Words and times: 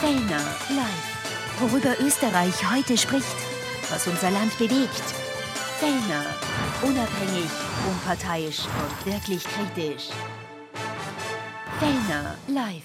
Fellner 0.00 0.44
live. 0.70 1.58
Worüber 1.58 1.98
Österreich 2.00 2.54
heute 2.72 2.96
spricht, 2.96 3.36
was 3.90 4.06
unser 4.06 4.30
Land 4.30 4.56
bewegt. 4.56 5.02
Fellner, 5.80 6.24
unabhängig, 6.82 7.50
unparteiisch 7.90 8.60
und 8.60 9.12
wirklich 9.12 9.42
kritisch. 9.42 10.10
Fellner 11.80 12.36
live. 12.46 12.84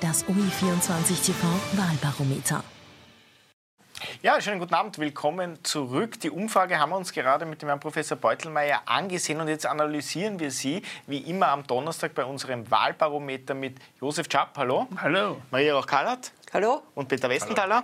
Das 0.00 0.24
UI24 0.26 1.26
TV 1.26 1.48
Wahlbarometer. 1.72 2.62
Ja, 4.24 4.40
schönen 4.40 4.60
guten 4.60 4.74
Abend, 4.74 5.00
willkommen 5.00 5.58
zurück. 5.64 6.20
Die 6.20 6.30
Umfrage 6.30 6.78
haben 6.78 6.90
wir 6.90 6.96
uns 6.96 7.12
gerade 7.12 7.44
mit 7.44 7.60
dem 7.60 7.68
Herrn 7.68 7.80
Professor 7.80 8.16
Beutelmeier 8.16 8.82
angesehen 8.86 9.40
und 9.40 9.48
jetzt 9.48 9.66
analysieren 9.66 10.38
wir 10.38 10.52
sie, 10.52 10.82
wie 11.08 11.18
immer 11.18 11.48
am 11.48 11.66
Donnerstag 11.66 12.14
bei 12.14 12.24
unserem 12.24 12.70
Wahlbarometer 12.70 13.54
mit 13.54 13.78
Josef 14.00 14.28
Schapp, 14.30 14.56
hallo. 14.56 14.86
Hallo. 14.96 15.38
Maria 15.50 15.74
Roch-Kallert. 15.74 16.30
Hallo. 16.52 16.82
Und 16.94 17.08
Peter 17.08 17.28
Westenthaler 17.28 17.82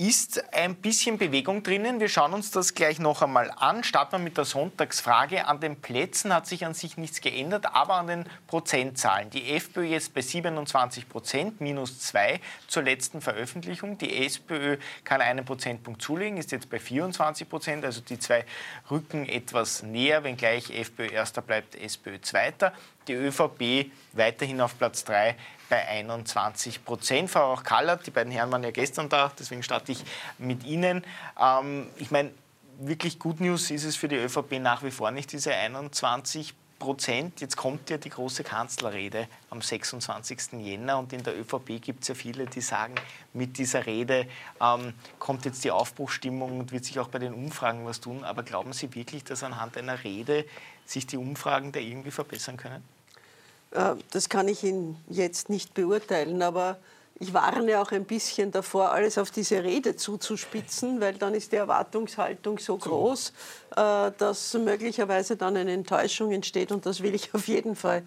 ist 0.00 0.42
ein 0.54 0.76
bisschen 0.76 1.18
Bewegung 1.18 1.62
drinnen. 1.62 2.00
Wir 2.00 2.08
schauen 2.08 2.32
uns 2.32 2.50
das 2.50 2.72
gleich 2.72 2.98
noch 2.98 3.20
einmal 3.20 3.50
an. 3.50 3.84
Starten 3.84 4.12
wir 4.12 4.18
mit 4.18 4.38
der 4.38 4.46
Sonntagsfrage. 4.46 5.46
An 5.46 5.60
den 5.60 5.76
Plätzen 5.76 6.32
hat 6.32 6.46
sich 6.46 6.64
an 6.64 6.72
sich 6.72 6.96
nichts 6.96 7.20
geändert, 7.20 7.66
aber 7.74 7.96
an 7.96 8.06
den 8.06 8.24
Prozentzahlen. 8.46 9.28
Die 9.28 9.52
FPÖ 9.52 9.82
jetzt 9.82 10.14
bei 10.14 10.22
27 10.22 11.06
Prozent, 11.06 11.60
minus 11.60 12.00
2 12.00 12.40
zur 12.66 12.82
letzten 12.82 13.20
Veröffentlichung. 13.20 13.98
Die 13.98 14.24
SPÖ 14.24 14.78
kann 15.04 15.20
einen 15.20 15.44
Prozentpunkt 15.44 16.00
zulegen, 16.00 16.38
ist 16.38 16.50
jetzt 16.50 16.70
bei 16.70 16.78
24 16.78 17.46
Prozent. 17.46 17.84
Also 17.84 18.00
die 18.00 18.18
zwei 18.18 18.46
rücken 18.90 19.28
etwas 19.28 19.82
näher, 19.82 20.24
wenngleich 20.24 20.70
FPÖ 20.70 21.08
erster 21.08 21.42
bleibt, 21.42 21.74
SPÖ 21.74 22.22
zweiter. 22.22 22.72
Die 23.06 23.12
ÖVP 23.12 23.90
weiterhin 24.14 24.62
auf 24.62 24.78
Platz 24.78 25.04
3 25.04 25.36
bei 25.70 25.88
21 25.88 26.84
Prozent. 26.84 27.30
Frau 27.30 27.54
Kallert, 27.56 28.06
die 28.06 28.10
beiden 28.10 28.30
Herren 28.30 28.52
waren 28.52 28.62
ja 28.62 28.70
gestern 28.70 29.08
da, 29.08 29.32
deswegen 29.38 29.62
starte 29.62 29.92
ich 29.92 30.04
mit 30.36 30.64
Ihnen. 30.64 31.02
Ähm, 31.40 31.86
ich 31.96 32.10
meine, 32.10 32.32
wirklich 32.78 33.18
Good 33.18 33.40
News 33.40 33.70
ist 33.70 33.84
es 33.84 33.96
für 33.96 34.08
die 34.08 34.16
ÖVP 34.16 34.58
nach 34.60 34.82
wie 34.82 34.90
vor 34.90 35.10
nicht, 35.10 35.32
diese 35.32 35.54
21 35.54 36.54
Prozent. 36.78 37.40
Jetzt 37.40 37.56
kommt 37.56 37.90
ja 37.90 37.98
die 37.98 38.08
große 38.08 38.42
Kanzlerrede 38.42 39.28
am 39.50 39.60
26. 39.62 40.52
Jänner 40.60 40.98
und 40.98 41.12
in 41.12 41.22
der 41.22 41.38
ÖVP 41.38 41.80
gibt 41.80 42.02
es 42.02 42.08
ja 42.08 42.14
viele, 42.14 42.46
die 42.46 42.62
sagen, 42.62 42.94
mit 43.32 43.58
dieser 43.58 43.86
Rede 43.86 44.26
ähm, 44.60 44.94
kommt 45.18 45.44
jetzt 45.44 45.62
die 45.62 45.70
Aufbruchstimmung 45.70 46.58
und 46.58 46.72
wird 46.72 46.84
sich 46.84 46.98
auch 46.98 47.08
bei 47.08 47.18
den 47.18 47.34
Umfragen 47.34 47.84
was 47.84 48.00
tun. 48.00 48.24
Aber 48.24 48.42
glauben 48.42 48.72
Sie 48.72 48.92
wirklich, 48.94 49.24
dass 49.24 49.44
anhand 49.44 49.76
einer 49.76 50.02
Rede 50.02 50.46
sich 50.86 51.06
die 51.06 51.18
Umfragen 51.18 51.70
da 51.70 51.78
irgendwie 51.78 52.10
verbessern 52.10 52.56
können? 52.56 52.82
Äh, 53.70 53.94
das 54.10 54.28
kann 54.28 54.48
ich 54.48 54.64
Ihnen 54.64 54.96
jetzt 55.08 55.48
nicht 55.48 55.74
beurteilen, 55.74 56.42
aber 56.42 56.78
ich 57.22 57.34
warne 57.34 57.78
auch 57.80 57.92
ein 57.92 58.06
bisschen 58.06 58.50
davor, 58.50 58.92
alles 58.92 59.18
auf 59.18 59.30
diese 59.30 59.62
Rede 59.62 59.94
zuzuspitzen, 59.94 61.02
weil 61.02 61.14
dann 61.14 61.34
ist 61.34 61.52
die 61.52 61.56
Erwartungshaltung 61.56 62.58
so 62.58 62.78
groß, 62.78 63.34
äh, 63.76 64.10
dass 64.16 64.54
möglicherweise 64.54 65.36
dann 65.36 65.56
eine 65.58 65.72
Enttäuschung 65.72 66.32
entsteht 66.32 66.72
und 66.72 66.86
das 66.86 67.02
will 67.02 67.14
ich 67.14 67.34
auf 67.34 67.46
jeden 67.46 67.76
Fall 67.76 68.02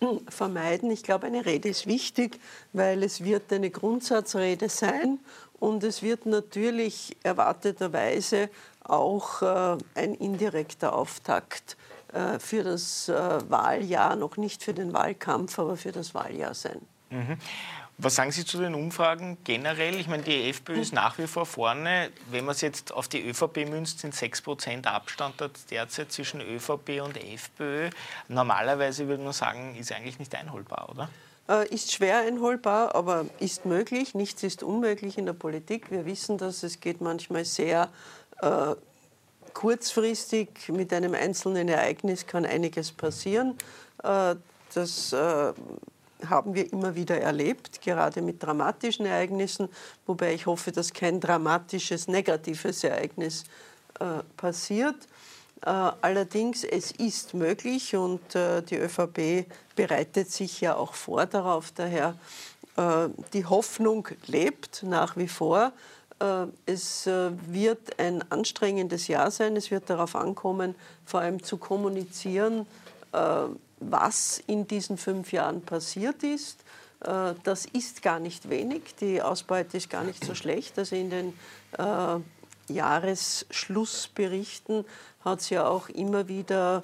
vermeiden. 0.28 0.90
Ich 0.90 1.02
glaube, 1.02 1.26
eine 1.26 1.46
Rede 1.46 1.70
ist 1.70 1.86
wichtig, 1.86 2.38
weil 2.74 3.02
es 3.02 3.24
wird 3.24 3.50
eine 3.54 3.70
Grundsatzrede 3.70 4.68
sein 4.68 5.18
und 5.58 5.82
es 5.82 6.02
wird 6.02 6.26
natürlich 6.26 7.16
erwarteterweise 7.22 8.50
auch 8.84 9.40
äh, 9.40 9.78
ein 9.94 10.14
indirekter 10.14 10.94
Auftakt 10.94 11.78
für 12.38 12.62
das 12.64 13.08
äh, 13.08 13.50
Wahljahr, 13.50 14.16
noch 14.16 14.36
nicht 14.36 14.62
für 14.62 14.74
den 14.74 14.92
Wahlkampf, 14.92 15.58
aber 15.58 15.76
für 15.76 15.92
das 15.92 16.14
Wahljahr 16.14 16.54
sein. 16.54 16.80
Mhm. 17.10 17.38
Was 18.00 18.14
sagen 18.14 18.30
Sie 18.30 18.44
zu 18.44 18.58
den 18.58 18.76
Umfragen 18.76 19.38
generell? 19.42 19.96
Ich 19.98 20.06
meine, 20.06 20.22
die 20.22 20.50
FPÖ 20.50 20.80
ist 20.80 20.92
nach 20.92 21.18
wie 21.18 21.26
vor 21.26 21.46
vorne. 21.46 22.10
Wenn 22.30 22.44
man 22.44 22.54
es 22.54 22.60
jetzt 22.60 22.92
auf 22.92 23.08
die 23.08 23.28
ÖVP 23.28 23.68
münzt, 23.68 23.98
sind 23.98 24.14
6% 24.14 24.86
Abstand 24.86 25.34
derzeit 25.68 26.12
zwischen 26.12 26.40
ÖVP 26.40 27.00
und 27.02 27.16
FPÖ. 27.16 27.90
Normalerweise 28.28 29.08
würde 29.08 29.24
man 29.24 29.32
sagen, 29.32 29.74
ist 29.74 29.90
eigentlich 29.90 30.20
nicht 30.20 30.32
einholbar, 30.36 30.90
oder? 30.90 31.08
Äh, 31.48 31.74
ist 31.74 31.92
schwer 31.92 32.18
einholbar, 32.18 32.94
aber 32.94 33.26
ist 33.40 33.66
möglich. 33.66 34.14
Nichts 34.14 34.44
ist 34.44 34.62
unmöglich 34.62 35.18
in 35.18 35.26
der 35.26 35.32
Politik. 35.32 35.90
Wir 35.90 36.06
wissen 36.06 36.38
das, 36.38 36.62
es 36.62 36.78
geht 36.78 37.00
manchmal 37.00 37.44
sehr 37.44 37.88
äh, 38.42 38.76
kurzfristig 39.58 40.68
mit 40.68 40.92
einem 40.92 41.14
einzelnen 41.14 41.66
Ereignis 41.68 42.28
kann 42.28 42.46
einiges 42.46 42.92
passieren. 42.92 43.58
Äh, 44.04 44.36
das 44.72 45.12
äh, 45.12 45.52
haben 46.28 46.54
wir 46.54 46.72
immer 46.72 46.94
wieder 46.94 47.20
erlebt, 47.20 47.82
gerade 47.82 48.22
mit 48.22 48.40
dramatischen 48.40 49.04
Ereignissen, 49.04 49.68
wobei 50.06 50.32
ich 50.34 50.46
hoffe, 50.46 50.70
dass 50.70 50.92
kein 50.92 51.18
dramatisches 51.18 52.06
negatives 52.06 52.84
Ereignis 52.84 53.44
äh, 53.98 54.22
passiert. 54.36 54.96
Allerdings, 55.60 56.62
es 56.62 56.92
ist 56.92 57.34
möglich 57.34 57.96
und 57.96 58.20
die 58.32 58.76
ÖVP 58.76 59.44
bereitet 59.74 60.30
sich 60.30 60.60
ja 60.60 60.76
auch 60.76 60.94
vor 60.94 61.26
darauf. 61.26 61.72
Daher 61.74 62.14
die 63.32 63.44
Hoffnung 63.44 64.06
lebt 64.28 64.84
nach 64.84 65.16
wie 65.16 65.26
vor. 65.26 65.72
Äh, 66.20 66.46
es 66.66 67.06
äh, 67.06 67.30
wird 67.46 67.98
ein 67.98 68.22
anstrengendes 68.30 69.08
Jahr 69.08 69.30
sein. 69.30 69.56
Es 69.56 69.70
wird 69.70 69.88
darauf 69.88 70.14
ankommen, 70.16 70.74
vor 71.04 71.20
allem 71.20 71.42
zu 71.42 71.56
kommunizieren, 71.58 72.66
äh, 73.12 73.44
was 73.80 74.42
in 74.46 74.66
diesen 74.66 74.98
fünf 74.98 75.32
Jahren 75.32 75.62
passiert 75.62 76.22
ist. 76.22 76.60
Das 77.44 77.64
ist 77.64 78.02
gar 78.02 78.18
nicht 78.18 78.50
wenig. 78.50 78.96
Die 79.00 79.22
Ausbeute 79.22 79.76
ist 79.76 79.88
gar 79.88 80.02
nicht 80.02 80.24
so 80.24 80.34
schlecht. 80.34 80.76
Also 80.80 80.96
in 80.96 81.10
den 81.10 81.32
Jahresschlussberichten 82.66 84.84
hat 85.24 85.38
es 85.38 85.50
ja 85.50 85.68
auch 85.68 85.88
immer 85.90 86.26
wieder 86.26 86.82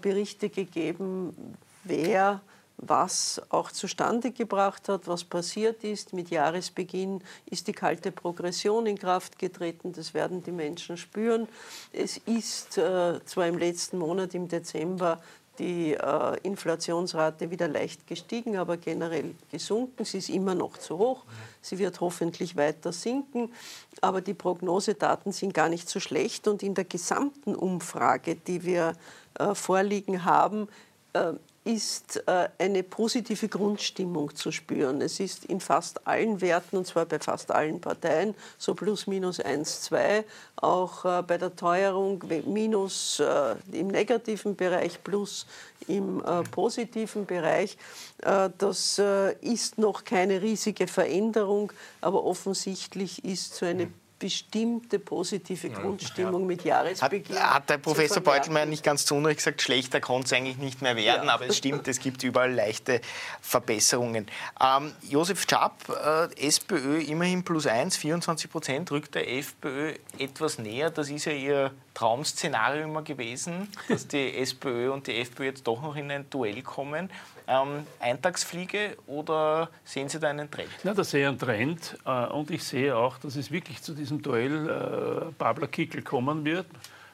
Berichte 0.00 0.48
gegeben, 0.48 1.56
wer 1.82 2.40
was 2.78 3.42
auch 3.50 3.72
zustande 3.72 4.30
gebracht 4.30 4.88
hat, 4.88 5.06
was 5.06 5.24
passiert 5.24 5.84
ist. 5.84 6.12
Mit 6.12 6.30
Jahresbeginn 6.30 7.22
ist 7.46 7.66
die 7.66 7.72
kalte 7.72 8.12
Progression 8.12 8.86
in 8.86 8.98
Kraft 8.98 9.38
getreten, 9.38 9.92
das 9.92 10.14
werden 10.14 10.42
die 10.42 10.52
Menschen 10.52 10.96
spüren. 10.96 11.48
Es 11.92 12.18
ist 12.18 12.78
äh, 12.78 13.20
zwar 13.24 13.46
im 13.46 13.58
letzten 13.58 13.98
Monat, 13.98 14.34
im 14.34 14.48
Dezember, 14.48 15.20
die 15.58 15.94
äh, 15.94 16.36
Inflationsrate 16.42 17.50
wieder 17.50 17.68
leicht 17.68 18.06
gestiegen, 18.06 18.56
aber 18.56 18.76
generell 18.76 19.34
gesunken. 19.50 20.04
Sie 20.04 20.18
ist 20.18 20.28
immer 20.28 20.54
noch 20.54 20.78
zu 20.78 20.98
hoch. 20.98 21.24
Sie 21.60 21.78
wird 21.78 22.00
hoffentlich 22.00 22.56
weiter 22.56 22.92
sinken. 22.92 23.52
Aber 24.00 24.20
die 24.20 24.34
Prognosedaten 24.34 25.32
sind 25.32 25.54
gar 25.54 25.68
nicht 25.68 25.88
so 25.88 25.98
schlecht. 25.98 26.46
Und 26.46 26.62
in 26.62 26.74
der 26.74 26.84
gesamten 26.84 27.54
Umfrage, 27.56 28.36
die 28.36 28.62
wir 28.62 28.92
äh, 29.34 29.54
vorliegen 29.54 30.24
haben, 30.24 30.68
äh, 31.12 31.32
ist 31.68 32.22
äh, 32.26 32.48
eine 32.58 32.82
positive 32.82 33.46
Grundstimmung 33.46 34.34
zu 34.34 34.50
spüren. 34.50 35.02
Es 35.02 35.20
ist 35.20 35.44
in 35.44 35.60
fast 35.60 36.06
allen 36.06 36.40
Werten, 36.40 36.78
und 36.78 36.86
zwar 36.86 37.04
bei 37.04 37.18
fast 37.18 37.50
allen 37.50 37.78
Parteien, 37.78 38.34
so 38.56 38.74
plus 38.74 39.06
minus 39.06 39.38
1, 39.38 39.82
2. 39.82 40.24
Auch 40.56 41.04
äh, 41.04 41.22
bei 41.22 41.36
der 41.36 41.54
Teuerung 41.54 42.24
minus 42.46 43.20
äh, 43.20 43.54
im 43.72 43.88
negativen 43.88 44.56
Bereich, 44.56 45.04
plus 45.04 45.46
im 45.86 46.22
positiven 46.50 47.24
Bereich. 47.24 47.78
Das 48.18 49.00
ist 49.40 49.78
noch 49.78 50.04
keine 50.04 50.42
riesige 50.42 50.86
Veränderung, 50.86 51.72
aber 52.00 52.24
offensichtlich 52.24 53.24
ist 53.24 53.54
so 53.54 53.64
eine 53.64 53.90
bestimmte 54.18 54.98
positive 54.98 55.70
Grundstimmung 55.70 56.42
ja. 56.42 56.46
mit 56.46 56.64
Jahresbeginn. 56.64 57.36
Hat, 57.36 57.54
hat 57.54 57.70
der 57.70 57.78
Professor 57.78 58.22
Beutelmeier 58.22 58.66
nicht 58.66 58.82
ganz 58.82 59.06
zu 59.06 59.14
Unrecht 59.14 59.38
gesagt, 59.38 59.62
schlechter 59.62 60.00
konnte 60.00 60.26
es 60.26 60.32
eigentlich 60.32 60.58
nicht 60.58 60.82
mehr 60.82 60.96
werden, 60.96 61.26
ja. 61.26 61.34
aber 61.34 61.46
es 61.46 61.56
stimmt, 61.56 61.86
es 61.88 62.00
gibt 62.00 62.22
überall 62.22 62.52
leichte 62.52 63.00
Verbesserungen. 63.40 64.26
Ähm, 64.60 64.92
Josef 65.08 65.46
Schaap, 65.48 65.88
äh, 65.88 66.46
SPÖ 66.46 67.00
immerhin 67.02 67.44
plus 67.44 67.66
1, 67.66 67.96
24 67.96 68.50
Prozent, 68.50 68.90
rückt 68.90 69.14
der 69.14 69.30
FPÖ 69.30 69.94
etwas 70.18 70.58
näher. 70.58 70.90
Das 70.90 71.10
ist 71.10 71.24
ja 71.24 71.32
Ihr 71.32 71.72
Traum-Szenario 71.94 72.84
immer 72.84 73.02
gewesen, 73.02 73.68
dass 73.88 74.06
die 74.06 74.34
SPÖ 74.38 74.90
und 74.90 75.06
die 75.06 75.20
FPÖ 75.20 75.44
jetzt 75.44 75.66
doch 75.66 75.82
noch 75.82 75.96
in 75.96 76.10
ein 76.10 76.28
Duell 76.30 76.62
kommen. 76.62 77.10
Ähm, 77.48 77.86
Eintagsfliege 77.98 78.98
oder 79.06 79.70
sehen 79.82 80.08
Sie 80.10 80.20
da 80.20 80.28
einen 80.28 80.50
Trend? 80.50 80.68
Na, 80.84 80.92
da 80.92 81.02
sehe 81.02 81.22
ich 81.22 81.28
einen 81.28 81.38
Trend 81.38 81.96
äh, 82.04 82.26
und 82.26 82.50
ich 82.50 82.62
sehe 82.62 82.94
auch, 82.94 83.16
dass 83.16 83.36
es 83.36 83.50
wirklich 83.50 83.82
zu 83.82 83.94
diesem 83.94 84.20
Duell 84.20 84.68
äh, 84.68 85.32
Babler 85.38 85.68
Kickel 85.68 86.02
kommen 86.02 86.44
wird. 86.44 86.66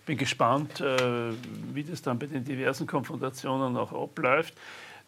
Bin 0.06 0.18
gespannt, 0.18 0.80
äh, 0.80 1.32
wie 1.72 1.84
das 1.84 2.02
dann 2.02 2.18
bei 2.18 2.26
den 2.26 2.44
diversen 2.44 2.86
Konfrontationen 2.86 3.76
auch 3.76 3.92
abläuft. 3.92 4.54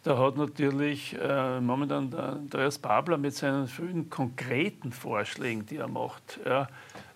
Da 0.04 0.16
hat 0.16 0.36
natürlich 0.36 1.16
äh, 1.20 1.60
momentan 1.60 2.12
der 2.12 2.22
Andreas 2.28 2.78
Babler 2.78 3.18
mit 3.18 3.34
seinen 3.34 3.66
vielen 3.66 4.08
konkreten 4.08 4.92
Vorschlägen, 4.92 5.66
die 5.66 5.78
er 5.78 5.88
macht, 5.88 6.38
ja, 6.46 6.68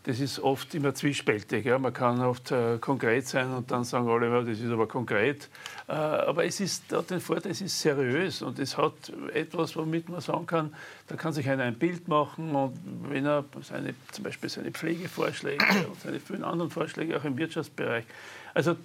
das 0.04 0.18
ist 0.18 0.38
oft 0.40 0.74
immer 0.74 0.94
zwiespältig. 0.94 1.66
Ja. 1.66 1.78
Man 1.78 1.92
kann 1.92 2.20
oft 2.20 2.50
äh, 2.50 2.78
konkret 2.78 3.26
sein 3.26 3.52
und 3.52 3.70
dann 3.70 3.84
sagen 3.84 4.08
alle, 4.08 4.44
das 4.44 4.58
ist 4.58 4.70
aber 4.70 4.88
konkret. 4.88 5.48
Äh, 5.88 5.92
aber 5.92 6.44
es 6.44 6.60
ist, 6.60 6.90
hat 6.92 7.10
den 7.10 7.20
Vorteil, 7.20 7.52
es 7.52 7.60
ist 7.60 7.78
seriös 7.78 8.40
und 8.40 8.58
es 8.58 8.78
hat 8.78 8.94
etwas, 9.34 9.76
womit 9.76 10.08
man 10.08 10.20
sagen 10.20 10.46
kann, 10.46 10.74
da 11.08 11.16
kann 11.16 11.32
sich 11.32 11.48
einer 11.48 11.64
ein 11.64 11.78
Bild 11.78 12.08
machen 12.08 12.54
und 12.54 12.78
wenn 13.08 13.26
er 13.26 13.44
seine, 13.62 13.94
zum 14.10 14.24
Beispiel 14.24 14.48
seine 14.48 14.70
Pflegevorschläge 14.70 15.64
und 15.90 16.00
seine 16.00 16.18
vielen 16.18 16.44
anderen 16.44 16.70
Vorschläge 16.70 17.16
auch 17.16 17.24
im 17.24 17.36
Wirtschaftsbereich. 17.36 18.04
Also 18.54 18.76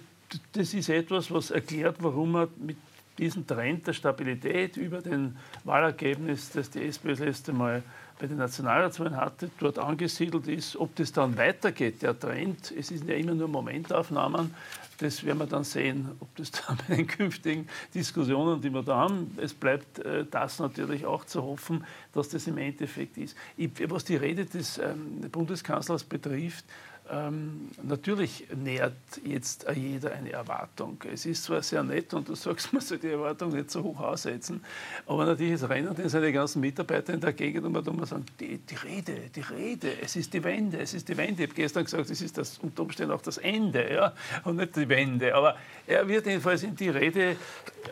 das 0.52 0.74
ist 0.74 0.88
etwas, 0.90 1.30
was 1.30 1.50
erklärt, 1.50 1.96
warum 2.00 2.32
man 2.32 2.48
mit 2.58 2.76
diesem 3.18 3.46
Trend 3.46 3.86
der 3.86 3.92
Stabilität 3.92 4.76
über 4.76 5.00
den 5.00 5.36
Wahlergebnis, 5.64 6.50
das 6.50 6.70
die 6.70 6.84
SPÖ 6.84 7.10
das 7.10 7.18
letzte 7.20 7.52
Mal 7.52 7.82
bei 8.18 8.26
den 8.26 8.38
Nationalratswahlen 8.38 9.16
hatte, 9.16 9.50
dort 9.58 9.78
angesiedelt 9.78 10.48
ist. 10.48 10.76
Ob 10.76 10.94
das 10.96 11.12
dann 11.12 11.36
weitergeht, 11.36 12.02
der 12.02 12.18
Trend, 12.18 12.72
es 12.76 12.88
sind 12.88 13.08
ja 13.08 13.14
immer 13.14 13.34
nur 13.34 13.48
Momentaufnahmen, 13.48 14.54
das 14.98 15.22
werden 15.24 15.38
wir 15.38 15.46
dann 15.46 15.64
sehen, 15.64 16.08
ob 16.20 16.34
das 16.36 16.50
dann 16.50 16.78
bei 16.88 16.96
den 16.96 17.06
künftigen 17.06 17.68
Diskussionen, 17.94 18.60
die 18.60 18.70
wir 18.70 18.82
da 18.82 18.96
haben, 18.96 19.36
es 19.40 19.52
bleibt 19.52 19.98
äh, 19.98 20.24
das 20.30 20.58
natürlich 20.58 21.04
auch 21.04 21.24
zu 21.24 21.42
hoffen, 21.42 21.84
dass 22.12 22.30
das 22.30 22.46
im 22.46 22.58
Endeffekt 22.58 23.18
ist. 23.18 23.36
Ich, 23.56 23.70
was 23.90 24.04
die 24.04 24.16
Rede 24.16 24.46
des 24.46 24.78
ähm, 24.78 25.20
Bundeskanzlers 25.30 26.04
betrifft, 26.04 26.64
ähm, 27.10 27.70
natürlich 27.82 28.46
nährt 28.54 28.94
jetzt 29.24 29.66
jeder 29.74 30.12
eine 30.12 30.32
Erwartung. 30.32 30.98
Es 31.12 31.24
ist 31.24 31.44
zwar 31.44 31.62
sehr 31.62 31.82
nett 31.82 32.12
und 32.14 32.28
du 32.28 32.34
sagst, 32.34 32.72
man 32.72 32.82
soll 32.82 32.98
die 32.98 33.08
Erwartung 33.08 33.50
nicht 33.50 33.70
so 33.70 33.82
hoch 33.82 34.00
aussetzen, 34.00 34.64
aber 35.06 35.24
natürlich 35.24 35.54
ist 35.54 35.68
rennen 35.68 35.94
denn 35.94 36.08
seine 36.08 36.32
ganzen 36.32 36.60
Mitarbeiter 36.60 37.14
in 37.14 37.20
der 37.20 37.32
Gegend 37.32 37.64
und 37.64 37.72
man 37.72 37.84
muss 37.96 38.10
sagen, 38.10 38.26
die, 38.40 38.58
die, 38.58 38.74
Rede, 38.74 39.30
die 39.34 39.40
Rede, 39.40 39.92
es 40.02 40.16
ist 40.16 40.32
die 40.34 40.42
Wende, 40.42 40.78
es 40.78 40.94
ist 40.94 41.08
die 41.08 41.16
Wende. 41.16 41.44
Ich 41.44 41.50
habe 41.50 41.56
gestern 41.56 41.84
gesagt, 41.84 42.10
es 42.10 42.20
ist 42.20 42.38
das, 42.38 42.58
unter 42.58 42.82
Umständen 42.82 43.12
auch 43.12 43.22
das 43.22 43.38
Ende 43.38 43.92
ja, 43.92 44.12
und 44.44 44.56
nicht 44.56 44.74
die 44.74 44.88
Wende. 44.88 45.34
Aber 45.34 45.56
er 45.86 46.06
wird 46.08 46.26
jedenfalls 46.26 46.62
in 46.64 46.74
die 46.74 46.88
Rede 46.88 47.36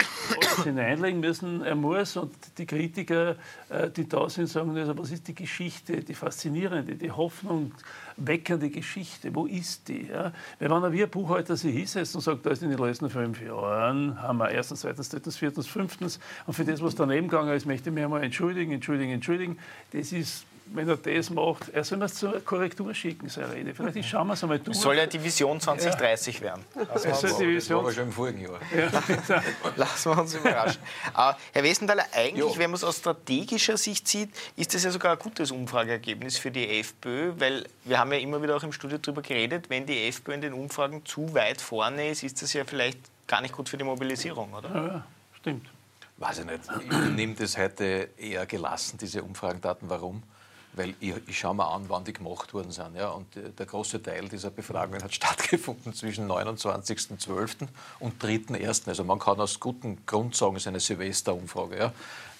hineinlegen 0.65 1.21
müssen, 1.21 1.63
er 1.63 1.75
muss 1.75 2.17
und 2.17 2.35
die 2.59 2.67
Kritiker, 2.67 3.37
äh, 3.69 3.91
die 3.91 4.09
da 4.09 4.29
sind, 4.29 4.49
sagen, 4.49 4.77
also, 4.77 4.97
was 4.99 5.11
ist 5.11 5.29
die 5.29 5.35
Geschichte, 5.35 6.03
die 6.03 6.15
faszinierende, 6.15 6.97
die 6.97 7.11
Hoffnung, 7.11 7.73
weckende 8.17 8.71
Geschichte, 8.71 9.35
wo 9.35 9.47
ist 9.47 9.89
die? 9.89 10.09
Ja? 10.09 10.33
Weil 10.59 10.71
wenn 10.71 10.93
wie 10.93 11.03
ein 11.03 11.11
Buchhalter 11.11 11.57
sich 11.57 11.75
hinsetzt 11.75 12.15
und 12.15 12.23
sagt, 12.23 12.47
da 12.47 12.51
ist 12.51 12.63
in 12.63 12.71
den 12.71 12.79
letzten 12.79 13.11
fünf 13.11 13.41
Jahren, 13.43 14.21
haben 14.21 14.39
wir 14.39 14.51
erstens, 14.51 14.81
zweitens, 14.81 15.09
drittens, 15.09 15.37
viertens, 15.37 15.67
fünftens 15.67 16.21
und 16.47 16.55
für 16.55 16.65
das, 16.65 16.83
was 16.83 16.95
daneben 16.95 17.29
gegangen 17.29 17.55
ist, 17.55 17.67
möchte 17.67 17.91
ich 17.91 17.95
mich 17.95 18.05
einmal 18.05 18.23
entschuldigen, 18.23 18.73
entschuldigen, 18.73 19.13
entschuldigen. 19.13 19.59
Das 19.93 20.13
ist 20.13 20.47
wenn 20.67 20.89
er 20.89 20.97
das 20.97 21.31
macht, 21.31 21.69
er 21.71 21.85
soll 21.85 21.99
mir 21.99 22.09
zur 22.09 22.41
Korrektur 22.45 22.95
schicken, 22.95 23.29
seine 23.29 23.53
Rede. 23.53 23.75
Vielleicht 23.75 24.09
schauen 24.09 24.27
wir 24.27 24.35
es 24.35 24.43
einmal 24.43 24.59
durch. 24.59 24.77
Soll 24.77 24.97
ja 24.97 25.07
die 25.07 25.23
Vision 25.23 25.61
2030 25.61 26.37
ja. 26.37 26.43
werden. 26.43 26.65
Also 26.93 27.09
es 27.09 27.21
soll 27.21 27.31
die 27.39 27.49
Vision. 27.49 27.85
Das 27.85 27.87
war 27.87 27.93
schon 27.93 28.05
im 28.05 28.13
vorigen 28.13 28.41
Jahr. 28.41 28.61
Ja. 28.77 29.43
Lassen 29.77 30.11
wir 30.11 30.21
uns 30.21 30.35
überraschen. 30.35 30.81
Uh, 31.13 31.33
Herr 31.53 31.63
Wesenthaler, 31.63 32.07
eigentlich, 32.13 32.39
jo. 32.39 32.57
wenn 32.57 32.71
man 32.71 32.77
es 32.77 32.85
aus 32.85 32.99
strategischer 32.99 33.77
Sicht 33.77 34.09
sieht, 34.09 34.31
ist 34.57 34.75
das 34.75 34.85
ja 34.85 34.91
sogar 34.91 35.13
ein 35.13 35.19
gutes 35.19 35.51
Umfrageergebnis 35.51 36.39
für 36.39 36.51
die 36.51 36.81
FPÖ, 36.81 37.33
weil 37.39 37.67
wir 37.85 37.99
haben 37.99 38.13
ja 38.13 38.19
immer 38.19 38.43
wieder 38.43 38.57
auch 38.57 38.63
im 38.63 38.73
Studio 38.73 38.99
darüber 38.99 39.23
geredet, 39.23 39.69
wenn 39.69 39.87
die 39.87 40.09
FPÖ 40.09 40.35
in 40.35 40.41
den 40.41 40.53
Umfragen 40.55 41.05
zu 41.05 41.35
weit 41.35 41.61
vorne 41.61 42.09
ist, 42.09 42.23
ist 42.23 42.43
das 42.43 42.53
ja 42.53 42.65
vielleicht 42.65 42.99
gar 43.27 43.41
nicht 43.41 43.55
gut 43.55 43.69
für 43.69 43.77
die 43.77 43.85
Mobilisierung, 43.85 44.53
oder? 44.55 44.69
Ja, 44.75 45.05
stimmt. 45.41 45.67
Weiß 46.17 46.39
ich 46.39 46.45
nicht. 46.45 46.61
Ich 46.81 47.11
nehme 47.11 47.35
das 47.35 47.59
heute 47.59 48.09
eher 48.17 48.47
gelassen, 48.47 48.99
diese 48.99 49.23
Umfragendaten. 49.23 49.91
Warum? 49.91 50.23
Weil 50.77 50.95
ich, 51.01 51.15
ich 51.27 51.39
schaue 51.39 51.55
mir 51.55 51.67
an, 51.67 51.85
wann 51.89 52.05
die 52.05 52.13
gemacht 52.13 52.53
worden 52.55 52.71
sind. 52.71 52.97
Ja, 52.97 53.11
und 53.11 53.37
äh, 53.37 53.51
der 53.51 53.67
große 53.67 54.03
Teil 54.03 54.29
dieser 54.29 54.51
Befragungen 54.51 55.03
hat 55.03 55.15
stattgefunden 55.15 55.95
zwischen 55.95 56.29
29.12. 56.31 57.69
und 58.01 58.23
3.1. 58.23 58.89
Also 58.89 59.05
man 59.05 59.19
kann 59.19 59.41
aus 59.41 59.61
gutem 59.61 60.05
Grund 60.07 60.35
sagen, 60.37 60.57
es 60.57 60.63
ist 60.63 60.69
eine 60.69 60.81
Silvesterumfrage. 60.81 61.79
Ja 61.79 61.93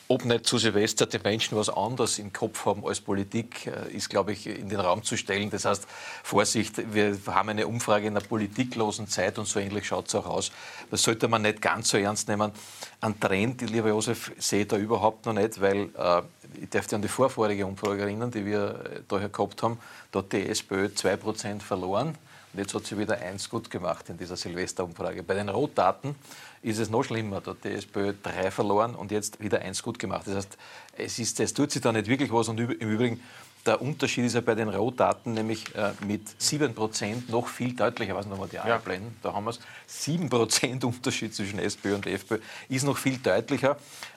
ob 0.09 0.25
nicht 0.25 0.47
zu 0.47 0.59
Silvester 0.59 1.07
die 1.07 1.19
Menschen 1.19 1.57
was 1.57 1.71
anderes 1.71 2.19
im 2.19 2.33
Kopf 2.33 2.67
haben 2.67 2.87
als 2.87 3.01
Politik, 3.01 3.67
äh, 3.67 3.91
ist, 3.93 4.11
glaube 4.11 4.33
ich, 4.33 4.47
in 4.47 4.69
den 4.69 4.81
Raum 4.81 5.03
zu 5.03 5.17
stellen. 5.17 5.51
Das 5.51 5.65
heißt, 5.65 5.87
Vorsicht, 6.23 6.95
wir 6.95 7.17
haben 7.27 7.49
eine 7.49 7.67
Umfrage 7.67 8.07
in 8.07 8.17
einer 8.17 8.27
politiklosen 8.27 9.09
Zeit 9.09 9.39
und 9.39 9.47
so 9.47 9.61
ähnlich 9.61 9.87
schaut 9.87 10.09
es 10.09 10.15
auch 10.15 10.27
aus. 10.27 10.53
Das 10.91 11.03
sollte 11.03 11.29
man 11.29 11.43
nicht 11.43 11.63
ganz 11.63 11.89
so 11.89 11.97
ernst 11.97 12.29
nehmen. 12.29 12.53
Ein 13.01 13.19
Trend, 13.19 13.63
lieber 13.63 13.89
Josef, 13.89 14.33
sehe 14.39 14.63
ich 14.63 14.69
da 14.69 14.77
überhaupt 14.77 15.25
noch 15.27 15.33
nicht, 15.33 15.61
weil 15.61 15.89
äh, 15.97 16.23
ich 16.61 16.69
darf 16.69 16.87
dich 16.87 16.95
an 16.95 17.03
die 17.03 17.09
vorvorige 17.09 17.67
Umfrage 17.67 18.03
erinnern, 18.03 18.31
die 18.31 18.45
wir 18.45 18.85
äh, 18.85 19.01
daher 19.09 19.29
gehabt 19.31 19.63
haben. 19.63 19.79
Da 20.13 20.19
hat 20.21 20.33
die 20.33 20.47
SPÖ 20.49 20.87
2% 20.87 21.61
verloren. 21.61 22.17
Und 22.55 22.61
jetzt 22.61 22.73
hat 22.73 22.87
sie 22.87 22.97
wieder 22.97 23.19
eins 23.21 23.51
gut 23.51 23.69
gemacht 23.69 24.09
in 24.09 24.17
dieser 24.17 24.37
Silvesterumfrage. 24.37 25.25
Bei 25.25 25.35
den 25.35 25.49
Rotdaten 25.49 26.15
ist 26.63 26.79
es 26.79 26.89
noch 26.89 27.03
schlimmer. 27.03 27.41
Da 27.41 27.51
hat 27.51 27.65
die 27.65 27.71
SPÖ 27.71 28.15
drei 28.23 28.53
verloren 28.53 28.95
und 28.95 29.11
jetzt 29.11 29.43
wieder 29.43 29.61
eins 29.61 29.83
gut 29.83 29.99
gemacht. 29.99 30.29
Das 30.29 30.37
heißt, 30.37 30.59
es, 30.97 31.19
ist, 31.19 31.41
es 31.41 31.53
tut 31.53 31.73
sich 31.73 31.83
da 31.83 31.91
nicht 31.91 32.07
wirklich 32.07 32.33
was. 32.33 32.49
Und 32.49 32.61
im 32.61 32.71
Übrigen, 32.71 33.21
der 33.67 33.83
Unterschied 33.83 34.25
ist 34.27 34.35
ja 34.35 34.41
bei 34.41 34.55
den 34.55 34.69
Rotdaten 34.69 35.35
nämlich 35.35 35.75
äh, 35.75 35.95
mit 36.07 36.29
7% 36.41 37.29
noch 37.29 37.49
viel 37.49 37.75
deutlicher. 37.75 38.15
Was 38.15 38.27
nochmal 38.27 38.49
die 38.49 38.57
ja. 38.57 38.63
einblenden? 38.63 39.17
Da 39.21 39.33
haben 39.33 39.47
wir 39.47 39.51
es. 39.51 39.61
7% 39.91 40.85
Unterschied 40.85 41.35
zwischen 41.35 41.59
SPÖ 41.59 41.97
und 41.97 42.07
FPÖ 42.07 42.39
ist 42.69 42.85
noch 42.85 42.99
viel 42.99 43.19
deutlicher. 43.19 43.77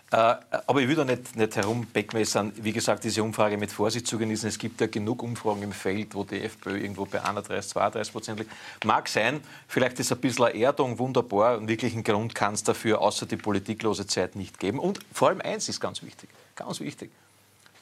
Äh, 0.10 0.36
aber 0.68 0.82
ich 0.82 0.88
will 0.88 0.96
da 0.96 1.04
nicht, 1.04 1.36
nicht 1.36 1.56
herumbeckmessern. 1.58 2.54
Wie 2.56 2.72
gesagt, 2.72 3.04
diese 3.04 3.22
Umfrage 3.22 3.58
mit 3.58 3.72
Vorsicht 3.72 4.08
zu 4.08 4.18
genießen. 4.18 4.48
Es 4.48 4.58
gibt 4.58 4.80
ja 4.80 4.88
genug 4.88 5.22
Umfragen 5.22 5.64
im 5.64 5.74
Feld, 5.74 6.16
wo 6.16 6.24
die 6.24 6.42
FPÖ 6.42 6.78
irgendwo 6.78 7.06
bei 7.06 7.22
31, 7.22 7.72
32 7.72 8.14
Prozent 8.14 8.40
liegt. 8.40 8.52
Mag 8.86 9.10
sein, 9.10 9.42
vielleicht 9.68 10.00
ist 10.00 10.14
ein 10.14 10.20
bisschen 10.20 10.46
eine 10.46 10.58
Erdung 10.58 10.98
wunderbar 10.98 11.58
und 11.58 11.68
wirklich 11.68 11.94
einen 11.94 12.06
Grund 12.06 12.36
kann 12.36 12.54
es 12.54 12.64
dafür 12.64 13.02
außer 13.02 13.26
die 13.26 13.36
politiklose 13.36 14.08
Zeit 14.08 14.38
nicht 14.38 14.60
geben. 14.60 14.80
Und 14.80 15.00
vor 15.12 15.28
allem 15.28 15.42
eins 15.42 15.68
ist 15.68 15.82
ganz 15.82 16.02
wichtig, 16.02 16.30
ganz 16.56 16.80
wichtig. 16.80 17.12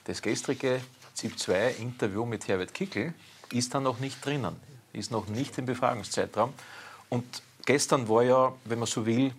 Das 0.05 0.19
gestrige 0.19 0.81
ZIP-2-Interview 1.13 2.25
mit 2.25 2.47
Herbert 2.47 2.73
Kickel 2.73 3.13
ist 3.51 3.75
da 3.75 3.79
noch 3.79 3.99
nicht 3.99 4.25
drinnen, 4.25 4.55
ist 4.93 5.11
noch 5.11 5.27
nicht 5.27 5.55
im 5.59 5.67
Befragungszeitraum. 5.67 6.53
Und 7.09 7.43
gestern 7.67 8.09
war 8.09 8.23
ja, 8.23 8.53
wenn 8.65 8.79
man 8.79 8.87
so 8.87 9.05
will, 9.05 9.31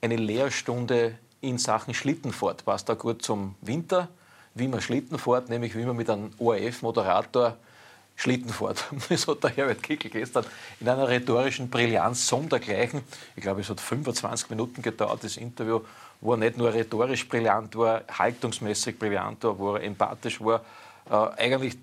eine 0.00 0.16
Lehrstunde 0.16 1.18
in 1.42 1.58
Sachen 1.58 1.92
Schlittenfahrt. 1.92 2.64
Passt 2.64 2.88
da 2.88 2.94
gut 2.94 3.22
zum 3.22 3.56
Winter, 3.60 4.08
wie 4.54 4.68
man 4.68 4.80
Schlitten 4.80 5.18
fährt, 5.18 5.50
nämlich 5.50 5.76
wie 5.76 5.84
man 5.84 5.96
mit 5.96 6.08
einem 6.08 6.30
ORF-Moderator 6.38 7.56
Schlitten 8.16 8.50
fährt. 8.50 8.84
Das 9.08 9.26
hat 9.26 9.42
der 9.42 9.50
Herbert 9.50 9.82
Kickel 9.82 10.10
gestern 10.10 10.46
in 10.80 10.88
einer 10.88 11.08
rhetorischen 11.08 11.68
Brillanz 11.68 12.26
sondergleichen. 12.26 13.02
Ich 13.36 13.42
glaube, 13.42 13.60
es 13.60 13.68
hat 13.68 13.80
25 13.80 14.50
Minuten 14.50 14.80
gedauert, 14.82 15.24
das 15.24 15.36
Interview, 15.36 15.80
wo 16.20 16.32
er 16.32 16.38
nicht 16.38 16.56
nur 16.56 16.72
rhetorisch 16.72 17.28
brillant 17.28 17.74
war, 17.76 18.02
haltungsmäßig 18.16 18.98
brillant 18.98 19.42
war, 19.42 19.58
wo 19.58 19.74
er 19.74 19.82
empathisch 19.82 20.40
war, 20.40 20.64
eigentlich 21.10 21.76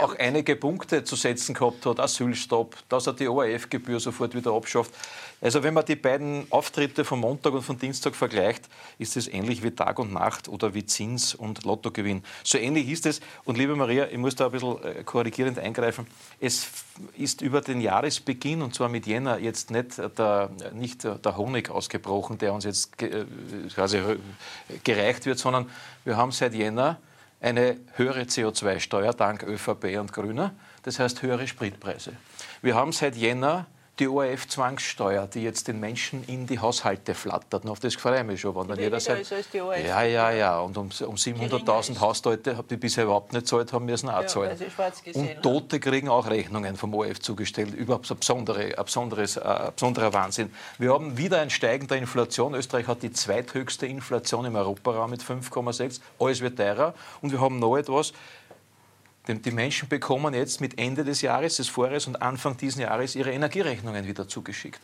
auch 0.00 0.16
einige 0.16 0.54
Punkte 0.54 1.02
zu 1.02 1.16
setzen 1.16 1.54
gehabt 1.54 1.86
hat, 1.86 1.98
Asylstopp, 1.98 2.76
dass 2.88 3.06
er 3.06 3.14
die 3.14 3.26
ORF-Gebühr 3.26 3.98
sofort 3.98 4.34
wieder 4.34 4.52
abschafft. 4.52 4.92
Also 5.40 5.62
wenn 5.62 5.74
man 5.74 5.84
die 5.84 5.96
beiden 5.96 6.46
Auftritte 6.50 7.04
von 7.04 7.20
Montag 7.20 7.52
und 7.52 7.62
von 7.62 7.78
Dienstag 7.78 8.14
vergleicht, 8.14 8.68
ist 8.98 9.16
es 9.16 9.28
ähnlich 9.28 9.62
wie 9.62 9.70
Tag 9.70 9.98
und 9.98 10.12
Nacht 10.12 10.48
oder 10.48 10.72
wie 10.72 10.86
Zins 10.86 11.34
und 11.34 11.64
Lottogewinn. 11.64 12.22
So 12.44 12.56
ähnlich 12.58 12.88
ist 12.88 13.06
es. 13.06 13.20
Und 13.44 13.58
liebe 13.58 13.76
Maria, 13.76 14.06
ich 14.06 14.18
muss 14.18 14.36
da 14.36 14.46
ein 14.46 14.52
bisschen 14.52 14.82
äh, 14.82 15.04
korrigierend 15.04 15.58
eingreifen. 15.58 16.06
Es 16.40 16.68
ist 17.16 17.42
über 17.42 17.60
den 17.60 17.80
Jahresbeginn, 17.80 18.62
und 18.62 18.74
zwar 18.74 18.88
mit 18.88 19.06
Jänner, 19.06 19.38
jetzt 19.38 19.70
nicht 19.70 19.98
der, 19.98 20.50
nicht 20.72 21.04
der 21.04 21.36
Honig 21.36 21.70
ausgebrochen, 21.70 22.38
der 22.38 22.54
uns 22.54 22.64
jetzt 22.64 23.02
äh, 23.02 23.24
quasi 23.74 24.00
gereicht 24.82 25.26
wird, 25.26 25.38
sondern 25.38 25.68
wir 26.04 26.16
haben 26.16 26.30
seit 26.32 26.54
Jänner 26.54 26.98
eine 27.44 27.76
höhere 27.96 28.22
CO2-Steuer 28.22 29.12
dank 29.12 29.42
ÖVP 29.42 29.98
und 30.00 30.14
Grüner, 30.14 30.54
das 30.82 30.98
heißt 30.98 31.20
höhere 31.20 31.46
Spritpreise. 31.46 32.14
Wir 32.62 32.74
haben 32.74 32.92
seit 32.92 33.16
Jänner 33.16 33.66
die 34.00 34.08
ORF-Zwangssteuer, 34.08 35.28
die 35.28 35.42
jetzt 35.42 35.68
den 35.68 35.78
Menschen 35.78 36.24
in 36.26 36.46
die 36.46 36.58
Haushalte 36.58 37.14
flattert. 37.14 37.64
Und 37.64 37.70
auf 37.70 37.78
das 37.78 37.94
freue 37.94 38.20
ich 38.20 38.26
mich 38.26 38.40
schon. 38.40 38.56
Wenn 38.56 38.66
dann 38.66 38.78
jeder 38.78 38.98
sagt, 38.98 39.30
ja, 39.52 40.02
ja, 40.02 40.30
ja. 40.32 40.58
Und 40.58 40.76
um, 40.76 40.86
um 41.06 41.14
700.000 41.14 42.00
Haushalte, 42.00 42.64
die 42.68 42.76
bisher 42.76 43.04
überhaupt 43.04 43.32
nicht 43.32 43.46
zahlt 43.46 43.72
haben, 43.72 43.84
müssen 43.84 44.08
auch 44.08 44.22
ja, 44.22 44.26
zahlen. 44.26 44.58
Und 45.14 45.42
Tote 45.42 45.78
kriegen 45.78 46.08
auch 46.08 46.28
Rechnungen 46.28 46.76
vom 46.76 46.92
ORF 46.92 47.20
zugestellt. 47.20 47.72
Überhaupt 47.72 48.10
ein, 48.10 48.18
besondere, 48.18 48.76
ein, 48.76 48.84
besonderes, 48.84 49.38
ein 49.38 49.72
besonderer 49.74 50.12
Wahnsinn. 50.12 50.52
Wir 50.78 50.92
haben 50.92 51.16
wieder 51.16 51.40
ein 51.40 51.50
Steigen 51.50 51.86
der 51.86 51.98
Inflation. 51.98 52.54
Österreich 52.54 52.88
hat 52.88 53.02
die 53.04 53.12
zweithöchste 53.12 53.86
Inflation 53.86 54.44
im 54.44 54.56
Europaraum 54.56 55.10
mit 55.10 55.22
5,6. 55.22 56.00
Alles 56.18 56.40
wird 56.40 56.56
teurer. 56.56 56.94
Und 57.22 57.30
wir 57.30 57.40
haben 57.40 57.60
noch 57.60 57.76
etwas. 57.76 58.12
Die 59.26 59.50
Menschen 59.50 59.88
bekommen 59.88 60.34
jetzt 60.34 60.60
mit 60.60 60.78
Ende 60.78 61.02
des 61.02 61.22
Jahres, 61.22 61.56
des 61.56 61.68
Vorjahres 61.68 62.06
und 62.06 62.20
Anfang 62.20 62.58
dieses 62.58 62.80
Jahres 62.80 63.14
ihre 63.14 63.32
Energierechnungen 63.32 64.06
wieder 64.06 64.28
zugeschickt. 64.28 64.80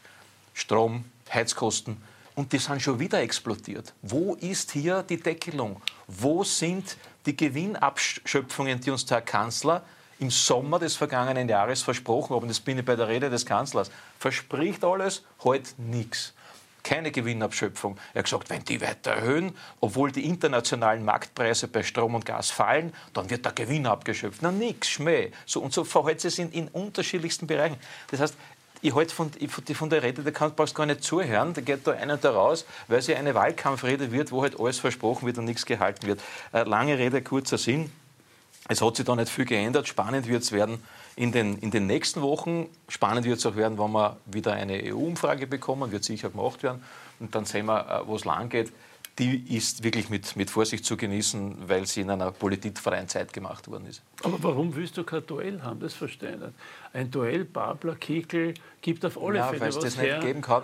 Strom, 0.54 1.04
Heizkosten. 1.32 1.99
Und 2.35 2.52
die 2.52 2.59
sind 2.59 2.80
schon 2.80 2.99
wieder 2.99 3.20
explodiert. 3.20 3.92
Wo 4.00 4.35
ist 4.37 4.70
hier 4.70 5.02
die 5.02 5.18
Deckelung? 5.20 5.82
Wo 6.06 6.42
sind 6.42 6.97
die 7.26 7.37
Gewinnabschöpfungen, 7.37 8.80
die 8.80 8.90
uns 8.90 9.04
der 9.04 9.18
Herr 9.18 9.25
Kanzler 9.25 9.82
im 10.20 10.30
Sommer 10.30 10.78
des 10.78 10.97
vergangenen 10.97 11.49
Jahres 11.49 11.82
versprochen 11.82 12.35
haben, 12.35 12.49
das 12.49 12.61
bin 12.61 12.78
ich 12.78 12.85
bei 12.85 12.97
der 12.97 13.09
Rede 13.09 13.28
des 13.28 13.44
Kanzlers, 13.44 13.90
verspricht 14.18 14.85
alles, 14.85 15.23
halt 15.44 15.75
nichts 15.78 16.32
keine 16.82 17.10
Gewinnabschöpfung. 17.10 17.99
Er 18.14 18.20
hat 18.20 18.25
gesagt, 18.25 18.50
wenn 18.50 18.64
die 18.64 18.80
weiter 18.80 19.12
erhöhen, 19.12 19.56
obwohl 19.80 20.12
die 20.12 20.25
internationalen 20.25 21.04
Marktpreise 21.04 21.68
bei 21.68 21.82
Strom 21.82 22.14
und 22.14 22.25
Gas 22.25 22.50
fallen, 22.50 22.92
dann 23.12 23.30
wird 23.30 23.44
der 23.44 23.52
Gewinn 23.52 23.87
abgeschöpft. 23.87 24.42
Na 24.42 24.50
nix, 24.50 24.88
Schmäh. 24.88 25.30
So, 25.46 25.60
und 25.60 25.72
so 25.72 25.84
verhält 25.84 26.25
es 26.25 26.38
in, 26.38 26.50
in 26.52 26.68
unterschiedlichsten 26.68 27.46
Bereichen. 27.46 27.76
Das 28.10 28.20
heißt, 28.20 28.34
ich 28.82 28.94
halte 28.94 29.14
von, 29.14 29.30
von 29.75 29.90
der 29.90 30.02
Rede, 30.02 30.22
da 30.22 30.30
kannst 30.30 30.58
du 30.58 30.75
gar 30.75 30.87
nicht 30.87 31.04
zuhören, 31.04 31.52
da 31.52 31.60
geht 31.60 31.87
da 31.87 31.92
einer 31.92 32.16
da 32.16 32.30
raus, 32.30 32.64
weil 32.88 33.02
sie 33.02 33.14
eine 33.14 33.34
Wahlkampfrede 33.34 34.10
wird, 34.10 34.32
wo 34.32 34.42
halt 34.42 34.58
alles 34.58 34.78
versprochen 34.78 35.26
wird 35.26 35.37
und 35.37 35.44
nichts 35.44 35.66
gehalten 35.66 36.06
wird. 36.06 36.20
Äh, 36.52 36.62
lange 36.62 36.96
Rede, 36.96 37.20
kurzer 37.22 37.58
Sinn. 37.58 37.92
Es 38.68 38.80
hat 38.80 38.96
sich 38.96 39.04
da 39.04 39.16
nicht 39.16 39.30
viel 39.30 39.44
geändert. 39.44 39.88
Spannend 39.88 40.28
wird 40.28 40.42
es 40.42 40.52
werden 40.52 40.82
in 41.20 41.32
den, 41.32 41.58
in 41.58 41.70
den 41.70 41.86
nächsten 41.86 42.22
Wochen. 42.22 42.66
Spannend 42.88 43.26
wird 43.26 43.38
es 43.38 43.44
auch 43.44 43.54
werden, 43.54 43.78
wenn 43.78 43.92
wir 43.92 44.16
wieder 44.24 44.54
eine 44.54 44.82
EU-Umfrage 44.84 45.46
bekommen, 45.46 45.92
wird 45.92 46.02
sicher 46.02 46.30
gemacht 46.30 46.62
werden. 46.62 46.82
Und 47.18 47.34
dann 47.34 47.44
sehen 47.44 47.66
wir, 47.66 47.80
äh, 47.80 48.06
wo 48.06 48.16
es 48.16 48.24
lang 48.24 48.48
geht 48.48 48.72
die 49.20 49.56
ist 49.56 49.84
wirklich 49.84 50.08
mit, 50.08 50.34
mit 50.36 50.50
Vorsicht 50.50 50.84
zu 50.84 50.96
genießen, 50.96 51.68
weil 51.68 51.86
sie 51.86 52.00
in 52.00 52.10
einer 52.10 52.32
politikfreien 52.32 53.06
Zeit 53.06 53.32
gemacht 53.32 53.68
worden 53.68 53.86
ist. 53.86 54.02
Aber 54.22 54.42
warum 54.42 54.74
willst 54.74 54.96
du 54.96 55.04
kein 55.04 55.26
Duell 55.26 55.62
haben? 55.62 55.78
Das 55.80 55.92
verstehe 55.92 56.30
ich 56.30 56.38
nicht. 56.38 56.52
Ein 56.92 57.10
Duell 57.10 57.44
Babler, 57.44 57.96
Kickel 57.96 58.54
gibt 58.80 59.04
auf 59.04 59.22
alle 59.22 59.38
ja, 59.38 59.48
Fälle 59.48 59.60
was 59.60 59.78
das 59.78 59.98
her. 59.98 60.16
nicht 60.16 60.26
geben 60.26 60.40
kann. 60.40 60.62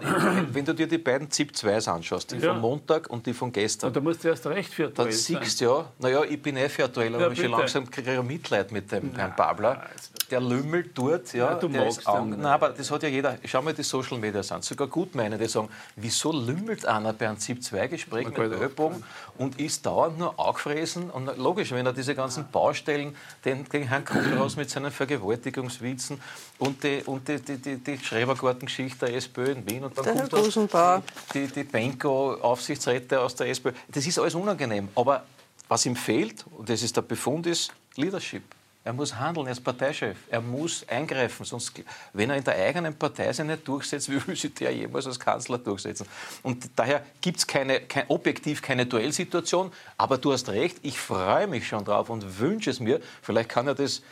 Wenn 0.52 0.64
du 0.64 0.74
dir 0.74 0.86
die 0.86 0.98
beiden 0.98 1.30
ZIP 1.30 1.54
2 1.54 1.86
anschaust, 1.86 2.32
die 2.32 2.36
ja. 2.36 2.52
von 2.52 2.62
Montag 2.62 3.10
und 3.10 3.26
die 3.26 3.34
von 3.34 3.52
gestern. 3.52 3.88
Und 3.88 3.96
da 3.96 4.00
musst 4.00 4.24
du 4.24 4.28
erst 4.28 4.46
recht 4.46 4.72
für 4.72 4.86
ein 4.86 4.94
Duell 4.94 5.08
Dann 5.08 5.16
siehst 5.16 5.60
du 5.60 5.64
ja, 5.66 5.92
naja, 5.98 6.24
ich 6.24 6.40
bin 6.40 6.56
eh 6.56 6.68
für 6.68 6.86
ein 6.86 6.92
Duell, 6.92 7.14
aber 7.14 7.28
ja, 7.28 7.36
schon 7.36 7.50
langsam 7.50 7.90
kriege 7.90 8.14
ich 8.14 8.22
Mitleid 8.22 8.72
mit 8.72 8.90
dem 8.90 9.14
Herrn 9.14 9.34
Babler. 9.36 9.86
Der 10.30 10.40
lümmelt 10.40 10.90
dort, 10.94 11.32
ja, 11.32 11.52
ja 11.52 11.54
du 11.54 11.68
der 11.68 11.82
magst 11.82 11.98
ist 11.98 12.06
Nein, 12.06 12.44
aber 12.44 12.70
das 12.70 12.90
hat 12.90 13.02
ja 13.02 13.08
jeder, 13.08 13.38
schau 13.44 13.62
mal 13.62 13.74
die 13.74 13.82
Social 13.82 14.18
Media 14.18 14.42
an, 14.50 14.62
sogar 14.62 14.88
gut 14.88 15.14
meinen, 15.14 15.38
die 15.38 15.46
sagen, 15.46 15.68
wieso 15.94 16.32
lümmelt 16.32 16.84
einer 16.84 17.12
bei 17.12 17.28
einem 17.28 17.38
ZIP 17.38 17.62
2 17.62 17.86
Gespräch 17.86 18.26
mit 18.26 18.38
Ölbogen 18.38 19.04
und 19.38 19.60
ist 19.60 19.86
dauernd 19.86 20.18
nur 20.18 20.38
angefressen. 20.38 21.10
Und 21.10 21.36
logisch, 21.36 21.70
wenn 21.70 21.86
er 21.86 21.92
diese 21.92 22.14
ganzen 22.14 22.48
Baustellen, 22.50 23.14
den, 23.44 23.64
den 23.68 23.88
Herrn 23.88 24.04
Kohlhaus 24.04 24.56
mit 24.56 24.68
seinen 24.68 24.90
Vergewaltigungswitzen 24.90 26.20
und 26.58 26.82
die, 26.82 27.02
und 27.06 27.28
die, 27.28 27.40
die, 27.40 27.58
die, 27.58 27.76
die 27.76 27.98
Schrebergartengeschichte 27.98 29.06
der 29.06 29.14
SPÖ 29.16 29.52
in 29.52 29.70
Wien 29.70 29.84
und 29.84 29.96
dann 29.96 30.04
der 30.04 30.28
kommt 30.28 30.74
da 30.74 31.02
die, 31.34 31.46
die 31.46 31.64
Benko-Aufsichtsräte 31.64 33.20
aus 33.20 33.34
der 33.34 33.48
SPÖ. 33.48 33.72
Das 33.88 34.06
ist 34.06 34.18
alles 34.18 34.34
unangenehm. 34.34 34.88
Aber 34.94 35.24
was 35.68 35.86
ihm 35.86 35.96
fehlt, 35.96 36.44
und 36.50 36.68
das 36.68 36.82
ist 36.82 36.96
der 36.96 37.02
Befund, 37.02 37.46
ist 37.46 37.72
Leadership. 37.96 38.42
Er 38.86 38.92
muss 38.92 39.16
handeln, 39.16 39.48
er 39.48 39.52
ist 39.52 39.64
Parteichef. 39.64 40.16
Er 40.30 40.40
muss 40.40 40.88
eingreifen. 40.88 41.44
Sonst, 41.44 41.72
wenn 42.12 42.30
er 42.30 42.36
in 42.36 42.44
der 42.44 42.54
eigenen 42.54 42.94
Partei 42.94 43.32
sich 43.32 43.44
nicht 43.44 43.66
durchsetzt, 43.66 44.08
wie 44.12 44.24
will 44.24 44.36
sich 44.36 44.54
der 44.54 44.72
jemals 44.72 45.08
als 45.08 45.18
Kanzler 45.18 45.58
durchsetzen? 45.58 46.06
Und 46.44 46.70
daher 46.76 47.04
gibt 47.20 47.38
es 47.38 47.46
keine, 47.48 47.80
kein, 47.80 48.04
objektiv 48.06 48.62
keine 48.62 48.86
Duellsituation. 48.86 49.72
Aber 49.96 50.18
du 50.18 50.32
hast 50.32 50.48
recht, 50.50 50.78
ich 50.82 51.00
freue 51.00 51.48
mich 51.48 51.66
schon 51.66 51.84
drauf 51.84 52.10
und 52.10 52.38
wünsche 52.38 52.70
es 52.70 52.78
mir. 52.78 53.00
Vielleicht 53.22 53.48
kann 53.48 53.66
er 53.66 53.74
das 53.74 54.02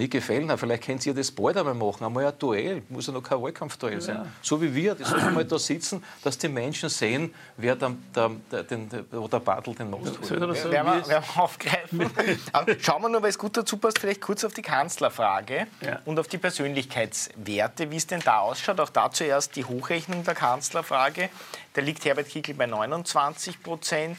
nicht 0.00 0.12
gefallen 0.12 0.50
hat. 0.50 0.58
Vielleicht 0.58 0.84
könnt 0.84 1.04
ihr 1.06 1.14
das 1.14 1.30
bald 1.30 1.56
einmal 1.56 1.74
machen, 1.74 2.04
einmal 2.04 2.26
ein 2.26 2.38
Duell, 2.38 2.82
muss 2.88 3.06
ja 3.06 3.12
noch 3.12 3.22
kein 3.22 3.40
Wahlkampfduell 3.40 4.00
sein. 4.00 4.16
Ja. 4.16 4.26
So 4.42 4.60
wie 4.60 4.74
wir, 4.74 4.94
die 4.94 5.04
sollen 5.04 5.34
mal 5.34 5.44
da 5.44 5.58
sitzen, 5.58 6.02
dass 6.24 6.36
die 6.38 6.48
Menschen 6.48 6.88
sehen, 6.88 7.32
wer 7.56 7.76
der, 7.76 7.92
der, 8.14 8.30
der, 8.50 8.62
den, 8.64 8.88
der, 8.88 9.02
der 9.02 9.40
Bartel 9.40 9.74
den 9.74 9.90
Most 9.90 10.18
holt. 10.18 10.30
Werden 10.30 10.54
wir, 10.54 10.70
werden 10.70 11.02
wir 11.06 11.22
aufgreifen. 11.36 12.00
Schauen 12.80 13.02
wir 13.02 13.08
nur, 13.08 13.22
weil 13.22 13.30
es 13.30 13.38
gut 13.38 13.56
dazu 13.56 13.76
passt, 13.76 13.98
vielleicht 13.98 14.20
kurz 14.20 14.44
auf 14.44 14.54
die 14.54 14.62
Kanzlerfrage 14.62 15.66
ja. 15.82 16.00
und 16.04 16.18
auf 16.18 16.28
die 16.28 16.38
Persönlichkeitswerte, 16.38 17.90
wie 17.90 17.96
es 17.96 18.06
denn 18.06 18.20
da 18.20 18.38
ausschaut. 18.38 18.80
Auch 18.80 18.90
dazu 18.90 19.24
erst 19.24 19.56
die 19.56 19.64
Hochrechnung 19.64 20.24
der 20.24 20.34
Kanzlerfrage. 20.34 21.28
Da 21.74 21.82
liegt 21.82 22.04
Herbert 22.04 22.28
Kickl 22.28 22.54
bei 22.54 22.66
29 22.66 23.62
Prozent. 23.62 24.18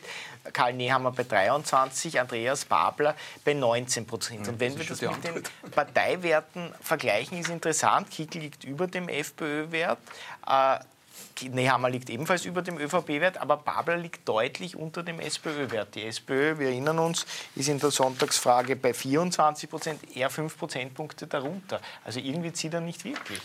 Karl 0.53 0.73
Nehammer 0.73 1.11
bei 1.11 1.23
23, 1.23 2.19
Andreas 2.19 2.65
Babler 2.65 3.15
bei 3.45 3.53
19 3.53 4.05
Prozent. 4.05 4.47
Und 4.47 4.59
wenn 4.59 4.77
wir 4.77 4.85
das 4.85 5.01
mit 5.01 5.23
den 5.23 5.43
Parteiwerten 5.71 6.73
vergleichen, 6.81 7.39
ist 7.39 7.49
interessant. 7.49 8.09
Kickl 8.09 8.39
liegt 8.39 8.63
über 8.63 8.87
dem 8.87 9.07
FPÖ-Wert. 9.07 9.99
Äh, 10.47 10.79
Nehammer 11.49 11.89
liegt 11.89 12.09
ebenfalls 12.09 12.45
über 12.45 12.61
dem 12.61 12.77
ÖVP-Wert, 12.77 13.37
aber 13.39 13.57
Babler 13.57 13.97
liegt 13.97 14.27
deutlich 14.27 14.75
unter 14.75 15.03
dem 15.03 15.19
SPÖ-Wert. 15.19 15.95
Die 15.95 16.05
SPÖ, 16.05 16.59
wir 16.59 16.67
erinnern 16.67 16.99
uns, 16.99 17.25
ist 17.55 17.69
in 17.69 17.79
der 17.79 17.91
Sonntagsfrage 17.91 18.75
bei 18.75 18.93
24 18.93 19.69
Prozent, 19.69 20.15
eher 20.15 20.29
5 20.29 20.57
Prozentpunkte 20.57 21.27
darunter. 21.27 21.81
Also 22.03 22.19
irgendwie 22.19 22.53
zieht 22.53 22.73
er 22.73 22.81
nicht 22.81 23.03
wirklich. 23.03 23.41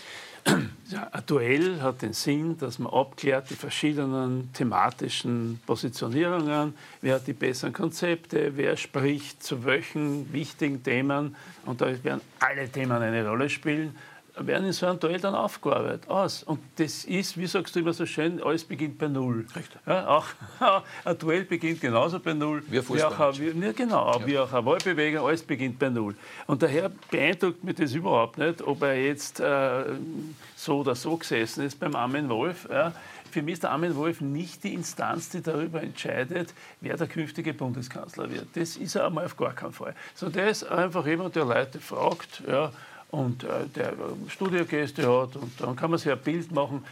Ein 0.46 1.22
Duell 1.26 1.80
hat 1.82 2.02
den 2.02 2.12
Sinn, 2.12 2.56
dass 2.58 2.78
man 2.78 2.92
abklärt 2.92 3.50
die 3.50 3.54
verschiedenen 3.54 4.50
thematischen 4.52 5.60
Positionierungen, 5.66 6.74
wer 7.00 7.16
hat 7.16 7.26
die 7.26 7.32
besseren 7.32 7.72
Konzepte, 7.72 8.52
wer 8.54 8.76
spricht 8.76 9.42
zu 9.42 9.64
welchen 9.64 10.32
wichtigen 10.32 10.84
Themen? 10.84 11.34
Und 11.64 11.80
da 11.80 11.86
werden 12.04 12.20
alle 12.38 12.68
Themen 12.68 13.02
eine 13.02 13.26
Rolle 13.26 13.50
spielen 13.50 13.96
werden 14.38 14.66
in 14.66 14.72
so 14.72 14.86
einem 14.86 15.00
Duell 15.00 15.18
dann 15.18 15.34
aufgearbeitet 15.34 16.08
aus. 16.08 16.42
Und 16.42 16.60
das 16.76 17.04
ist, 17.04 17.38
wie 17.38 17.46
sagst 17.46 17.74
du 17.74 17.80
immer 17.80 17.92
so 17.92 18.06
schön, 18.06 18.42
alles 18.42 18.64
beginnt 18.64 18.98
bei 18.98 19.08
Null. 19.08 19.46
Richtig. 19.54 19.80
Ja, 19.86 20.08
auch 20.08 20.26
ein 21.04 21.18
Duell 21.18 21.44
beginnt 21.44 21.80
genauso 21.80 22.20
bei 22.20 22.34
Null. 22.34 22.62
Wie, 22.68 22.76
wie 22.88 23.02
auch, 23.02 23.18
ein, 23.18 23.38
wie, 23.38 23.66
ja, 23.66 23.72
genau, 23.72 24.18
ja. 24.18 24.26
wie 24.26 24.38
auch 24.38 24.52
eine 24.52 24.66
Wahlbewegung, 24.66 25.26
alles 25.26 25.42
beginnt 25.42 25.78
bei 25.78 25.88
Null. 25.88 26.14
Und 26.46 26.62
daher 26.62 26.90
beeindruckt 27.10 27.64
mich 27.64 27.76
das 27.76 27.94
überhaupt 27.94 28.38
nicht, 28.38 28.62
ob 28.62 28.82
er 28.82 28.94
jetzt 28.94 29.40
äh, 29.40 29.84
so 30.54 30.80
oder 30.80 30.94
so 30.94 31.16
gesessen 31.16 31.64
ist 31.64 31.78
beim 31.80 31.94
Armin 31.94 32.28
Wolf. 32.28 32.68
Ja. 32.70 32.92
Für 33.30 33.42
mich 33.42 33.54
ist 33.54 33.64
der 33.64 33.70
Armin 33.72 33.94
Wolf 33.96 34.20
nicht 34.20 34.64
die 34.64 34.74
Instanz, 34.74 35.28
die 35.28 35.42
darüber 35.42 35.82
entscheidet, 35.82 36.54
wer 36.80 36.96
der 36.96 37.06
künftige 37.06 37.52
Bundeskanzler 37.52 38.30
wird. 38.30 38.48
Das 38.54 38.76
ist 38.76 38.94
er 38.94 39.06
einmal 39.06 39.26
auf 39.26 39.36
gar 39.36 39.52
keinen 39.52 39.72
Fall. 39.72 39.94
So, 40.14 40.28
der 40.28 40.48
ist 40.48 40.64
einfach 40.64 41.06
jemand, 41.06 41.36
der 41.36 41.44
Leute 41.44 41.78
fragt, 41.80 42.42
ja, 42.48 42.70
und 43.10 43.44
äh, 43.44 43.66
der 43.74 43.94
Studiogäste 44.28 45.02
hat 45.02 45.36
und 45.36 45.60
dann 45.60 45.76
kann 45.76 45.90
man 45.90 45.98
sich 45.98 46.10
ein 46.10 46.18
Bild 46.20 46.52
machen, 46.52 46.84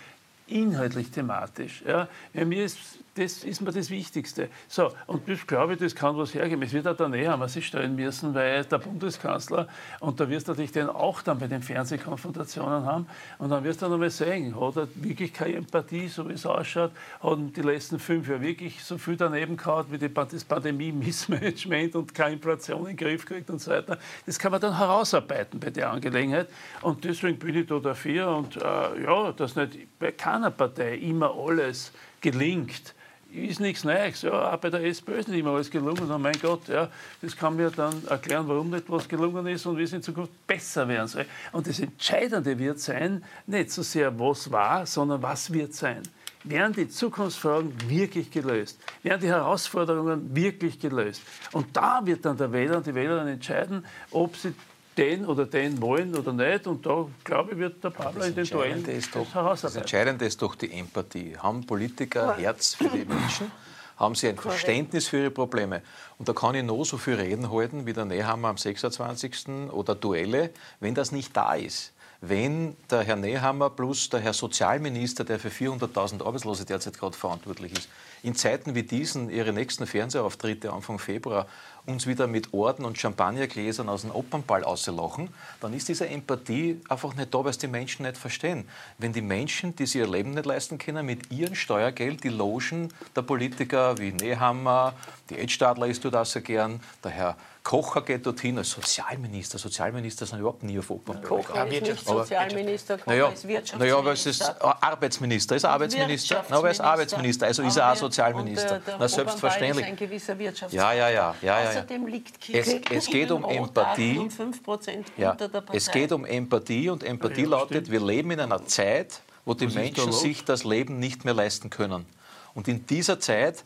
inhaltlich 0.47 1.11
thematisch. 1.11 1.83
Ja 1.87 2.09
mir 2.35 2.65
ist 2.65 2.79
das 3.15 3.45
ist 3.45 3.61
mir 3.61 3.71
das 3.71 3.91
Wichtigste. 3.91 4.49
So, 4.69 4.91
und 5.07 5.29
ich 5.29 5.47
glaube, 5.47 5.77
das 5.77 5.95
kann 5.95 6.17
was 6.17 6.35
hergeben. 6.35 6.63
Es 6.63 6.73
wird 6.73 6.87
auch 6.89 6.97
der 6.97 7.09
Nehammer 7.09 7.49
sich 7.49 7.67
stellen 7.67 7.95
müssen, 7.95 8.35
weil 8.35 8.65
der 8.65 8.79
Bundeskanzler, 8.79 9.69
und 10.01 10.19
da 10.19 10.29
wirst 10.29 10.49
du 10.49 10.53
natürlich 10.53 10.73
den 10.73 10.89
auch 10.89 11.23
dann 11.23 11.39
bei 11.39 11.47
den 11.47 11.63
Fernsehkonfrontationen 11.63 12.85
haben, 12.85 13.07
und 13.39 13.51
dann 13.51 13.63
wirst 13.63 13.81
du 13.81 13.87
dann 13.87 13.95
einmal 13.95 14.11
sehen, 14.11 14.59
hat 14.61 14.77
er 14.77 14.89
wirklich 14.97 15.33
keine 15.33 15.55
Empathie, 15.55 16.09
so 16.09 16.29
wie 16.29 16.33
es 16.33 16.45
ausschaut, 16.45 16.91
hat 17.23 17.39
die 17.57 17.63
letzten 17.63 17.99
fünf 17.99 18.29
Jahre 18.29 18.43
wirklich 18.43 18.83
so 18.83 18.99
viel 18.99 19.17
daneben 19.17 19.57
gehabt, 19.57 19.93
wie 19.93 19.99
das 19.99 20.45
Pandemie-Missmanagement 20.45 21.95
und 21.95 22.15
keine 22.15 22.35
Inflation 22.35 22.81
in 22.81 22.97
den 22.97 22.97
Griff 22.97 23.25
kriegt 23.27 23.49
und 23.51 23.61
so 23.61 23.71
weiter. 23.71 23.99
Das 24.27 24.39
kann 24.39 24.51
man 24.51 24.61
dann 24.61 24.77
herausarbeiten 24.77 25.61
bei 25.61 25.71
der 25.71 25.91
Angelegenheit. 25.91 26.49
Und 26.83 27.05
deswegen 27.05 27.39
bin 27.39 27.55
ich 27.55 27.67
da 27.67 27.79
dafür 27.79 28.37
und 28.37 28.57
äh, 28.57 28.61
ja, 29.05 29.33
dass 29.33 29.55
nicht 29.55 29.99
bei 29.99 30.13
keiner 30.13 30.51
Partei 30.51 30.97
immer 30.97 31.33
alles 31.35 31.93
gelingt 32.21 32.94
ist 33.35 33.61
nichts 33.61 33.85
Neues. 33.85 34.23
Ja, 34.23 34.53
auch 34.53 34.57
bei 34.59 34.71
der 34.71 34.85
SPÖ 34.85 35.19
ist 35.19 35.29
nicht 35.29 35.41
immer 35.41 35.51
alles 35.51 35.71
gelungen. 35.71 36.11
Und 36.11 36.23
mein 36.23 36.39
Gott, 36.41 36.69
ja, 36.69 36.89
das 37.21 37.37
kann 37.37 37.57
mir 37.57 37.71
dann 37.71 37.95
erklären, 38.07 38.47
warum 38.47 38.71
nicht 38.71 38.85
was 38.89 39.09
gelungen 39.09 39.47
ist 39.49 39.67
und 39.67 39.77
wie 39.77 39.83
es 39.83 39.93
in 39.93 40.03
Zukunft 40.03 40.47
besser 40.47 40.87
werden 40.89 41.09
soll. 41.09 41.27
Und 41.53 41.67
das 41.67 41.81
Entscheidende 41.81 42.59
wird 42.59 42.79
sein, 42.79 43.25
nicht 43.47 43.71
so 43.71 43.83
sehr, 43.83 44.17
was 44.19 44.51
war, 44.51 44.87
sondern 44.87 45.23
was 45.23 45.53
wird 45.53 45.75
sein. 45.75 46.03
Werden 46.45 46.75
die 46.75 46.89
Zukunftsfragen 46.89 47.73
wirklich 47.89 48.31
gelöst? 48.31 48.79
Werden 49.03 49.23
die 49.23 49.29
Herausforderungen 49.29 50.35
wirklich 50.37 50.79
gelöst? 50.79 51.23
Und 51.53 51.75
da 51.75 52.05
wird 52.05 52.25
dann 52.25 52.37
der 52.37 52.53
Wähler 52.53 52.77
und 52.77 52.87
die 52.87 52.95
Wählerin 52.95 53.29
entscheiden, 53.29 53.85
ob 54.11 54.37
sie 54.37 54.53
den 54.97 55.27
oder 55.27 55.47
den 55.47 55.81
wollen 55.81 56.15
oder 56.15 56.33
nicht. 56.33 56.67
Und 56.67 56.85
da, 56.87 57.07
glaube 57.23 57.53
ich, 57.53 57.59
wird 57.59 57.83
der 57.83 57.91
Pablo 57.91 58.25
in 58.25 58.35
den 58.35 58.47
Duellen 58.47 58.85
ist 58.87 59.15
doch, 59.15 59.27
Das 59.33 59.77
Entscheidende 59.77 60.25
ist 60.25 60.41
doch 60.41 60.55
die 60.55 60.73
Empathie. 60.73 61.37
Haben 61.37 61.67
Politiker 61.67 62.37
Herz 62.37 62.75
für 62.75 62.89
die 62.89 63.05
Menschen? 63.05 63.51
Haben 63.97 64.17
sie 64.17 64.29
ein. 64.29 64.37
Verständnis 64.37 65.07
für 65.07 65.19
ihre 65.19 65.31
Probleme? 65.31 65.81
Und 66.19 66.29
da 66.29 66.33
kann 66.33 66.57
ich 66.57 66.65
noch 66.65 66.83
so 66.85 66.97
viel 66.97 67.15
Reden 67.15 67.53
halten 67.53 67.87
wie 67.87 67.93
der 67.93 68.05
Nehammer 68.05 68.49
am 68.49 68.57
26. 68.57 69.71
oder 69.71 69.95
Duelle, 69.95 70.51
wenn 70.81 70.95
das 70.95 71.13
nicht 71.13 71.37
da 71.37 71.55
ist 71.55 71.95
wenn 72.29 72.77
der 72.91 73.03
Herr 73.03 73.17
Nehammer 73.17 73.71
plus 73.71 74.09
der 74.09 74.21
Herr 74.21 74.33
Sozialminister, 74.33 75.25
der 75.25 75.39
für 75.39 75.49
400.000 75.49 76.25
Arbeitslose 76.25 76.65
derzeit 76.65 76.99
gerade 76.99 77.17
verantwortlich 77.17 77.73
ist, 77.73 77.89
in 78.23 78.35
Zeiten 78.35 78.75
wie 78.75 78.83
diesen 78.83 79.29
ihre 79.29 79.53
nächsten 79.53 79.87
Fernsehauftritte 79.87 80.73
Anfang 80.73 80.99
Februar 80.99 81.47
uns 81.87 82.07
wieder 82.07 82.27
mit 82.27 82.53
Orden 82.55 82.85
und 82.85 82.99
Champagnergläsern 82.99 83.89
aus 83.89 84.03
dem 84.03 84.11
Opernball 84.11 84.65
auslachen, 84.65 85.29
dann 85.61 85.75
ist 85.75 85.89
diese 85.89 86.09
Empathie 86.09 86.81
einfach 86.89 87.15
nicht 87.15 87.35
da, 87.35 87.39
weil 87.39 87.51
es 87.51 87.59
die 87.59 87.69
Menschen 87.69 88.05
nicht 88.07 88.17
verstehen. 88.17 88.67
Wenn 88.99 89.13
die 89.13 89.21
Menschen, 89.21 89.77
die 89.77 89.87
sich 89.87 90.01
ihr 90.01 90.09
Leben 90.09 90.31
nicht 90.31 90.47
leisten 90.47 90.79
können, 90.79 91.05
mit 91.05 91.31
ihrem 91.31 91.55
Steuergeld 91.55 92.25
die 92.25 92.29
Logen 92.29 92.89
der 93.15 93.23
Politiker 93.23 93.99
wie 93.99 94.13
Nehammer, 94.13 94.95
die 95.31 95.39
Ed 95.39 95.51
Stadler 95.51 95.87
ist 95.87 96.05
dort 96.05 96.17
auch 96.17 96.27
sehr 96.27 96.43
gern, 96.43 96.81
der 97.03 97.11
Herr 97.11 97.37
Kocher 97.65 98.03
geht 98.03 98.27
dorthin 98.27 98.59
als 98.59 98.71
Sozialminister. 98.73 99.57
Sozialminister 99.57 100.27
sind 100.27 100.39
überhaupt 100.39 100.63
nie 100.65 100.79
auf 100.79 100.91
Opernball. 100.91 101.23
Kocher 101.43 101.67
ist 101.67 101.81
nicht 101.83 102.07
Sozialminister, 102.07 102.99
Kocher 102.99 103.11
Naja, 103.11 103.29
ist 103.29 103.49
Wirtschaftsminister. 103.49 103.79
naja, 103.79 103.97
aber 103.99 104.13
es 104.13 104.27
ist 104.27 104.43
Arbeitsminister. 104.61 105.57
Ist 105.57 105.65
er 105.65 105.71
Arbeitsminister? 105.71 106.45
Na, 106.51 106.57
aber 106.59 106.67
er 106.67 106.73
ist 106.73 106.81
Arbeitsminister, 106.83 107.47
also 107.47 107.63
ist 107.63 107.77
er 107.79 107.91
auch 107.93 107.97
Sozialminister. 107.97 108.75
Und 108.77 108.87
der, 108.87 108.93
der 108.95 108.97
Na, 108.99 109.09
selbstverständlich. 109.09 109.87
Ist 109.87 109.91
ein 109.93 109.97
gewisser 109.97 110.39
Wirtschaftsminister. 110.39 110.93
Ja, 110.95 111.09
ja, 111.09 111.09
ja, 111.09 111.35
ja, 111.41 111.63
ja. 111.63 111.69
Außerdem 111.71 112.07
liegt 112.07 112.49
Es- 112.51 112.77
es 112.91 113.07
geht 113.07 113.31
um 113.31 113.45
Empathie. 113.49 114.19
Um 114.19 114.29
5% 114.29 115.07
Ja, 115.17 115.31
unter 115.31 115.49
der 115.49 115.61
Partei. 115.63 115.77
es 115.79 115.91
geht 115.91 116.13
um 116.13 116.27
Empathie 116.27 116.91
und 116.91 117.03
Empathie 117.03 117.43
Ja, 117.45 117.49
lautet, 117.49 117.87
stimmt. 117.87 117.91
wir 117.93 118.01
leben 118.07 118.31
in 118.33 118.41
einer 118.41 118.67
Zeit, 118.67 119.21
wo 119.47 119.55
die 119.55 119.69
da 119.69 119.75
Menschen 119.81 120.13
sich 120.13 120.45
das 120.45 120.65
Leben 120.65 120.99
nicht 120.99 121.25
mehr 121.25 121.33
leisten 121.35 121.71
können. 121.71 122.05
Und 122.53 122.69
in 122.69 122.85
dieser 122.87 123.19
Zeit 123.21 123.65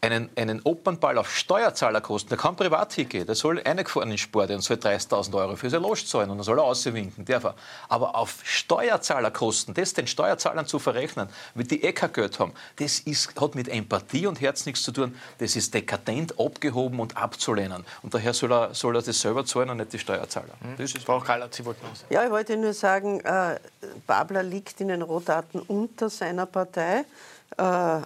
einen, 0.00 0.30
einen 0.36 0.60
Opernball 0.62 1.18
auf 1.18 1.34
Steuerzahlerkosten, 1.34 2.28
der 2.28 2.38
kann 2.38 2.54
privat 2.54 2.92
hingehen, 2.92 3.26
der 3.26 3.34
soll 3.34 3.60
eingefahren 3.62 4.10
in 4.10 4.18
Sport 4.18 4.50
und 4.50 4.60
soll 4.60 4.76
30.000 4.76 5.34
Euro 5.34 5.56
für 5.56 5.70
seine 5.70 5.82
Loge 5.82 6.04
zahlen 6.04 6.30
und 6.30 6.38
dann 6.38 6.44
soll 6.44 6.58
er 6.58 6.64
auswinken, 6.64 7.24
darf 7.24 7.44
er. 7.44 7.54
Aber 7.88 8.14
auf 8.14 8.38
Steuerzahlerkosten, 8.44 9.74
das 9.74 9.94
den 9.94 10.06
Steuerzahlern 10.06 10.66
zu 10.66 10.78
verrechnen, 10.78 11.28
mit 11.54 11.70
die 11.70 11.82
eh 11.82 11.92
kein 11.92 12.12
Geld 12.12 12.38
haben, 12.38 12.52
das 12.76 13.00
ist, 13.00 13.40
hat 13.40 13.54
mit 13.56 13.68
Empathie 13.68 14.26
und 14.26 14.40
Herz 14.40 14.66
nichts 14.66 14.82
zu 14.82 14.92
tun, 14.92 15.16
das 15.38 15.56
ist 15.56 15.74
dekadent 15.74 16.38
abgehoben 16.38 17.00
und 17.00 17.16
abzulehnen. 17.16 17.84
Und 18.02 18.14
daher 18.14 18.34
soll 18.34 18.52
er, 18.52 18.74
soll 18.74 18.94
er 18.94 19.02
das 19.02 19.20
selber 19.20 19.44
zahlen 19.44 19.70
und 19.70 19.78
nicht 19.78 19.92
die 19.92 19.98
Steuerzahler. 19.98 20.54
Das 20.76 20.94
ist 20.94 21.04
Frau 21.04 21.18
Kallert, 21.18 21.54
Sie 21.54 21.64
wollten 21.64 21.84
was 21.90 22.00
sagen. 22.00 22.14
Ja, 22.14 22.24
ich 22.24 22.30
wollte 22.30 22.56
nur 22.56 22.72
sagen, 22.72 23.20
äh, 23.20 23.58
Babler 24.06 24.44
liegt 24.44 24.80
in 24.80 24.88
den 24.88 25.02
Rohdaten 25.02 25.60
unter 25.60 26.08
seiner 26.08 26.46
Partei. 26.46 27.04
Äh, 27.56 28.00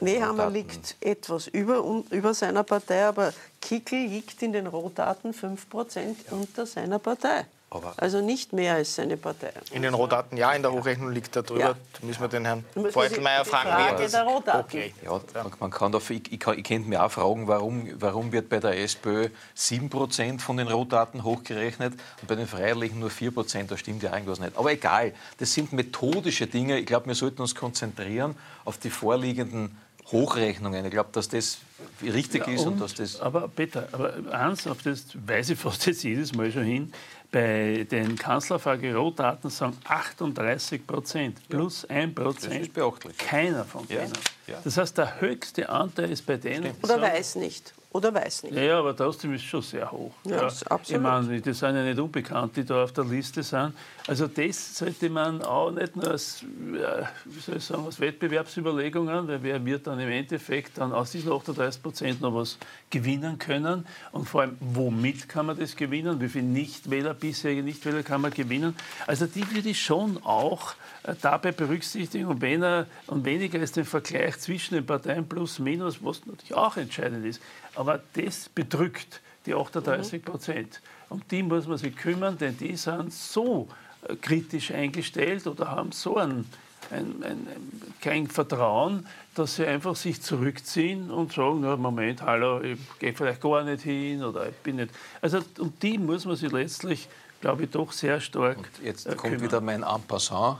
Nehammer 0.00 0.50
liegt 0.50 0.96
etwas 1.00 1.46
über, 1.46 1.82
un, 1.84 2.04
über 2.10 2.34
seiner 2.34 2.62
Partei, 2.64 3.04
aber 3.04 3.32
Kickel 3.60 4.06
liegt 4.06 4.42
in 4.42 4.52
den 4.52 4.66
Rohdaten 4.66 5.32
5% 5.32 6.30
unter 6.30 6.66
seiner 6.66 6.98
Partei. 6.98 7.46
Aber- 7.72 7.94
also 7.98 8.20
nicht 8.20 8.52
mehr 8.52 8.74
als 8.74 8.96
seine 8.96 9.16
Partei. 9.16 9.52
In 9.70 9.82
den 9.82 9.94
Rohdaten, 9.94 10.36
ja, 10.36 10.52
in 10.52 10.62
der 10.62 10.72
Hochrechnung 10.72 11.12
liegt 11.12 11.36
er 11.36 11.44
drüber. 11.44 11.60
Ja. 11.60 11.68
Da 11.74 12.06
müssen 12.06 12.20
wir 12.20 12.26
den 12.26 12.44
Herrn 12.44 12.64
Da 12.74 12.80
Beutelmeier 12.82 13.44
fragen, 13.44 13.68
Frage 13.70 13.98
wer 13.98 14.08
das 14.08 14.44
der. 14.44 14.58
Okay. 14.58 14.94
Ja, 15.04 15.20
man, 15.34 15.52
man 15.60 15.70
kann 15.70 15.92
dafür, 15.92 16.16
ich, 16.16 16.32
ich, 16.32 16.40
kann- 16.40 16.58
ich 16.58 16.64
könnte 16.64 16.88
mir 16.88 17.04
auch 17.04 17.12
fragen, 17.12 17.46
warum, 17.46 17.88
warum 18.00 18.32
wird 18.32 18.48
bei 18.48 18.58
der 18.58 18.76
SPÖ 18.80 19.28
7% 19.56 20.40
von 20.40 20.56
den 20.56 20.66
Rohdaten 20.66 21.22
hochgerechnet 21.22 21.92
und 22.20 22.26
bei 22.28 22.34
den 22.34 22.48
Freiheitlichen 22.48 22.98
nur 22.98 23.10
4%, 23.10 23.68
da 23.68 23.76
stimmt 23.76 24.02
ja 24.02 24.12
irgendwas 24.12 24.40
nicht. 24.40 24.56
Aber 24.56 24.72
egal, 24.72 25.12
das 25.38 25.54
sind 25.54 25.72
methodische 25.72 26.48
Dinge. 26.48 26.76
Ich 26.78 26.86
glaube, 26.86 27.06
wir 27.06 27.14
sollten 27.14 27.40
uns 27.40 27.54
konzentrieren 27.54 28.34
auf 28.64 28.78
die 28.78 28.90
vorliegenden 28.90 29.78
Hochrechnungen. 30.10 30.84
Ich 30.84 30.90
glaube, 30.90 31.10
dass 31.12 31.28
das 31.28 31.58
richtig 32.02 32.46
ist 32.48 32.66
und, 32.66 32.80
dass 32.80 32.94
das... 32.94 33.20
Aber 33.20 33.46
Peter, 33.46 33.86
aber 33.92 34.14
eins, 34.32 34.66
auf 34.66 34.82
das 34.82 35.04
weise 35.24 35.52
ich 35.52 35.58
fast 35.60 35.86
jetzt 35.86 36.02
jedes 36.02 36.34
Mal 36.34 36.50
schon 36.50 36.64
hin, 36.64 36.92
bei 37.32 37.86
den 37.90 38.16
Kanzlerfrage-Rohdaten 38.16 39.50
sagen 39.50 39.76
38 39.84 40.86
Prozent 40.86 41.48
plus 41.48 41.84
1 41.84 42.14
Prozent. 42.14 42.54
Das 42.54 42.60
ist 42.62 42.74
beachtlich. 42.74 43.16
Keiner 43.18 43.64
von 43.64 43.86
Ja, 43.88 44.00
denen. 44.00 44.12
ja. 44.46 44.58
Das 44.64 44.76
heißt, 44.76 44.98
der 44.98 45.20
höchste 45.20 45.68
Anteil 45.68 46.10
ist 46.10 46.26
bei 46.26 46.36
denen. 46.36 46.72
Oder 46.82 46.88
sagen- 46.94 47.02
weiß 47.02 47.36
nicht. 47.36 47.72
Oder 47.92 48.14
weiß 48.14 48.44
nicht. 48.44 48.54
Ja, 48.54 48.62
ja, 48.62 48.78
aber 48.78 48.96
trotzdem 48.96 49.34
ist 49.34 49.42
es 49.42 49.48
schon 49.48 49.62
sehr 49.62 49.90
hoch. 49.90 50.12
Ja, 50.24 50.46
ist 50.46 50.62
absolut. 50.70 51.02
Ich 51.02 51.02
meine, 51.02 51.40
das 51.40 51.58
sind 51.58 51.74
ja 51.74 51.82
nicht 51.82 51.98
unbekannt, 51.98 52.56
die 52.56 52.64
da 52.64 52.84
auf 52.84 52.92
der 52.92 53.04
Liste 53.04 53.42
sind. 53.42 53.72
Also 54.06 54.28
das 54.28 54.78
sollte 54.78 55.10
man 55.10 55.42
auch 55.42 55.72
nicht 55.72 55.96
nur 55.96 56.08
als, 56.08 56.44
ja, 56.72 57.10
wie 57.24 57.40
soll 57.40 57.56
ich 57.56 57.64
sagen, 57.64 57.84
als 57.84 57.98
Wettbewerbsüberlegungen, 57.98 59.26
weil 59.26 59.42
wer 59.42 59.64
wird 59.64 59.88
dann 59.88 59.98
im 59.98 60.08
Endeffekt 60.08 60.78
dann 60.78 60.92
aus 60.92 61.10
diesen 61.10 61.32
38 61.32 61.82
Prozent 61.82 62.20
noch 62.20 62.32
was 62.32 62.58
gewinnen 62.90 63.38
können 63.38 63.84
und 64.12 64.28
vor 64.28 64.42
allem, 64.42 64.56
womit 64.60 65.28
kann 65.28 65.46
man 65.46 65.58
das 65.58 65.74
gewinnen, 65.74 66.20
wie 66.20 66.28
viele 66.28 66.44
Nichtwähler, 66.44 67.12
bisherige 67.12 67.64
Nichtwähler 67.64 68.04
kann 68.04 68.20
man 68.20 68.30
gewinnen. 68.30 68.76
Also 69.08 69.26
die 69.26 69.48
würde 69.52 69.68
ich 69.68 69.82
schon 69.82 70.22
auch 70.24 70.74
äh, 71.02 71.14
dabei 71.20 71.50
berücksichtigen 71.52 72.26
und, 72.26 72.40
wenn 72.40 72.62
er, 72.62 72.86
und 73.06 73.24
weniger 73.24 73.58
ist 73.58 73.76
den 73.76 73.84
Vergleich 73.84 74.38
zwischen 74.38 74.74
den 74.74 74.86
Parteien 74.86 75.28
plus 75.28 75.58
minus, 75.58 76.04
was 76.04 76.24
natürlich 76.26 76.54
auch 76.54 76.76
entscheidend 76.76 77.26
ist. 77.26 77.40
Aber 77.74 78.00
das 78.14 78.48
bedrückt 78.48 79.20
die 79.46 79.54
38 79.54 80.24
Prozent. 80.24 80.80
Um 81.08 81.22
die 81.30 81.42
muss 81.42 81.66
man 81.66 81.78
sich 81.78 81.96
kümmern, 81.96 82.38
denn 82.38 82.56
die 82.56 82.76
sind 82.76 83.12
so 83.12 83.68
äh, 84.08 84.16
kritisch 84.16 84.70
eingestellt 84.70 85.46
oder 85.46 85.70
haben 85.70 85.92
so 85.92 86.16
ein, 86.16 86.46
ein, 86.90 87.22
ein, 87.22 87.24
ein, 87.24 87.94
kein 88.00 88.26
Vertrauen, 88.28 89.06
dass 89.34 89.56
sie 89.56 89.66
einfach 89.66 89.96
sich 89.96 90.22
zurückziehen 90.22 91.10
und 91.10 91.32
sagen, 91.32 91.60
na, 91.62 91.76
Moment, 91.76 92.22
hallo, 92.22 92.60
ich 92.60 92.78
gehe 92.98 93.14
vielleicht 93.14 93.40
gar 93.40 93.64
nicht 93.64 93.82
hin 93.82 94.22
oder 94.22 94.48
ich 94.48 94.56
bin 94.56 94.76
nicht. 94.76 94.90
Also 95.20 95.40
um 95.58 95.72
die 95.82 95.98
muss 95.98 96.24
man 96.24 96.36
sich 96.36 96.52
letztlich, 96.52 97.08
glaube 97.40 97.64
ich, 97.64 97.70
doch 97.70 97.92
sehr 97.92 98.20
stark 98.20 98.58
Jetzt 98.82 99.06
äh, 99.06 99.14
kommt 99.14 99.40
wieder 99.40 99.60
mein 99.60 99.82
En 99.82 100.02
passant. 100.06 100.58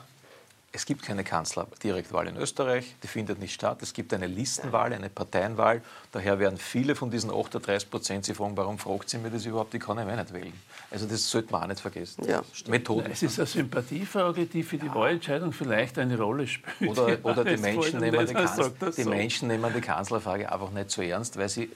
Es 0.72 0.86
gibt 0.86 1.02
keine 1.02 1.24
Kanzlerdirektwahl 1.24 2.28
in 2.28 2.36
Österreich, 2.36 2.94
die 3.02 3.08
findet 3.08 3.40
nicht 3.40 3.52
statt. 3.52 3.82
Es 3.82 3.92
gibt 3.92 4.14
eine 4.14 4.28
Listenwahl, 4.28 4.92
eine 4.92 5.10
Parteienwahl. 5.10 5.82
Daher 6.12 6.38
werden 6.38 6.58
viele 6.58 6.94
von 6.94 7.10
diesen 7.10 7.30
38 7.32 7.90
Prozent 7.90 8.24
sich 8.24 8.36
fragen, 8.36 8.56
warum 8.56 8.78
fragt 8.78 9.10
sie 9.10 9.18
mir 9.18 9.30
das 9.30 9.44
überhaupt? 9.46 9.74
Ich 9.74 9.80
kann 9.80 9.98
ja 9.98 10.04
nicht 10.04 10.32
wählen. 10.32 10.52
Also 10.92 11.06
das 11.06 11.28
sollte 11.28 11.50
man 11.50 11.64
auch 11.64 11.66
nicht 11.66 11.80
vergessen. 11.80 12.24
Ja. 12.28 12.42
Methoden. 12.68 13.10
Es 13.10 13.24
ist 13.24 13.40
eine 13.40 13.46
Sympathiefrage, 13.46 14.46
die 14.46 14.62
für 14.62 14.78
die 14.78 14.94
Wahlentscheidung 14.94 15.52
vielleicht 15.52 15.98
eine 15.98 16.16
Rolle 16.16 16.46
spielt. 16.46 16.90
Oder, 16.90 17.18
oder 17.24 17.44
die, 17.56 17.56
Menschen 17.56 17.98
nehmen 17.98 18.24
die, 18.24 18.32
Kanzler, 18.32 18.70
die. 18.96 19.04
Menschen 19.04 19.48
nehmen 19.48 19.72
die 19.74 19.80
Kanzlerfrage 19.80 20.52
einfach 20.52 20.70
nicht 20.70 20.92
so 20.92 21.02
ernst, 21.02 21.36
weil 21.36 21.48
sie 21.48 21.68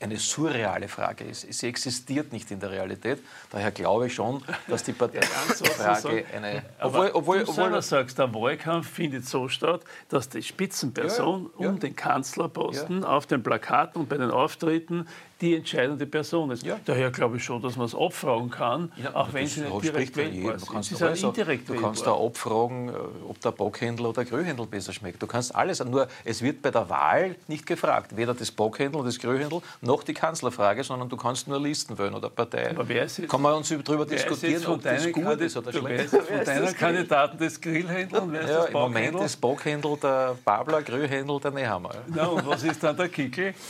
eine 0.00 0.16
surreale 0.16 0.88
Frage 0.88 1.24
ist. 1.24 1.52
Sie 1.52 1.66
existiert 1.66 2.32
nicht 2.32 2.50
in 2.50 2.60
der 2.60 2.70
Realität. 2.70 3.20
Daher 3.50 3.70
glaube 3.72 4.06
ich 4.06 4.14
schon, 4.14 4.42
dass 4.68 4.84
die 4.84 4.92
Parteienfrage 4.94 6.24
eine... 6.34 6.62
Obwohl, 6.80 7.10
obwohl, 7.12 7.44
du 7.44 7.50
obwohl, 7.50 7.82
sagst, 7.82 8.18
der 8.18 8.32
Wahlkampf 8.32 8.88
findet 8.88 9.26
so 9.26 9.48
statt, 9.48 9.82
dass 10.08 10.28
die 10.28 10.42
Spitzenperson 10.42 11.44
Ja, 11.44 11.50
ja, 11.58 11.64
ja. 11.64 11.70
um 11.70 11.80
den 11.80 11.96
Kanzlerposten 11.96 13.04
auf 13.04 13.26
den 13.26 13.42
Plakaten 13.42 14.02
und 14.02 14.08
bei 14.08 14.16
den 14.16 14.30
Auftritten 14.30 15.06
die 15.40 15.54
entscheidende 15.56 16.04
Person 16.06 16.50
ist. 16.50 16.64
Ja. 16.64 16.78
Daher 16.84 17.10
glaube 17.10 17.36
ich 17.36 17.44
schon, 17.44 17.62
dass 17.62 17.76
man 17.76 17.86
es 17.86 17.94
abfragen 17.94 18.50
kann, 18.50 18.90
auch 19.14 19.32
wenn 19.32 19.44
das 19.44 19.54
sie 19.54 19.60
nicht 19.60 19.84
direkt 19.84 20.16
wählbar 20.16 20.52
Du 20.54 20.58
sind. 20.58 20.72
kannst, 20.72 21.02
alles 21.02 21.20
sagen. 21.20 21.34
indirekt 21.36 21.68
du 21.68 21.74
kannst 21.80 22.06
da 22.06 22.12
abfragen, 22.12 22.88
äh, 22.88 22.92
ob 23.28 23.40
der 23.40 23.52
Bockhändel 23.52 24.06
oder 24.06 24.24
der 24.24 24.30
Grühhändel 24.30 24.66
besser 24.66 24.92
schmeckt. 24.92 25.22
Du 25.22 25.26
kannst 25.28 25.54
alles, 25.54 25.84
nur 25.84 26.08
es 26.24 26.42
wird 26.42 26.60
bei 26.60 26.70
der 26.72 26.88
Wahl 26.88 27.36
nicht 27.46 27.66
gefragt, 27.66 28.16
weder 28.16 28.34
das 28.34 28.50
Bockhändel, 28.50 29.04
das 29.04 29.18
Grühhändel, 29.18 29.60
noch 29.80 30.02
die 30.02 30.14
Kanzlerfrage, 30.14 30.82
sondern 30.82 31.08
du 31.08 31.16
kannst 31.16 31.46
nur 31.46 31.60
Listen 31.60 31.96
wählen 31.98 32.14
oder 32.14 32.30
Partei. 32.30 32.70
Aber 32.70 32.88
wer 32.88 33.04
ist 33.04 33.18
jetzt- 33.18 33.30
Kann 33.30 33.42
man 33.42 33.54
uns 33.54 33.68
darüber 33.68 34.08
Wer 34.10 34.16
ist 34.16 34.24
diskutieren, 34.28 34.66
ob 34.66 34.82
das 34.82 35.12
gut 35.12 35.40
ist 35.40 35.56
oder 35.56 35.70
du, 35.70 35.84
wer 35.84 35.98
schlecht. 36.08 36.12
ist 36.14 36.26
von 36.28 36.44
deinen 36.44 36.74
Kandidaten 36.76 37.38
des 37.38 37.60
Grillhändler 37.60 38.22
und 38.22 38.32
wer 38.32 38.40
ist 38.40 38.50
Ja, 38.50 38.56
das 38.56 38.66
Im 38.66 38.72
Moment 38.72 39.20
ist 39.20 39.40
Bockhändel 39.40 39.96
der 40.02 40.36
Babler, 40.44 40.82
Grühhändel 40.82 41.38
der 41.40 41.50
Nehammer. 41.52 41.90
Na, 42.08 42.26
und 42.26 42.46
was 42.46 42.64
ist 42.64 42.82
dann 42.82 42.96
der 42.96 43.08
Kickel? 43.08 43.54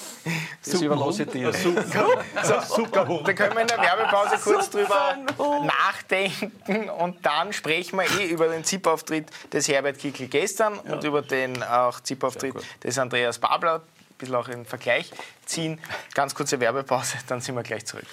Das 0.65 0.83
überlasse 0.83 1.23
ich 1.25 1.31
dir. 1.31 1.49
So, 1.63 2.75
super. 2.77 3.21
Da 3.25 3.33
können 3.33 3.55
wir 3.55 3.63
in 3.63 3.69
der 3.69 3.79
Werbepause 3.79 4.37
kurz 4.43 4.71
drüber 4.71 5.17
nachdenken 5.65 6.91
und 6.91 7.25
dann 7.25 7.53
sprechen 7.53 7.99
wir 7.99 8.21
eh 8.21 8.27
über 8.27 8.49
den 8.49 8.65
ZIP-Auftritt 8.65 9.27
des 9.53 9.69
Herbert 9.69 9.99
Kickl 9.99 10.27
gestern 10.29 10.79
und 10.79 11.05
über 11.05 11.23
den 11.23 11.63
auch 11.63 12.01
ZIP-Auftritt 12.01 12.55
des 12.83 12.99
Andreas 12.99 13.39
Babler. 13.39 13.77
Ein 13.77 13.83
bisschen 14.19 14.35
auch 14.35 14.49
in 14.49 14.65
Vergleich 14.65 15.11
ziehen. 15.47 15.81
Ganz 16.15 16.35
kurze 16.35 16.59
Werbepause, 16.61 17.19
dann 17.29 17.41
sind 17.41 17.55
wir 17.55 17.63
gleich 17.63 17.87
zurück. 17.87 18.07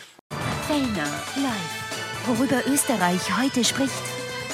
Fellner 0.67 1.10
live. 1.36 2.27
Worüber 2.27 2.62
Österreich 2.67 3.21
heute 3.39 3.63
spricht. 3.63 3.93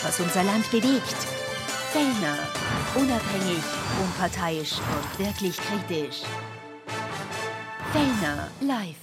Was 0.03 0.19
unser 0.19 0.43
Land 0.43 0.69
bewegt. 0.71 1.15
Fellner. 1.91 2.37
Unabhängig, 2.95 3.63
unparteiisch 4.01 4.73
und 4.79 5.25
wirklich 5.25 5.57
kritisch. 5.57 6.21
Fellner 7.91 8.47
live. 8.61 8.95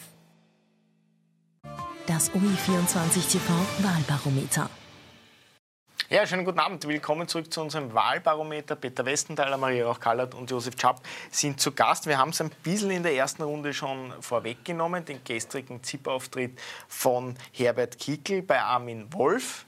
Das 2.06 2.30
OI24 2.30 3.30
TV 3.30 3.52
Wahlbarometer. 3.80 4.70
Ja, 6.08 6.26
schönen 6.26 6.46
guten 6.46 6.58
Abend. 6.58 6.88
Willkommen 6.88 7.28
zurück 7.28 7.52
zu 7.52 7.60
unserem 7.60 7.92
Wahlbarometer. 7.92 8.76
Peter 8.76 9.04
Westenthaler, 9.04 9.58
Maria 9.58 9.84
Rauch-Kallert 9.84 10.34
und 10.34 10.50
Josef 10.50 10.72
Schapp 10.80 11.02
sind 11.30 11.60
zu 11.60 11.72
Gast. 11.72 12.06
Wir 12.06 12.16
haben 12.16 12.30
es 12.30 12.40
ein 12.40 12.50
bisschen 12.62 12.90
in 12.90 13.02
der 13.02 13.12
ersten 13.12 13.42
Runde 13.42 13.74
schon 13.74 14.10
vorweggenommen, 14.22 15.04
den 15.04 15.22
gestrigen 15.22 15.82
ZIP-Auftritt 15.82 16.58
von 16.88 17.36
Herbert 17.52 17.98
Kickl 17.98 18.40
bei 18.40 18.58
Armin 18.58 19.12
Wolf. 19.12 19.66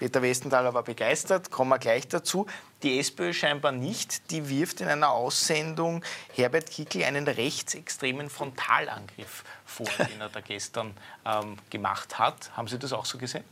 Peter 0.00 0.22
Westenthaler 0.22 0.72
war 0.72 0.82
begeistert, 0.82 1.50
kommen 1.50 1.68
wir 1.68 1.78
gleich 1.78 2.08
dazu. 2.08 2.46
Die 2.82 2.98
SPÖ 2.98 3.34
scheinbar 3.34 3.70
nicht. 3.70 4.30
Die 4.30 4.48
wirft 4.48 4.80
in 4.80 4.88
einer 4.88 5.10
Aussendung 5.10 6.02
Herbert 6.34 6.70
Kickl 6.70 7.04
einen 7.04 7.28
rechtsextremen 7.28 8.30
Frontalangriff 8.30 9.44
vor, 9.66 9.84
den 9.98 10.18
er 10.22 10.30
da 10.30 10.40
gestern 10.40 10.94
ähm, 11.26 11.58
gemacht 11.68 12.18
hat. 12.18 12.50
Haben 12.56 12.66
Sie 12.66 12.78
das 12.78 12.94
auch 12.94 13.04
so 13.04 13.18
gesehen? 13.18 13.44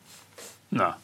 Nein. 0.70 0.94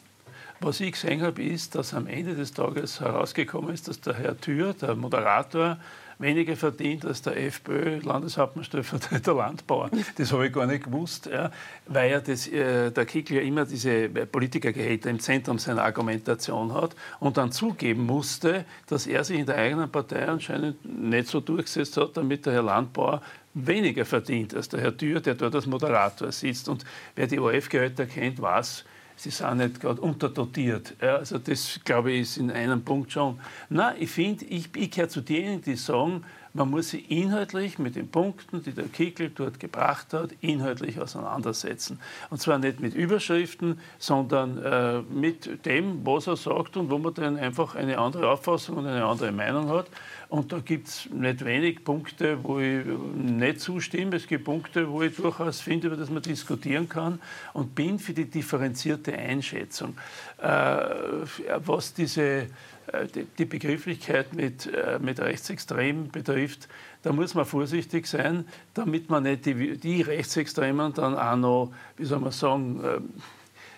Was 0.61 0.79
ich 0.79 0.93
gesehen 0.93 1.21
habe, 1.21 1.43
ist, 1.43 1.75
dass 1.75 1.93
am 1.93 2.07
Ende 2.07 2.33
des 2.33 2.51
Tages 2.51 2.99
herausgekommen 2.99 3.71
ist, 3.71 3.87
dass 3.87 4.01
der 4.01 4.15
Herr 4.15 4.41
Thür, 4.41 4.73
der 4.73 4.95
Moderator, 4.95 5.77
weniger 6.19 6.55
verdient 6.55 7.05
als 7.05 7.21
der 7.21 7.37
FPÖ-Landeshauptmann 7.37 8.63
Stellvertreter 8.63 9.33
Landbauer. 9.33 9.89
Das 10.17 10.31
habe 10.31 10.47
ich 10.47 10.53
gar 10.53 10.65
nicht 10.65 10.85
gewusst, 10.85 11.27
ja, 11.27 11.51
weil 11.87 12.11
ja 12.11 12.19
das, 12.19 12.47
äh, 12.47 12.91
der 12.91 13.05
Kickl 13.05 13.35
ja 13.35 13.41
immer 13.41 13.65
diese 13.65 14.09
Politikergehälter 14.09 15.09
im 15.09 15.19
Zentrum 15.19 15.59
seiner 15.59 15.83
Argumentation 15.83 16.73
hat 16.73 16.95
und 17.19 17.37
dann 17.37 17.51
zugeben 17.51 18.05
musste, 18.05 18.65
dass 18.87 19.07
er 19.07 19.23
sich 19.23 19.39
in 19.39 19.45
der 19.45 19.57
eigenen 19.57 19.89
Partei 19.89 20.27
anscheinend 20.27 20.83
nicht 20.85 21.27
so 21.27 21.39
durchgesetzt 21.39 21.97
hat, 21.97 22.17
damit 22.17 22.45
der 22.45 22.53
Herr 22.53 22.63
Landbauer 22.63 23.21
weniger 23.53 24.05
verdient 24.05 24.53
als 24.53 24.69
der 24.69 24.81
Herr 24.81 24.95
Thür, 24.95 25.21
der 25.21 25.35
dort 25.35 25.55
als 25.55 25.65
Moderator 25.65 26.31
sitzt. 26.31 26.69
Und 26.69 26.85
wer 27.15 27.27
die 27.27 27.39
ORF-Gehälter 27.39 28.05
kennt, 28.05 28.41
weiß, 28.41 28.85
sie 29.15 29.29
sind 29.29 29.57
nicht 29.57 29.79
gerade 29.79 30.01
unterdotiert. 30.01 30.95
Ja, 31.01 31.17
also 31.17 31.37
das, 31.37 31.79
glaube 31.83 32.11
ich, 32.11 32.21
ist 32.21 32.37
in 32.37 32.51
einem 32.51 32.83
Punkt 32.83 33.11
schon. 33.11 33.39
Nein, 33.69 33.95
ich 33.99 34.09
finde, 34.09 34.45
ich, 34.45 34.69
ich 34.75 34.91
gehöre 34.91 35.09
zu 35.09 35.21
denen, 35.21 35.61
die 35.61 35.75
sagen, 35.75 36.23
man 36.55 36.69
muss 36.69 36.91
sich 36.91 37.11
inhaltlich 37.11 37.79
mit 37.79 37.97
den 37.97 38.09
Punkten, 38.09 38.63
die 38.63 38.71
der 38.71 38.85
Kickel 38.85 39.29
dort 39.29 39.59
gebracht 39.59 40.13
hat, 40.13 40.29
inhaltlich 40.39 41.01
auseinandersetzen. 41.01 41.99
Und 42.29 42.41
zwar 42.41 42.59
nicht 42.59 42.79
mit 42.79 42.93
Überschriften, 42.95 43.77
sondern 43.99 44.63
äh, 44.63 45.01
mit 45.01 45.65
dem, 45.65 46.05
was 46.05 46.27
er 46.27 46.37
sagt 46.37 46.77
und 46.77 46.89
wo 46.89 46.97
man 46.97 47.13
dann 47.13 47.35
einfach 47.35 47.75
eine 47.75 47.97
andere 47.97 48.29
Auffassung 48.31 48.77
und 48.77 48.87
eine 48.87 49.03
andere 49.03 49.33
Meinung 49.33 49.67
hat. 49.67 49.87
Und 50.29 50.51
da 50.51 50.59
gibt 50.59 50.87
es 50.87 51.09
nicht 51.11 51.45
wenig 51.45 51.83
Punkte, 51.83 52.43
wo 52.43 52.59
ich 52.59 52.85
nicht 53.15 53.61
zustimme. 53.61 54.15
Es 54.15 54.27
gibt 54.27 54.45
Punkte, 54.45 54.89
wo 54.89 55.01
ich 55.01 55.15
durchaus 55.15 55.61
finde, 55.61 55.87
über 55.87 55.97
das 55.97 56.09
man 56.09 56.23
diskutieren 56.23 56.89
kann 56.89 57.19
und 57.53 57.75
bin 57.75 57.99
für 57.99 58.13
die 58.13 58.25
differenzierte 58.25 59.13
Einschätzung. 59.13 59.97
Äh, 60.41 60.47
was 61.65 61.93
diese 61.93 62.47
äh, 62.87 63.07
die 63.37 63.45
Begrifflichkeit 63.45 64.33
mit, 64.33 64.67
äh, 64.67 64.99
mit 64.99 65.19
Rechtsextremen 65.19 66.11
betrifft, 66.11 66.67
da 67.01 67.13
muss 67.13 67.33
man 67.33 67.45
vorsichtig 67.45 68.05
sein, 68.07 68.45
damit 68.73 69.09
man 69.09 69.23
nicht 69.23 69.45
die, 69.45 69.77
die 69.77 70.01
Rechtsextremen 70.01 70.93
dann 70.93 71.15
auch 71.15 71.35
noch, 71.35 71.73
wie 71.97 72.05
soll 72.05 72.19
man 72.19 72.31
sagen, 72.31 72.81
ähm, 72.83 73.09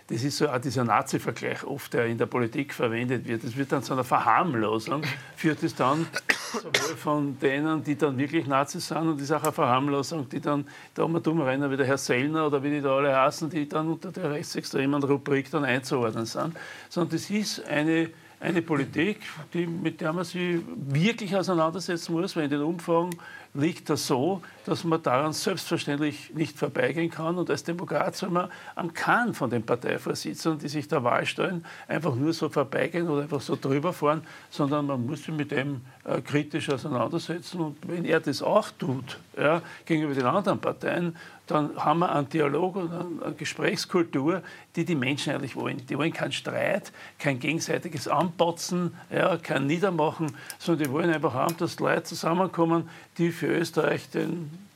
das 0.07 0.23
ist 0.23 0.37
so 0.37 0.47
auch 0.47 0.59
dieser 0.59 0.85
Nazi-Vergleich 0.85 1.65
oft, 1.65 1.93
der 1.93 2.05
in 2.05 2.17
der 2.17 2.27
Politik 2.27 2.73
verwendet 2.73 3.27
wird. 3.27 3.43
Das 3.43 3.57
wird 3.57 3.73
dann 3.73 3.83
zu 3.83 3.91
einer 3.91 4.05
Verharmlosung, 4.05 5.03
führt 5.35 5.61
es 5.63 5.75
dann 5.75 6.07
sowohl 6.53 6.97
von 6.97 7.39
denen, 7.39 7.83
die 7.83 7.95
dann 7.95 8.17
wirklich 8.17 8.47
Nazis 8.47 8.87
sind, 8.87 8.97
und 8.97 9.31
auch 9.31 9.43
eine 9.43 9.51
Verharmlosung, 9.51 10.27
die 10.29 10.39
dann 10.39 10.65
da 10.93 11.07
mal 11.07 11.21
dumm 11.21 11.41
rennen, 11.41 11.69
wie 11.71 11.77
der 11.77 11.85
Herr 11.85 11.97
Sellner 11.97 12.47
oder 12.47 12.61
wie 12.63 12.69
die 12.69 12.81
da 12.81 12.95
alle 12.95 13.15
heißen, 13.15 13.49
die 13.49 13.67
dann 13.67 13.87
unter 13.87 14.11
der 14.11 14.31
rechtsextremen 14.31 15.03
Rubrik 15.03 15.51
dann 15.51 15.65
einzuordnen 15.65 16.25
sind. 16.25 16.55
Sondern 16.89 17.11
das 17.11 17.29
ist 17.29 17.65
eine 17.67 18.09
eine 18.39 18.61
Politik, 18.61 19.17
die, 19.53 19.65
mit 19.65 19.99
der 19.99 20.13
man 20.13 20.23
sich 20.23 20.59
wirklich 20.67 21.35
auseinandersetzen 21.35 22.13
muss, 22.13 22.35
weil 22.35 22.43
in 22.43 22.51
den 22.51 22.61
Umfragen 22.61 23.09
liegt 23.57 23.89
das 23.89 24.05
so, 24.05 24.41
dass 24.65 24.83
man 24.83 25.01
daran 25.01 25.33
selbstverständlich 25.33 26.33
nicht 26.33 26.57
vorbeigehen 26.57 27.09
kann. 27.09 27.37
Und 27.37 27.49
als 27.49 27.63
Demokrat 27.63 28.15
soll 28.15 28.29
man 28.29 28.49
an 28.75 28.93
keinen 28.93 29.33
von 29.33 29.49
den 29.49 29.63
Parteivorsitzenden, 29.63 30.59
die 30.59 30.67
sich 30.67 30.87
der 30.87 31.03
Wahl 31.03 31.25
stellen, 31.25 31.65
einfach 31.87 32.15
nur 32.15 32.33
so 32.33 32.49
vorbeigehen 32.49 33.09
oder 33.09 33.23
einfach 33.23 33.41
so 33.41 33.57
drüber 33.59 33.93
fahren, 33.93 34.21
sondern 34.49 34.85
man 34.85 35.05
muss 35.05 35.23
sich 35.23 35.33
mit 35.33 35.51
dem 35.51 35.81
äh, 36.03 36.21
kritisch 36.21 36.69
auseinandersetzen. 36.69 37.61
Und 37.61 37.77
wenn 37.87 38.05
er 38.05 38.19
das 38.19 38.41
auch 38.41 38.69
tut, 38.77 39.19
ja, 39.37 39.61
gegenüber 39.85 40.13
den 40.13 40.25
anderen 40.25 40.59
Parteien, 40.59 41.15
dann 41.47 41.77
haben 41.77 41.99
wir 41.99 42.11
einen 42.11 42.27
Dialog 42.27 42.75
und 42.75 42.91
eine 43.23 43.33
Gesprächskultur, 43.33 44.41
die 44.75 44.83
die 44.83 44.95
Menschen 44.95 45.33
eigentlich 45.33 45.55
wollen. 45.55 45.85
Die 45.87 45.97
wollen 45.97 46.11
keinen 46.11 46.33
Streit, 46.33 46.91
kein 47.17 47.39
gegenseitiges 47.39 48.07
Anpotzen, 48.07 48.93
ja, 49.09 49.37
kein 49.37 49.65
Niedermachen, 49.65 50.35
sondern 50.59 50.83
die 50.85 50.91
wollen 50.91 51.09
einfach 51.09 51.33
haben, 51.33 51.55
dass 51.57 51.79
Leute 51.79 52.03
zusammenkommen, 52.03 52.89
die 53.17 53.31
für 53.31 53.46
Österreich 53.47 54.09
den 54.09 54.67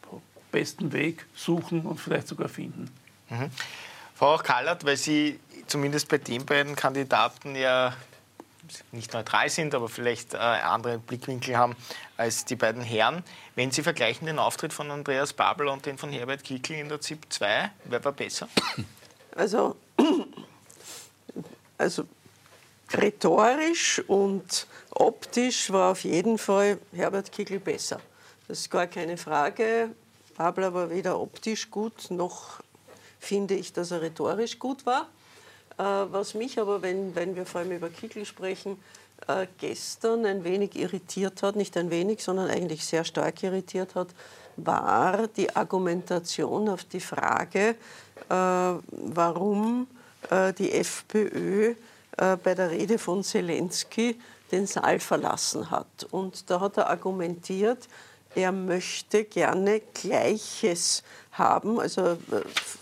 besten 0.52 0.92
Weg 0.92 1.26
suchen 1.36 1.82
und 1.82 2.00
vielleicht 2.00 2.28
sogar 2.28 2.50
finden. 2.50 2.92
Mhm. 3.30 3.50
Frau 4.14 4.38
Kallert, 4.38 4.86
weil 4.86 4.98
Sie 4.98 5.40
zumindest 5.68 6.10
bei 6.10 6.18
den 6.18 6.46
beiden 6.46 6.76
Kandidaten 6.76 7.56
ja 7.56 7.94
nicht 8.92 9.14
neutral 9.14 9.50
sind, 9.50 9.74
aber 9.74 9.90
vielleicht 9.90 10.34
äh, 10.34 10.38
andere 10.38 11.00
Blickwinkel 11.00 11.58
haben 11.58 11.76
als 12.18 12.46
die 12.46 12.56
beiden 12.56 12.82
Herren. 12.82 13.24
Wenn 13.56 13.72
Sie 13.72 13.84
vergleichen 13.84 14.28
den 14.28 14.40
Auftritt 14.40 14.74
von 14.74 14.92
Andreas 14.92 15.34
Babel 15.34 15.68
und 15.68 15.86
den 15.86 15.98
von 15.98 16.12
Herbert 16.12 16.44
Kickl 16.44 16.74
in 16.74 16.90
der 16.90 17.02
ZIP 17.02 17.26
2, 17.30 17.72
wer 17.86 18.06
war 18.06 18.12
besser? 18.12 18.48
Also, 19.34 19.78
also 21.78 22.04
rhetorisch 22.94 24.02
und 24.08 24.68
optisch 24.90 25.72
war 25.72 25.92
auf 25.92 26.04
jeden 26.04 26.38
Fall 26.38 26.80
Herbert 26.94 27.32
Kickl 27.32 27.60
besser. 27.60 28.02
Das 28.52 28.60
ist 28.60 28.70
gar 28.70 28.88
keine 28.88 29.16
Frage. 29.16 29.92
Babler 30.36 30.74
war 30.74 30.90
weder 30.90 31.18
optisch 31.22 31.72
gut, 31.72 32.12
noch 32.12 32.60
finde 33.18 33.54
ich, 33.54 33.72
dass 33.72 33.92
er 33.92 34.02
rhetorisch 34.02 34.60
gut 34.60 34.86
war. 34.86 35.08
Äh, 35.78 35.84
was 36.12 36.34
mich 36.34 36.60
aber, 36.60 36.82
wenn, 36.82 37.16
wenn 37.16 37.38
wir 37.38 37.46
vor 37.46 37.62
allem 37.62 37.72
über 37.72 37.88
Kickl 37.88 38.26
sprechen, 38.26 38.78
äh, 39.30 39.48
gestern 39.58 40.26
ein 40.26 40.44
wenig 40.44 40.76
irritiert 40.76 41.42
hat, 41.44 41.56
nicht 41.56 41.78
ein 41.78 41.90
wenig, 41.92 42.22
sondern 42.22 42.50
eigentlich 42.50 42.86
sehr 42.86 43.06
stark 43.06 43.42
irritiert 43.42 43.96
hat, 43.96 44.10
war 44.58 45.30
die 45.30 45.56
Argumentation 45.56 46.68
auf 46.68 46.84
die 46.84 47.00
Frage, 47.00 47.76
äh, 48.28 48.34
warum 48.34 49.88
die 50.60 50.72
FPÖ 50.72 51.74
bei 52.16 52.54
der 52.54 52.70
Rede 52.70 53.00
von 53.00 53.24
Zelensky 53.24 54.20
den 54.52 54.68
Saal 54.68 55.00
verlassen 55.00 55.72
hat. 55.72 56.06
Und 56.12 56.48
da 56.52 56.60
hat 56.60 56.78
er 56.78 56.92
argumentiert, 56.92 57.88
er 58.36 58.52
möchte 58.52 59.26
gerne 59.26 59.82
Gleiches 59.94 61.04
haben, 61.32 61.80
also 61.80 62.02
äh, 62.02 62.18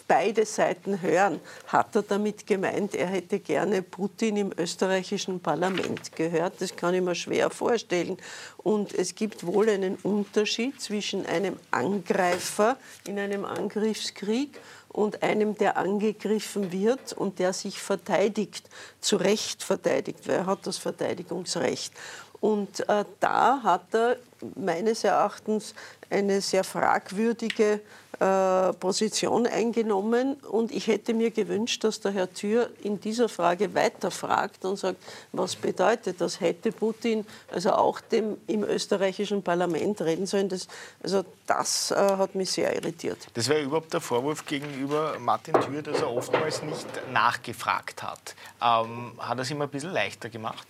beide 0.07 0.45
Seiten 0.45 1.01
hören, 1.01 1.39
hat 1.67 1.95
er 1.95 2.01
damit 2.01 2.47
gemeint, 2.47 2.95
er 2.95 3.07
hätte 3.07 3.39
gerne 3.39 3.81
Putin 3.81 4.37
im 4.37 4.51
österreichischen 4.57 5.39
Parlament 5.39 6.15
gehört. 6.15 6.53
Das 6.59 6.75
kann 6.75 6.95
ich 6.95 7.01
mir 7.01 7.15
schwer 7.15 7.49
vorstellen. 7.49 8.17
Und 8.57 8.93
es 8.93 9.13
gibt 9.13 9.45
wohl 9.45 9.69
einen 9.69 9.95
Unterschied 9.97 10.81
zwischen 10.81 11.25
einem 11.25 11.57
Angreifer 11.71 12.77
in 13.05 13.19
einem 13.19 13.45
Angriffskrieg 13.45 14.59
und 14.89 15.21
einem, 15.21 15.55
der 15.55 15.77
angegriffen 15.77 16.71
wird 16.71 17.13
und 17.13 17.37
der 17.37 17.53
sich 17.53 17.79
verteidigt, 17.79 18.67
zu 18.99 19.17
Recht 19.17 19.63
verteidigt, 19.63 20.27
weil 20.27 20.37
er 20.37 20.45
hat 20.47 20.65
das 20.65 20.77
Verteidigungsrecht. 20.77 21.93
Und 22.41 22.87
äh, 22.87 23.05
da 23.19 23.61
hat 23.63 23.93
er 23.93 24.17
meines 24.55 25.03
Erachtens 25.03 25.73
eine 26.09 26.41
sehr 26.41 26.63
fragwürdige 26.63 27.81
äh, 28.19 28.73
Position 28.73 29.47
eingenommen. 29.47 30.33
Und 30.35 30.71
ich 30.71 30.87
hätte 30.87 31.13
mir 31.13 31.31
gewünscht, 31.31 31.83
dass 31.83 32.01
der 32.01 32.11
Herr 32.11 32.33
Thür 32.33 32.69
in 32.83 32.99
dieser 32.99 33.29
Frage 33.29 33.73
weiterfragt 33.73 34.65
und 34.65 34.77
sagt, 34.77 34.97
was 35.31 35.55
bedeutet 35.55 36.19
das? 36.19 36.41
Hätte 36.41 36.71
Putin 36.71 37.25
also 37.51 37.71
auch 37.71 38.01
dem 38.01 38.37
im 38.47 38.63
österreichischen 38.63 39.41
Parlament 39.41 40.01
reden 40.01 40.25
sollen? 40.25 40.49
Das, 40.49 40.67
also 41.01 41.23
das 41.47 41.91
äh, 41.91 41.95
hat 41.95 42.35
mich 42.35 42.51
sehr 42.51 42.75
irritiert. 42.75 43.19
Das 43.35 43.47
wäre 43.47 43.61
überhaupt 43.61 43.93
der 43.93 44.01
Vorwurf 44.01 44.45
gegenüber 44.45 45.17
Martin 45.19 45.53
Thür, 45.53 45.81
dass 45.81 46.01
er 46.01 46.11
oftmals 46.11 46.61
nicht 46.63 46.87
nachgefragt 47.13 48.03
hat. 48.03 48.35
Ähm, 48.61 49.13
hat 49.17 49.37
er 49.37 49.41
es 49.43 49.51
ihm 49.51 49.61
ein 49.61 49.69
bisschen 49.69 49.93
leichter 49.93 50.29
gemacht? 50.29 50.67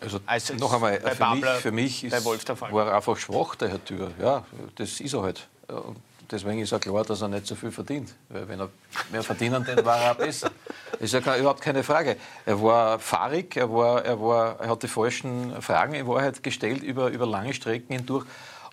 Also, 0.00 0.20
also 0.26 0.54
noch 0.54 0.72
einmal, 0.74 1.00
für 1.00 1.16
Babler, 1.16 1.54
mich, 1.54 1.62
für 1.62 1.72
mich 1.72 2.04
ist, 2.04 2.24
war 2.24 2.86
er 2.86 2.96
einfach 2.96 3.16
schwach, 3.16 3.54
der 3.54 3.68
Herr 3.68 3.84
Thür. 3.84 4.10
Ja, 4.20 4.44
das 4.74 5.00
ist 5.00 5.14
er 5.14 5.22
halt. 5.22 5.48
Und 5.68 5.96
deswegen 6.30 6.60
ist 6.60 6.72
er 6.72 6.78
klar, 6.78 7.04
dass 7.04 7.22
er 7.22 7.28
nicht 7.28 7.46
so 7.46 7.54
viel 7.54 7.70
verdient. 7.70 8.14
Weil 8.28 8.46
wenn 8.48 8.60
er 8.60 8.68
mehr 9.10 9.22
verdienen 9.22 9.64
dann 9.64 9.84
war 9.84 9.98
er 9.98 10.12
auch 10.12 10.16
besser. 10.16 10.50
Das 10.92 11.00
ist 11.00 11.12
ja 11.12 11.20
keine, 11.20 11.38
überhaupt 11.38 11.62
keine 11.62 11.82
Frage. 11.82 12.16
Er 12.44 12.60
war 12.62 12.98
fahrig, 12.98 13.56
er, 13.56 13.72
war, 13.72 14.04
er, 14.04 14.20
war, 14.20 14.60
er 14.60 14.68
hat 14.68 14.82
die 14.82 14.88
falschen 14.88 15.60
Fragen 15.62 15.94
in 15.94 16.06
Wahrheit 16.06 16.42
gestellt 16.42 16.82
über, 16.82 17.08
über 17.08 17.26
lange 17.26 17.54
Strecken 17.54 17.96
hindurch. 17.96 18.26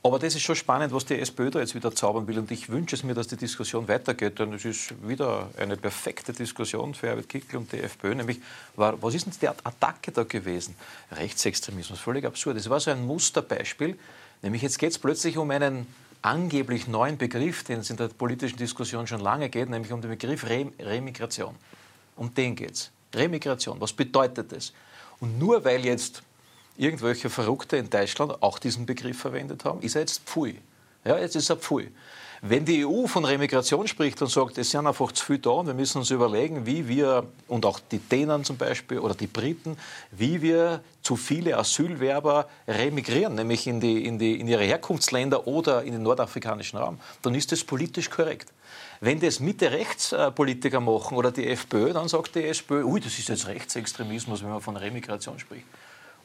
Aber 0.05 0.19
das 0.19 0.35
ist 0.35 0.41
schon 0.41 0.57
spannend, 0.57 0.93
was 0.93 1.05
die 1.05 1.17
SPÖ 1.17 1.49
da 1.49 1.59
jetzt 1.59 1.75
wieder 1.75 1.95
zaubern 1.95 2.27
will. 2.27 2.37
Und 2.37 2.51
ich 2.51 2.67
wünsche 2.67 2.93
es 2.93 3.03
mir, 3.03 3.13
dass 3.13 3.27
die 3.27 3.37
Diskussion 3.37 3.87
weitergeht. 3.87 4.37
Denn 4.37 4.51
es 4.51 4.65
ist 4.65 4.93
wieder 5.07 5.49
eine 5.57 5.77
perfekte 5.77 6.33
Diskussion 6.33 6.93
für 6.93 7.07
Herbert 7.07 7.29
Kickl 7.29 7.55
und 7.55 7.71
die 7.71 7.79
FPÖ. 7.79 8.13
Nämlich, 8.13 8.41
war, 8.75 9.01
was 9.01 9.15
ist 9.15 9.27
denn 9.27 9.33
die 9.39 9.47
Attacke 9.47 10.11
da 10.11 10.23
gewesen? 10.23 10.75
Rechtsextremismus, 11.09 11.99
völlig 11.99 12.25
absurd. 12.25 12.57
Es 12.57 12.69
war 12.69 12.81
so 12.81 12.91
ein 12.91 13.05
Musterbeispiel. 13.07 13.97
Nämlich, 14.41 14.61
jetzt 14.61 14.77
geht 14.77 14.91
es 14.91 14.99
plötzlich 14.99 15.37
um 15.37 15.49
einen 15.51 15.87
angeblich 16.21 16.89
neuen 16.89 17.17
Begriff, 17.17 17.63
den 17.63 17.79
es 17.79 17.89
in 17.89 17.95
der 17.95 18.09
politischen 18.09 18.57
Diskussion 18.57 19.07
schon 19.07 19.21
lange 19.21 19.47
geht, 19.47 19.69
nämlich 19.69 19.93
um 19.93 20.01
den 20.01 20.11
Begriff 20.11 20.43
Re 20.49 20.67
Remigration. 20.79 21.55
Um 22.17 22.33
den 22.33 22.55
geht 22.55 22.71
es. 22.71 22.91
Remigration, 23.15 23.79
was 23.79 23.93
bedeutet 23.93 24.51
das? 24.51 24.73
Und 25.21 25.39
nur 25.39 25.63
weil 25.63 25.85
jetzt 25.85 26.23
irgendwelche 26.77 27.29
Verrückte 27.29 27.77
in 27.77 27.89
Deutschland 27.89 28.41
auch 28.41 28.59
diesen 28.59 28.85
Begriff 28.85 29.19
verwendet 29.19 29.65
haben, 29.65 29.81
ist 29.81 29.95
er 29.95 30.01
jetzt 30.01 30.21
Pfui. 30.25 30.59
Ja, 31.05 31.17
jetzt 31.17 31.35
ist 31.35 31.49
er 31.49 31.57
Pfui. 31.57 31.91
Wenn 32.45 32.65
die 32.65 32.85
EU 32.85 33.07
von 33.07 33.23
Remigration 33.23 33.87
spricht 33.87 34.21
und 34.21 34.29
sagt, 34.29 34.57
es 34.57 34.69
sind 34.69 34.85
einfach 34.85 35.13
zu 35.13 35.23
viel 35.23 35.37
da 35.37 35.51
und 35.51 35.67
wir 35.67 35.73
müssen 35.73 35.99
uns 35.99 36.11
überlegen, 36.11 36.65
wie 36.65 36.89
wir, 36.89 37.25
und 37.47 37.65
auch 37.65 37.79
die 37.79 37.99
Dänen 37.99 38.43
zum 38.43 38.57
Beispiel 38.57 38.99
oder 38.99 39.15
die 39.15 39.27
Briten, 39.27 39.77
wie 40.11 40.41
wir 40.41 40.81
zu 41.01 41.15
viele 41.15 41.57
Asylwerber 41.57 42.49
remigrieren, 42.67 43.35
nämlich 43.35 43.65
in, 43.65 43.79
die, 43.79 44.05
in, 44.05 44.19
die, 44.19 44.41
in 44.41 44.49
ihre 44.49 44.65
Herkunftsländer 44.65 45.47
oder 45.47 45.83
in 45.83 45.93
den 45.93 46.03
nordafrikanischen 46.03 46.79
Raum, 46.79 46.99
dann 47.21 47.33
ist 47.33 47.53
das 47.53 47.63
politisch 47.63 48.09
korrekt. 48.09 48.51
Wenn 48.99 49.21
das 49.21 49.39
Mitte-Rechts-Politiker 49.39 50.81
machen 50.81 51.15
oder 51.15 51.31
die 51.31 51.47
FPÖ, 51.47 51.93
dann 51.93 52.09
sagt 52.09 52.35
die 52.35 52.43
SPÖ, 52.43 52.83
ui, 52.83 52.99
das 52.99 53.17
ist 53.19 53.29
jetzt 53.29 53.47
Rechtsextremismus, 53.47 54.43
wenn 54.43 54.49
man 54.49 54.59
von 54.59 54.75
Remigration 54.75 55.39
spricht. 55.39 55.65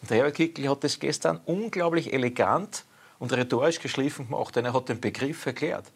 Und 0.00 0.10
der 0.10 0.18
Herr 0.18 0.30
Kickl 0.30 0.68
hat 0.68 0.84
das 0.84 0.98
gestern 0.98 1.40
unglaublich 1.44 2.12
elegant 2.12 2.84
und 3.18 3.32
rhetorisch 3.32 3.80
geschliffen 3.80 4.28
gemacht, 4.28 4.54
denn 4.56 4.64
er 4.64 4.72
hat 4.72 4.88
den 4.88 5.00
Begriff 5.00 5.44
erklärt. 5.46 5.86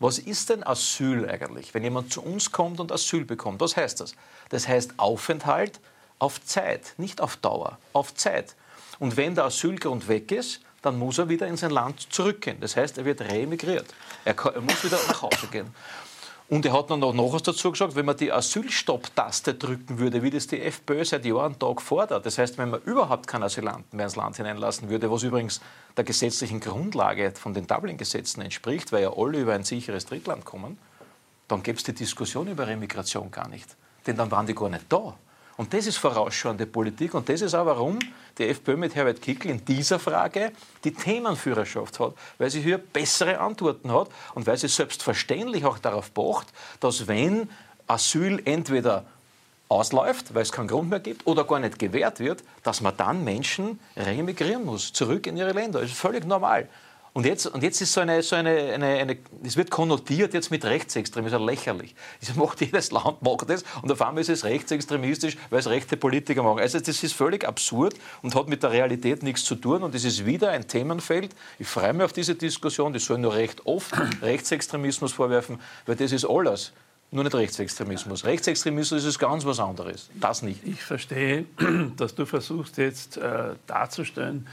Was 0.00 0.18
ist 0.18 0.50
denn 0.50 0.64
Asyl 0.64 1.28
eigentlich, 1.28 1.74
wenn 1.74 1.82
jemand 1.82 2.12
zu 2.12 2.22
uns 2.22 2.52
kommt 2.52 2.78
und 2.78 2.92
Asyl 2.92 3.24
bekommt? 3.24 3.60
Was 3.60 3.76
heißt 3.76 4.00
das? 4.00 4.14
Das 4.48 4.68
heißt 4.68 4.94
Aufenthalt 4.96 5.80
auf 6.18 6.44
Zeit, 6.44 6.94
nicht 6.98 7.20
auf 7.20 7.36
Dauer, 7.36 7.78
auf 7.92 8.14
Zeit. 8.14 8.54
Und 8.98 9.16
wenn 9.16 9.34
der 9.34 9.44
Asylgrund 9.44 10.08
weg 10.08 10.32
ist, 10.32 10.60
dann 10.82 10.98
muss 10.98 11.18
er 11.18 11.28
wieder 11.28 11.46
in 11.46 11.56
sein 11.56 11.70
Land 11.70 12.12
zurückgehen. 12.12 12.58
Das 12.60 12.76
heißt, 12.76 12.98
er 12.98 13.04
wird 13.04 13.20
remigriert. 13.20 13.86
Er, 14.24 14.36
er 14.36 14.60
muss 14.60 14.84
wieder 14.84 14.98
nach 15.08 15.22
Hause 15.22 15.48
gehen. 15.50 15.74
Und 16.50 16.64
er 16.64 16.72
hat 16.72 16.90
dann 16.90 17.00
noch, 17.00 17.12
noch 17.12 17.32
was 17.34 17.42
dazu 17.42 17.70
gesagt, 17.70 17.94
wenn 17.94 18.06
man 18.06 18.16
die 18.16 18.32
Asylstopp-Taste 18.32 19.54
drücken 19.54 19.98
würde, 19.98 20.22
wie 20.22 20.30
das 20.30 20.46
die 20.46 20.62
FPÖ 20.62 21.04
seit 21.04 21.26
Jahren 21.26 21.58
Tag 21.58 21.82
fordert, 21.82 22.24
das 22.24 22.38
heißt, 22.38 22.56
wenn 22.56 22.70
man 22.70 22.80
überhaupt 22.82 23.26
keinen 23.26 23.42
Asylanten 23.42 23.94
mehr 23.94 24.06
ins 24.06 24.16
Land 24.16 24.36
hineinlassen 24.36 24.88
würde, 24.88 25.10
was 25.10 25.22
übrigens 25.24 25.60
der 25.98 26.04
gesetzlichen 26.04 26.60
Grundlage 26.60 27.32
von 27.32 27.52
den 27.52 27.66
Dublin-Gesetzen 27.66 28.40
entspricht, 28.40 28.92
weil 28.92 29.02
ja 29.02 29.12
alle 29.14 29.40
über 29.40 29.52
ein 29.52 29.64
sicheres 29.64 30.06
Drittland 30.06 30.46
kommen, 30.46 30.78
dann 31.48 31.62
gäbe 31.62 31.76
es 31.76 31.84
die 31.84 31.92
Diskussion 31.92 32.48
über 32.48 32.66
Remigration 32.66 33.30
gar 33.30 33.48
nicht. 33.48 33.76
Denn 34.06 34.16
dann 34.16 34.30
waren 34.30 34.46
die 34.46 34.54
gar 34.54 34.70
nicht 34.70 34.86
da. 34.88 35.16
Und 35.58 35.74
das 35.74 35.88
ist 35.88 35.96
vorausschauende 35.96 36.66
Politik 36.66 37.14
und 37.14 37.28
das 37.28 37.40
ist 37.40 37.52
auch, 37.52 37.66
warum 37.66 37.98
die 38.38 38.46
FPÖ 38.46 38.76
mit 38.76 38.94
Herbert 38.94 39.20
Kickl 39.20 39.50
in 39.50 39.64
dieser 39.64 39.98
Frage 39.98 40.52
die 40.84 40.94
Themenführerschaft 40.94 41.98
hat, 41.98 42.14
weil 42.38 42.48
sie 42.48 42.60
hier 42.60 42.78
bessere 42.78 43.40
Antworten 43.40 43.92
hat 43.92 44.08
und 44.34 44.46
weil 44.46 44.56
sie 44.56 44.68
selbstverständlich 44.68 45.64
auch 45.64 45.80
darauf 45.80 46.14
pocht, 46.14 46.46
dass 46.78 47.08
wenn 47.08 47.50
Asyl 47.88 48.40
entweder 48.44 49.04
ausläuft, 49.68 50.32
weil 50.32 50.42
es 50.42 50.52
keinen 50.52 50.68
Grund 50.68 50.90
mehr 50.90 51.00
gibt 51.00 51.26
oder 51.26 51.42
gar 51.42 51.58
nicht 51.58 51.80
gewährt 51.80 52.20
wird, 52.20 52.44
dass 52.62 52.80
man 52.80 52.96
dann 52.96 53.24
Menschen 53.24 53.80
remigrieren 53.96 54.64
muss, 54.64 54.92
zurück 54.92 55.26
in 55.26 55.36
ihre 55.36 55.50
Länder. 55.50 55.80
Das 55.80 55.90
ist 55.90 55.98
völlig 55.98 56.24
normal. 56.24 56.68
Und 57.18 57.26
jetzt, 57.26 57.46
und 57.46 57.64
jetzt 57.64 57.80
ist 57.80 57.92
so 57.92 58.00
eine, 58.00 58.22
so 58.22 58.36
eine, 58.36 58.50
eine, 58.74 58.86
eine, 58.86 59.16
es 59.42 59.56
wird 59.56 59.72
konnotiert 59.72 60.34
jetzt 60.34 60.52
mit 60.52 60.64
Rechtsextremismus, 60.64 61.42
lächerlich. 61.44 61.96
Das 62.20 62.36
macht 62.36 62.60
jedes 62.60 62.92
Land, 62.92 63.22
macht 63.22 63.50
das 63.50 63.64
und 63.82 63.90
auf 63.90 64.00
einmal 64.02 64.20
ist 64.20 64.28
es 64.28 64.44
rechtsextremistisch, 64.44 65.36
weil 65.50 65.58
es 65.58 65.68
rechte 65.68 65.96
Politiker 65.96 66.44
machen. 66.44 66.60
Also 66.60 66.78
das 66.78 67.02
ist 67.02 67.14
völlig 67.14 67.44
absurd 67.44 67.96
und 68.22 68.36
hat 68.36 68.48
mit 68.48 68.62
der 68.62 68.70
Realität 68.70 69.24
nichts 69.24 69.42
zu 69.42 69.56
tun 69.56 69.82
und 69.82 69.96
es 69.96 70.04
ist 70.04 70.26
wieder 70.26 70.50
ein 70.50 70.68
Themenfeld. 70.68 71.34
Ich 71.58 71.66
freue 71.66 71.92
mich 71.92 72.04
auf 72.04 72.12
diese 72.12 72.36
Diskussion, 72.36 72.92
die 72.92 73.00
sollen 73.00 73.22
nur 73.22 73.34
recht 73.34 73.66
oft 73.66 73.92
Rechtsextremismus 74.22 75.12
vorwerfen, 75.12 75.58
weil 75.86 75.96
das 75.96 76.12
ist 76.12 76.24
alles. 76.24 76.72
Nur 77.10 77.24
nicht 77.24 77.34
Rechtsextremismus. 77.34 78.26
Rechtsextremismus 78.26 79.04
ist 79.04 79.18
ganz 79.18 79.44
was 79.44 79.58
anderes. 79.58 80.08
Das 80.14 80.42
nicht. 80.42 80.60
Ich 80.64 80.84
verstehe, 80.84 81.46
dass 81.96 82.14
du 82.14 82.26
versuchst 82.26 82.76
jetzt 82.76 83.16
äh, 83.16 83.56
darzustellen, 83.66 84.46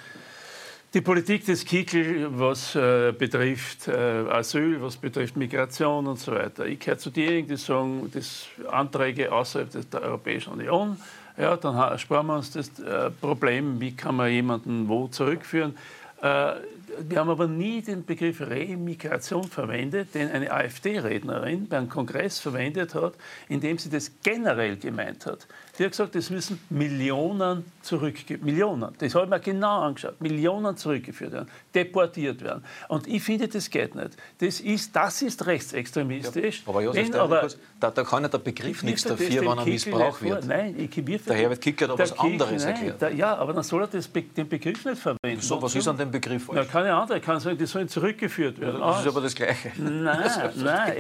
die 0.96 1.02
Politik 1.02 1.46
des 1.46 1.66
Kickel, 1.66 2.28
was 2.40 2.74
äh, 2.74 3.12
betrifft 3.12 3.90
äh, 3.90 3.92
Asyl, 3.92 4.82
was 4.82 4.96
betrifft 4.96 5.36
Migration 5.36 6.08
und 6.08 6.18
so 6.18 6.32
weiter. 6.32 6.66
Ich 6.66 6.80
gehöre 6.80 6.98
zu 6.98 7.10
denjenigen, 7.10 7.50
die 7.50 7.58
sagen, 7.58 8.10
das 8.14 8.48
Anträge 8.72 9.30
außerhalb 9.30 9.92
der 9.92 10.02
Europäischen 10.02 10.54
Union. 10.54 10.98
Ja, 11.38 11.58
dann 11.58 12.00
sparen 12.00 12.28
wir 12.28 12.38
uns 12.38 12.52
das 12.52 12.80
äh, 12.80 13.12
Problem, 13.12 13.82
wie 13.82 13.94
kann 13.94 14.16
man 14.16 14.32
jemanden 14.32 14.88
wo 14.88 15.10
zurückführen. 15.10 15.76
Äh, 16.22 16.54
wir 17.02 17.20
haben 17.20 17.30
aber 17.30 17.48
nie 17.48 17.82
den 17.82 18.06
Begriff 18.06 18.40
Remigration 18.40 19.44
verwendet, 19.44 20.16
den 20.16 20.32
eine 20.32 20.50
AfD-Rednerin 20.50 21.68
beim 21.68 21.90
Kongress 21.90 22.40
verwendet 22.40 22.96
hat, 22.96 23.16
indem 23.50 23.78
sie 23.78 23.90
das 23.90 24.14
generell 24.24 24.78
gemeint 24.78 25.26
hat. 25.26 25.46
Die 25.78 25.84
hat 25.84 25.92
gesagt, 25.92 26.16
es 26.16 26.30
müssen 26.30 26.60
Millionen 26.70 27.66
zurückgeführt 27.82 28.44
Millionen, 28.44 28.94
das 28.98 29.14
habe 29.14 29.26
ich 29.26 29.30
mir 29.30 29.40
genau 29.40 29.82
angeschaut, 29.82 30.20
Millionen 30.22 30.76
zurückgeführt 30.78 31.34
werden, 31.34 31.50
deportiert 31.74 32.42
werden. 32.42 32.64
Und 32.88 33.08
ich 33.08 33.22
finde, 33.22 33.48
das 33.48 33.70
geht 33.70 33.94
nicht. 33.96 34.12
Das 34.40 34.60
ist, 34.60 34.96
das 34.96 35.22
ist 35.22 35.46
rechtsextremistisch. 35.46 36.64
Ja, 36.66 36.70
aber 36.70 36.82
Josef, 36.82 37.08
wenn, 37.08 37.20
aber, 37.20 37.48
da, 37.80 37.92
da, 37.92 38.04
kann 38.04 38.24
ja 38.24 38.30
der 38.30 38.38
Begriff 38.40 38.84
nichts 38.84 39.04
dafür, 39.04 39.42
wenn 39.42 39.58
er 39.58 39.66
Missbrauch 39.66 40.22
wird. 40.22 40.46
Nein, 40.46 40.76
ich, 40.78 41.06
wir, 41.06 41.20
der 41.20 41.36
Herbert 41.36 41.62
Kickl 41.62 41.90
hat 41.90 42.00
was 42.00 42.18
anderes 42.18 42.64
nein, 42.64 42.74
erklärt. 42.74 43.02
Da, 43.02 43.10
ja, 43.10 43.36
aber 43.36 43.54
dann 43.54 43.64
soll 43.64 43.84
er 43.84 43.88
das, 43.88 44.10
den 44.12 44.48
Begriff 44.48 44.86
nicht 44.86 45.02
verwenden. 45.02 45.42
So, 45.42 45.62
was 45.62 45.76
ist 45.76 45.88
an 45.88 45.98
dem 45.98 46.12
Begriff 46.12 46.46
falsch? 46.46 46.68
keine 46.70 46.94
andere. 46.94 47.20
Ich 47.20 47.24
kann 47.24 47.40
sagen, 47.40 47.58
die 47.58 47.66
sollen 47.66 47.88
zurückgeführt 47.88 48.60
werden. 48.60 48.80
Das 48.80 49.02
ist 49.02 49.08
aber 49.08 49.22
das 49.22 49.36
Gleiche. 49.36 49.72
Nein, 49.78 50.30
nein. 50.56 50.94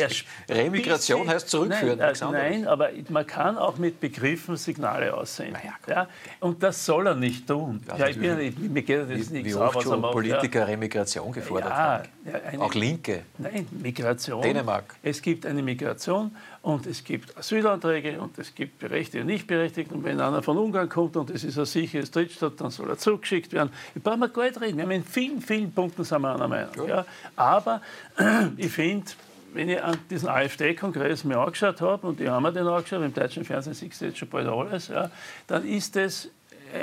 Remigration 0.50 1.28
heißt 1.28 1.50
zurückführen. 1.50 2.00
Nein, 2.00 2.16
äh, 2.16 2.32
nein, 2.32 2.68
aber 2.68 2.90
man 3.10 3.26
kann 3.26 3.58
auch 3.58 3.78
mit 3.78 4.00
Begriffen 4.00 4.58
Signale 4.66 5.14
aussenden. 5.14 5.58
Ja, 5.64 5.94
ja, 5.94 6.08
und 6.40 6.62
das 6.62 6.86
soll 6.86 7.08
er 7.08 7.16
nicht 7.16 7.48
tun. 7.48 7.82
Ja, 7.88 7.98
ja 7.98 8.08
ich 8.08 8.20
bin, 8.20 8.40
ich, 8.40 8.58
mir 8.58 8.82
geht 8.82 9.02
das 9.02 9.10
wie, 9.10 9.34
nichts 9.34 9.34
wie 9.34 9.56
oft 9.56 9.82
schon 9.82 10.02
Politiker 10.02 10.60
ja. 10.60 10.66
Remigration 10.66 11.32
gefordert 11.32 11.74
haben. 11.74 12.10
Eine, 12.52 12.62
auch 12.62 12.74
Linke. 12.74 13.24
Nein, 13.38 13.68
Migration. 13.72 14.42
Dänemark. 14.42 14.96
Es 15.04 15.22
gibt 15.22 15.46
eine 15.46 15.62
Migration 15.62 16.36
und 16.62 16.88
es 16.88 17.04
gibt 17.04 17.38
Asylanträge 17.38 18.20
und 18.20 18.38
es 18.40 18.54
gibt 18.56 18.80
Berechtigte 18.80 19.22
und 19.22 19.28
Nichtberechtigte. 19.28 19.94
Und 19.94 20.04
wenn 20.04 20.20
einer 20.20 20.42
von 20.42 20.58
Ungarn 20.58 20.90
kommt 20.90 21.16
und 21.16 21.30
es 21.30 21.44
ist 21.44 21.60
ein 21.60 21.66
sicheres 21.66 22.12
Drittstaat, 22.12 22.60
dann 22.60 22.72
soll 22.72 22.90
er 22.90 22.98
zurückgeschickt 22.98 23.54
werden. 23.54 23.70
Ich 23.94 24.02
brauche 24.02 24.18
mal 24.18 24.30
gar 24.30 24.46
nicht 24.46 24.60
reden. 24.60 24.78
Wir 24.78 24.84
haben 24.84 24.92
in 24.92 25.04
vielen, 25.04 25.42
vielen 25.42 25.72
Punkten 25.72 26.04
sind 26.04 26.22
wir 26.22 26.34
einer 26.34 26.48
Meinung. 26.48 26.88
Ja. 26.88 27.06
Aber 27.36 27.82
ich 28.58 28.72
finde, 28.72 29.12
wenn 29.56 29.70
ich 29.70 29.82
an 29.82 29.98
diesen 30.10 30.30
AfD-Kongress 30.30 31.24
mir 31.24 31.38
angeschaut 31.38 31.82
habe, 31.82 32.08
und 32.08 32.20
die 32.20 32.30
haben 32.30 32.44
mir 32.44 32.52
den 32.52 32.68
angeschaut, 32.68 33.02
im 33.02 33.14
deutschen 33.14 33.46
Fernsehen 33.46 33.74
siehst 33.74 34.02
du 34.02 34.06
jetzt 34.06 34.18
schon 34.18 34.30
bald 34.30 34.48
alles, 34.48 34.90
ja, 34.90 35.10
dann 35.48 35.68
ist 35.68 35.96
es 35.96 36.30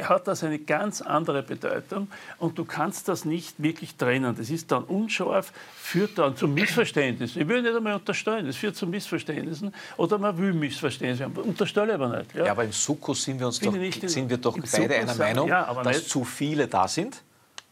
hat 0.02 0.26
das 0.26 0.42
eine 0.42 0.58
ganz 0.58 1.02
andere 1.02 1.42
Bedeutung 1.42 2.08
und 2.38 2.58
du 2.58 2.64
kannst 2.64 3.08
das 3.08 3.24
nicht 3.24 3.62
wirklich 3.62 3.96
trennen. 3.96 4.34
Das 4.36 4.48
ist 4.50 4.70
dann 4.72 4.84
unscharf, 4.84 5.52
führt 5.76 6.18
dann 6.18 6.36
zu 6.36 6.48
Missverständnissen. 6.48 7.42
Ich 7.42 7.48
will 7.48 7.62
nicht 7.62 7.74
einmal 7.74 7.94
unterstellen, 7.94 8.46
es 8.46 8.56
führt 8.56 8.76
zu 8.76 8.86
Missverständnissen 8.86 9.74
oder 9.96 10.18
man 10.18 10.38
will 10.38 10.54
Missverständnisse. 10.54 11.28
Unterstelle 11.42 11.94
aber 11.94 12.18
nicht. 12.18 12.34
Ja, 12.34 12.46
ja 12.46 12.52
aber 12.52 12.64
im 12.64 12.72
Sukkus 12.72 13.22
sind 13.24 13.38
wir 13.38 13.46
uns 13.46 13.60
doch, 13.60 13.72
sind 13.72 14.30
wir 14.30 14.38
doch 14.38 14.54
beide 14.54 14.66
Sukkus 14.66 14.90
einer 14.90 15.14
Meinung, 15.16 15.48
ja, 15.48 15.74
dass 15.82 15.96
nicht. 15.98 16.08
zu 16.08 16.24
viele 16.24 16.66
da 16.68 16.88
sind 16.88 17.22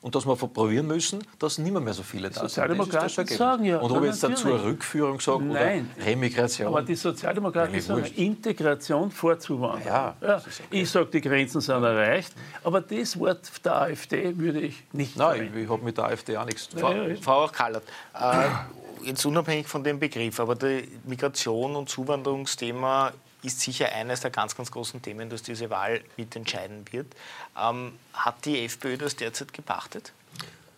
und 0.02 0.14
dass 0.14 0.26
wir 0.26 0.34
probieren 0.34 0.86
müssen, 0.86 1.22
dass 1.38 1.58
nicht 1.58 1.78
mehr, 1.78 1.92
so 1.92 2.02
viele 2.02 2.28
da 2.28 2.40
sind. 2.40 2.48
Sozialdemokraten 2.48 3.26
sagen 3.26 3.64
ja. 3.64 3.78
Und 3.78 3.90
ob 3.92 4.02
ich 4.02 4.10
jetzt 4.10 4.22
dazu 4.22 4.48
eine 4.48 4.64
Rückführung 4.64 5.20
sage 5.20 5.44
oder 5.44 5.60
Remigration. 6.04 6.68
Aber 6.68 6.82
die 6.82 6.94
Sozialdemokraten 6.94 7.72
Nein, 7.72 7.82
sagen 7.82 8.04
Integration 8.16 9.10
vor 9.10 9.38
Zuwanderung. 9.38 9.86
Ja, 9.86 10.16
ja. 10.22 10.42
Ich 10.70 10.90
sage, 10.90 11.06
die 11.06 11.20
Grenzen 11.20 11.60
sind 11.60 11.82
erreicht. 11.82 12.32
Aber 12.64 12.80
das 12.80 13.18
Wort 13.18 13.50
der 13.64 13.82
AfD 13.82 14.36
würde 14.38 14.60
ich 14.60 14.82
nicht 14.92 15.16
Nein, 15.16 15.36
verwenden. 15.36 15.58
ich, 15.58 15.64
ich 15.64 15.70
habe 15.70 15.84
mit 15.84 15.98
der 15.98 16.04
AfD 16.06 16.36
auch 16.36 16.46
nichts 16.46 16.70
zu 16.70 16.78
tun. 16.78 17.16
Frau 17.20 17.46
Kallert, 17.48 17.84
äh, 18.14 18.48
jetzt 19.04 19.24
unabhängig 19.26 19.66
von 19.66 19.84
dem 19.84 19.98
Begriff, 19.98 20.40
aber 20.40 20.54
die 20.54 20.88
Migration 21.04 21.76
und 21.76 21.90
Zuwanderungsthema 21.90 23.12
ist 23.42 23.60
sicher 23.60 23.90
eines 23.92 24.20
der 24.20 24.30
ganz, 24.30 24.56
ganz 24.56 24.70
großen 24.70 25.00
Themen, 25.02 25.30
das 25.30 25.42
diese 25.42 25.70
Wahl 25.70 26.00
mitentscheiden 26.16 26.84
wird. 26.90 27.06
Ähm, 27.58 27.98
hat 28.12 28.44
die 28.44 28.64
FPÖ 28.64 28.96
das 28.96 29.16
derzeit 29.16 29.52
gepachtet? 29.52 30.12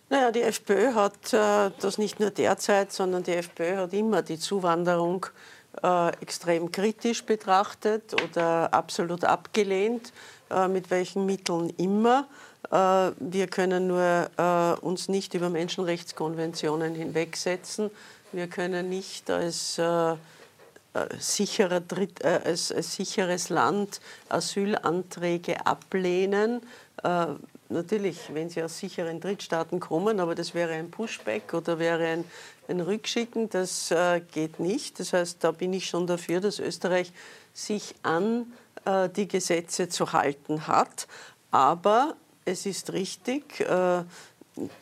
Naja, 0.09 0.31
die 0.31 0.41
FPÖ 0.41 0.93
hat 0.93 1.33
äh, 1.33 1.71
das 1.79 1.97
nicht 1.97 2.19
nur 2.19 2.29
derzeit, 2.29 2.91
sondern 2.91 3.23
die 3.23 3.33
FPÖ 3.33 3.77
hat 3.77 3.93
immer 3.93 4.21
die 4.21 4.37
Zuwanderung 4.37 5.25
äh, 5.81 6.09
extrem 6.21 6.71
kritisch 6.71 7.23
betrachtet 7.23 8.13
oder 8.21 8.73
absolut 8.73 9.23
abgelehnt, 9.23 10.13
äh, 10.51 10.67
mit 10.67 10.91
welchen 10.91 11.25
Mitteln 11.25 11.69
immer. 11.77 12.27
Äh, 12.69 13.11
wir 13.19 13.47
können 13.47 13.87
nur 13.87 14.29
äh, 14.37 14.85
uns 14.85 15.09
nicht 15.09 15.33
über 15.33 15.49
Menschenrechtskonventionen 15.49 16.95
hinwegsetzen. 16.95 17.89
Wir 18.31 18.47
können 18.47 18.89
nicht 18.89 19.29
als 19.29 19.77
äh, 19.77 20.15
sicherer 21.19 21.81
Dritt, 21.81 22.23
äh, 22.23 22.39
als, 22.45 22.71
als, 22.71 22.95
sicheres 22.95 23.49
Land 23.49 23.99
Asylanträge 24.29 25.65
ablehnen. 25.65 26.61
Äh, 27.03 27.27
natürlich, 27.69 28.17
wenn 28.33 28.49
sie 28.49 28.63
aus 28.63 28.77
sicheren 28.77 29.19
Drittstaaten 29.19 29.79
kommen, 29.79 30.19
aber 30.19 30.35
das 30.35 30.53
wäre 30.53 30.73
ein 30.73 30.91
Pushback 30.91 31.53
oder 31.53 31.79
wäre 31.79 32.05
ein, 32.05 32.23
ein 32.67 32.79
Rückschicken, 32.79 33.49
das 33.49 33.91
äh, 33.91 34.21
geht 34.31 34.59
nicht. 34.59 34.99
Das 34.99 35.13
heißt, 35.13 35.43
da 35.43 35.51
bin 35.51 35.73
ich 35.73 35.87
schon 35.87 36.07
dafür, 36.07 36.39
dass 36.39 36.59
Österreich 36.59 37.11
sich 37.53 37.95
an 38.03 38.53
äh, 38.85 39.09
die 39.09 39.27
Gesetze 39.27 39.89
zu 39.89 40.13
halten 40.13 40.67
hat. 40.67 41.07
Aber 41.51 42.15
es 42.45 42.65
ist 42.65 42.93
richtig, 42.93 43.59
äh, 43.61 44.03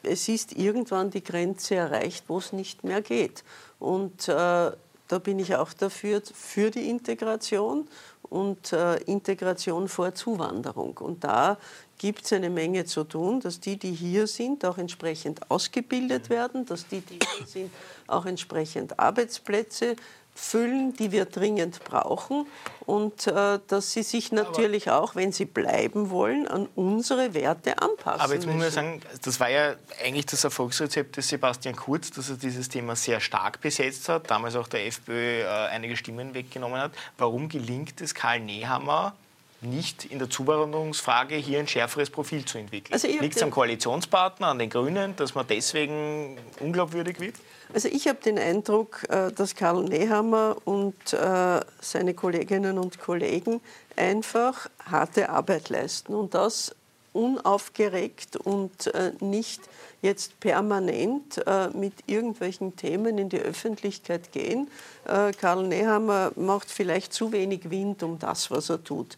es 0.03 0.27
ist 0.27 0.53
irgendwann 0.53 1.09
die 1.11 1.23
Grenze 1.23 1.75
erreicht, 1.75 2.25
wo 2.27 2.39
es 2.39 2.51
nicht 2.51 2.83
mehr 2.83 3.01
geht. 3.01 3.43
Und 3.79 4.27
äh, 4.27 4.71
da 5.11 5.19
bin 5.19 5.39
ich 5.39 5.55
auch 5.55 5.73
dafür, 5.73 6.21
für 6.33 6.71
die 6.71 6.89
Integration 6.89 7.87
und 8.23 8.71
äh, 8.71 8.95
Integration 9.03 9.89
vor 9.89 10.15
Zuwanderung. 10.15 10.97
Und 10.99 11.25
da 11.25 11.57
gibt 11.97 12.23
es 12.23 12.31
eine 12.31 12.49
Menge 12.49 12.85
zu 12.85 13.03
tun, 13.03 13.41
dass 13.41 13.59
die, 13.59 13.77
die 13.77 13.91
hier 13.91 14.25
sind, 14.25 14.63
auch 14.63 14.77
entsprechend 14.77 15.51
ausgebildet 15.51 16.29
werden, 16.29 16.65
dass 16.65 16.87
die, 16.87 17.01
die 17.01 17.19
hier 17.37 17.45
sind, 17.45 17.71
auch 18.07 18.25
entsprechend 18.25 18.97
Arbeitsplätze 18.99 19.97
füllen, 20.33 20.93
die 20.93 21.11
wir 21.11 21.25
dringend 21.25 21.83
brauchen 21.83 22.47
und 22.85 23.27
äh, 23.27 23.59
dass 23.67 23.91
sie 23.91 24.03
sich 24.03 24.31
natürlich 24.31 24.89
aber, 24.89 25.01
auch, 25.01 25.15
wenn 25.15 25.31
sie 25.31 25.45
bleiben 25.45 26.09
wollen, 26.09 26.47
an 26.47 26.67
unsere 26.75 27.33
Werte 27.33 27.81
anpassen. 27.81 28.21
Aber 28.21 28.33
jetzt 28.33 28.47
muss 28.47 28.55
man 28.55 28.71
sagen, 28.71 29.01
das 29.23 29.39
war 29.39 29.49
ja 29.49 29.75
eigentlich 30.03 30.25
das 30.25 30.43
Erfolgsrezept 30.43 31.17
des 31.17 31.27
Sebastian 31.27 31.75
Kurz, 31.75 32.11
dass 32.11 32.29
er 32.29 32.37
dieses 32.37 32.69
Thema 32.69 32.95
sehr 32.95 33.19
stark 33.19 33.61
besetzt 33.61 34.09
hat, 34.09 34.29
damals 34.29 34.55
auch 34.55 34.67
der 34.67 34.87
FPÖ 34.87 35.41
äh, 35.41 35.45
einige 35.45 35.97
Stimmen 35.97 36.33
weggenommen 36.33 36.79
hat. 36.79 36.91
Warum 37.17 37.49
gelingt 37.49 37.99
es 38.01 38.15
Karl 38.15 38.39
Nehammer, 38.39 39.13
nicht 39.61 40.05
in 40.05 40.17
der 40.17 40.29
Zuwanderungsfrage 40.29 41.35
hier 41.35 41.59
ein 41.59 41.67
schärferes 41.67 42.09
Profil 42.09 42.45
zu 42.45 42.57
entwickeln? 42.57 42.93
Also 42.93 43.07
Liegt 43.07 43.35
es 43.35 43.43
am 43.43 43.51
Koalitionspartner, 43.51 44.47
an 44.47 44.59
den 44.59 44.69
Grünen, 44.69 45.15
dass 45.17 45.35
man 45.35 45.45
deswegen 45.47 46.37
unglaubwürdig 46.59 47.19
wird? 47.19 47.35
Also 47.73 47.87
ich 47.87 48.07
habe 48.07 48.19
den 48.19 48.37
Eindruck, 48.37 49.05
äh, 49.09 49.31
dass 49.31 49.55
Karl 49.55 49.83
Nehammer 49.83 50.57
und 50.65 51.13
äh, 51.13 51.61
seine 51.79 52.13
Kolleginnen 52.13 52.77
und 52.77 52.99
Kollegen 52.99 53.61
einfach 53.95 54.69
harte 54.85 55.29
Arbeit 55.29 55.69
leisten 55.69 56.13
und 56.13 56.33
das 56.33 56.75
unaufgeregt 57.13 58.35
und 58.35 58.87
äh, 58.93 59.13
nicht 59.21 59.61
jetzt 60.01 60.39
permanent 60.39 61.39
mit 61.75 61.93
irgendwelchen 62.07 62.75
Themen 62.75 63.19
in 63.19 63.29
die 63.29 63.39
Öffentlichkeit 63.39 64.31
gehen. 64.31 64.67
Karl 65.05 65.67
Nehammer 65.67 66.31
macht 66.35 66.71
vielleicht 66.71 67.13
zu 67.13 67.31
wenig 67.31 67.69
Wind 67.69 68.01
um 68.01 68.17
das, 68.17 68.49
was 68.49 68.71
er 68.71 68.83
tut. 68.83 69.15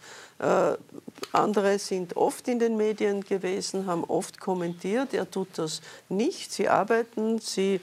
Andere 1.31 1.79
sind 1.79 2.17
oft 2.17 2.49
in 2.49 2.59
den 2.59 2.75
Medien 2.75 3.23
gewesen, 3.23 3.85
haben 3.85 4.03
oft 4.03 4.41
kommentiert. 4.41 5.13
Er 5.13 5.31
tut 5.31 5.47
das 5.55 5.79
nicht. 6.09 6.51
Sie 6.51 6.67
arbeiten, 6.67 7.39
sie 7.39 7.79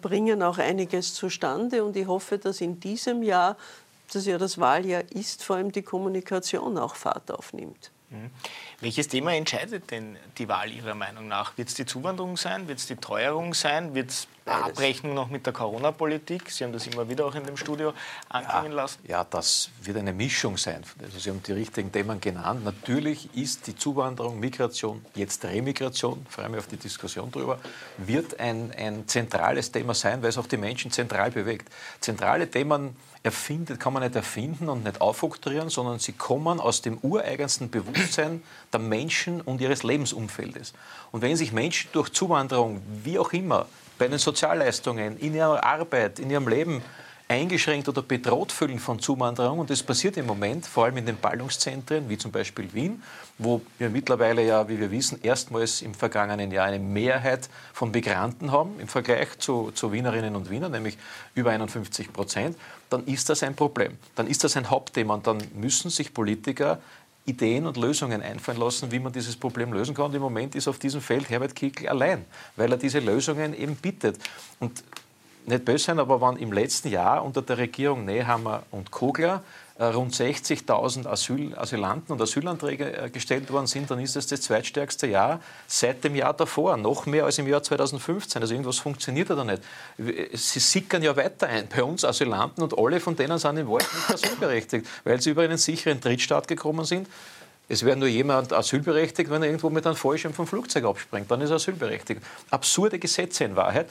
bringen 0.00 0.42
auch 0.42 0.58
einiges 0.58 1.14
zustande. 1.14 1.84
Und 1.84 1.96
ich 1.96 2.06
hoffe, 2.06 2.38
dass 2.38 2.60
in 2.60 2.80
diesem 2.80 3.22
Jahr, 3.22 3.56
das 4.12 4.26
ja 4.26 4.38
das 4.38 4.58
Wahljahr 4.58 5.04
ist, 5.10 5.44
vor 5.44 5.56
allem 5.56 5.72
die 5.72 5.82
Kommunikation 5.82 6.78
auch 6.78 6.94
Fahrt 6.94 7.30
aufnimmt. 7.30 7.90
Mhm. 8.10 8.30
Welches 8.80 9.08
Thema 9.08 9.34
entscheidet 9.34 9.90
denn 9.90 10.16
die 10.36 10.48
Wahl 10.48 10.72
Ihrer 10.72 10.94
Meinung 10.94 11.28
nach? 11.28 11.56
Wird 11.56 11.68
es 11.68 11.74
die 11.74 11.86
Zuwanderung 11.86 12.36
sein? 12.36 12.66
Wird 12.66 12.80
es 12.80 12.86
die 12.86 12.96
Teuerung 12.96 13.54
sein? 13.54 13.94
Wird 13.94 14.10
es 14.10 14.26
Abrechnung 14.46 15.14
noch 15.14 15.28
mit 15.28 15.46
der 15.46 15.52
Corona-Politik? 15.52 16.50
Sie 16.50 16.64
haben 16.64 16.72
das 16.72 16.86
immer 16.88 17.08
wieder 17.08 17.24
auch 17.26 17.34
in 17.34 17.44
dem 17.44 17.56
Studio 17.56 17.92
anklingen 18.28 18.72
ja, 18.72 18.76
lassen. 18.76 18.98
Ja, 19.06 19.24
das 19.24 19.70
wird 19.82 19.96
eine 19.96 20.12
Mischung 20.12 20.56
sein. 20.56 20.82
Also 21.00 21.18
Sie 21.20 21.30
haben 21.30 21.42
die 21.42 21.52
richtigen 21.52 21.92
Themen 21.92 22.20
genannt. 22.20 22.64
Natürlich 22.64 23.32
ist 23.36 23.68
die 23.68 23.76
Zuwanderung, 23.76 24.40
Migration, 24.40 25.04
jetzt 25.14 25.44
Remigration, 25.44 26.26
freue 26.28 26.48
mich 26.48 26.58
auf 26.58 26.66
die 26.66 26.78
Diskussion 26.78 27.30
darüber, 27.30 27.60
wird 27.98 28.40
ein, 28.40 28.72
ein 28.76 29.06
zentrales 29.06 29.70
Thema 29.70 29.94
sein, 29.94 30.20
weil 30.22 30.30
es 30.30 30.38
auch 30.38 30.48
die 30.48 30.56
Menschen 30.56 30.90
zentral 30.90 31.30
bewegt. 31.30 31.72
Zentrale 32.00 32.50
Themen 32.50 32.96
erfindet, 33.22 33.78
kann 33.78 33.92
man 33.92 34.02
nicht 34.02 34.16
erfinden 34.16 34.68
und 34.68 34.84
nicht 34.84 35.00
aufoktroyieren, 35.00 35.68
sondern 35.68 35.98
sie 35.98 36.12
kommen 36.12 36.58
aus 36.58 36.82
dem 36.82 36.98
ureigensten 37.02 37.70
Bewusstsein 37.70 38.42
der 38.72 38.80
Menschen 38.80 39.40
und 39.42 39.60
ihres 39.60 39.82
Lebensumfeldes. 39.82 40.72
Und 41.12 41.22
wenn 41.22 41.36
sich 41.36 41.52
Menschen 41.52 41.90
durch 41.92 42.10
Zuwanderung, 42.10 42.80
wie 43.04 43.18
auch 43.18 43.32
immer, 43.32 43.66
bei 43.98 44.08
den 44.08 44.18
Sozialleistungen, 44.18 45.18
in 45.18 45.34
ihrer 45.34 45.62
Arbeit, 45.62 46.18
in 46.18 46.30
ihrem 46.30 46.48
Leben 46.48 46.82
eingeschränkt 47.30 47.88
oder 47.88 48.02
bedroht 48.02 48.50
fühlen 48.50 48.80
von 48.80 48.98
Zuwanderung. 48.98 49.60
Und 49.60 49.70
das 49.70 49.84
passiert 49.84 50.16
im 50.16 50.26
Moment, 50.26 50.66
vor 50.66 50.84
allem 50.84 50.96
in 50.96 51.06
den 51.06 51.16
Ballungszentren, 51.16 52.08
wie 52.08 52.18
zum 52.18 52.32
Beispiel 52.32 52.72
Wien, 52.72 53.02
wo 53.38 53.62
wir 53.78 53.88
mittlerweile 53.88 54.44
ja, 54.44 54.68
wie 54.68 54.80
wir 54.80 54.90
wissen, 54.90 55.20
erstmals 55.22 55.80
im 55.80 55.94
vergangenen 55.94 56.50
Jahr 56.50 56.66
eine 56.66 56.80
Mehrheit 56.80 57.48
von 57.72 57.92
Migranten 57.92 58.50
haben 58.50 58.80
im 58.80 58.88
Vergleich 58.88 59.38
zu, 59.38 59.70
zu 59.70 59.92
Wienerinnen 59.92 60.34
und 60.34 60.50
Wienern, 60.50 60.72
nämlich 60.72 60.98
über 61.36 61.52
51 61.52 62.12
Prozent, 62.12 62.56
dann 62.90 63.06
ist 63.06 63.28
das 63.28 63.42
ein 63.42 63.54
Problem. 63.54 63.96
Dann 64.16 64.26
ist 64.26 64.44
das 64.44 64.56
ein 64.56 64.68
Hauptthema 64.68 65.14
und 65.14 65.26
dann 65.26 65.38
müssen 65.54 65.90
sich 65.90 66.12
Politiker 66.12 66.80
Ideen 67.24 67.66
und 67.66 67.76
Lösungen 67.76 68.22
einfallen 68.22 68.58
lassen, 68.58 68.90
wie 68.90 68.98
man 68.98 69.12
dieses 69.12 69.36
Problem 69.36 69.72
lösen 69.72 69.94
kann. 69.94 70.06
Und 70.06 70.14
im 70.14 70.22
Moment 70.22 70.54
ist 70.54 70.68
auf 70.68 70.78
diesem 70.78 71.00
Feld 71.00 71.28
Herbert 71.30 71.54
Kickl 71.54 71.88
allein, 71.88 72.24
weil 72.56 72.70
er 72.72 72.78
diese 72.78 72.98
Lösungen 72.98 73.54
eben 73.54 73.76
bittet. 73.76 74.18
Und 74.58 74.82
nicht 75.46 75.64
böse 75.64 75.84
sein, 75.84 75.98
aber 75.98 76.20
wenn 76.20 76.36
im 76.36 76.52
letzten 76.52 76.88
Jahr 76.88 77.24
unter 77.24 77.42
der 77.42 77.58
Regierung 77.58 78.04
Nehammer 78.04 78.64
und 78.70 78.90
Kogler 78.90 79.42
rund 79.88 80.14
60.000 80.14 81.06
Asyl, 81.06 81.54
Asylanten 81.56 82.12
und 82.12 82.20
Asylanträge 82.20 82.96
äh, 82.96 83.10
gestellt 83.10 83.50
worden 83.50 83.66
sind, 83.66 83.90
dann 83.90 83.98
ist 84.00 84.14
es 84.14 84.26
das 84.26 84.42
zweitstärkste 84.42 85.06
Jahr 85.06 85.40
seit 85.66 86.04
dem 86.04 86.14
Jahr 86.14 86.34
davor, 86.34 86.76
noch 86.76 87.06
mehr 87.06 87.24
als 87.24 87.38
im 87.38 87.46
Jahr 87.46 87.62
2015. 87.62 88.42
Also 88.42 88.52
irgendwas 88.54 88.78
funktioniert 88.78 89.30
da 89.30 89.42
nicht. 89.42 89.62
Sie 90.34 90.60
sickern 90.60 91.02
ja 91.02 91.16
weiter 91.16 91.46
ein 91.48 91.66
bei 91.68 91.82
uns 91.82 92.04
Asylanten 92.04 92.62
und 92.62 92.76
alle 92.76 93.00
von 93.00 93.16
denen 93.16 93.38
sind 93.38 93.56
in 93.56 93.68
Wahrheit 93.68 93.88
nicht 93.94 94.24
asylberechtigt, 94.24 94.86
weil 95.04 95.20
sie 95.20 95.30
über 95.30 95.42
einen 95.42 95.58
sicheren 95.58 96.00
Drittstaat 96.00 96.46
gekommen 96.46 96.84
sind. 96.84 97.08
Es 97.68 97.84
wäre 97.84 97.96
nur 97.96 98.08
jemand 98.08 98.52
asylberechtigt, 98.52 99.30
wenn 99.30 99.42
er 99.42 99.48
irgendwo 99.48 99.70
mit 99.70 99.86
einem 99.86 99.96
Fallschirm 99.96 100.34
vom 100.34 100.46
Flugzeug 100.46 100.84
abspringt. 100.84 101.30
Dann 101.30 101.40
ist 101.40 101.50
er 101.50 101.56
asylberechtigt. 101.56 102.20
Absurde 102.50 102.98
Gesetze 102.98 103.44
in 103.44 103.56
Wahrheit. 103.56 103.88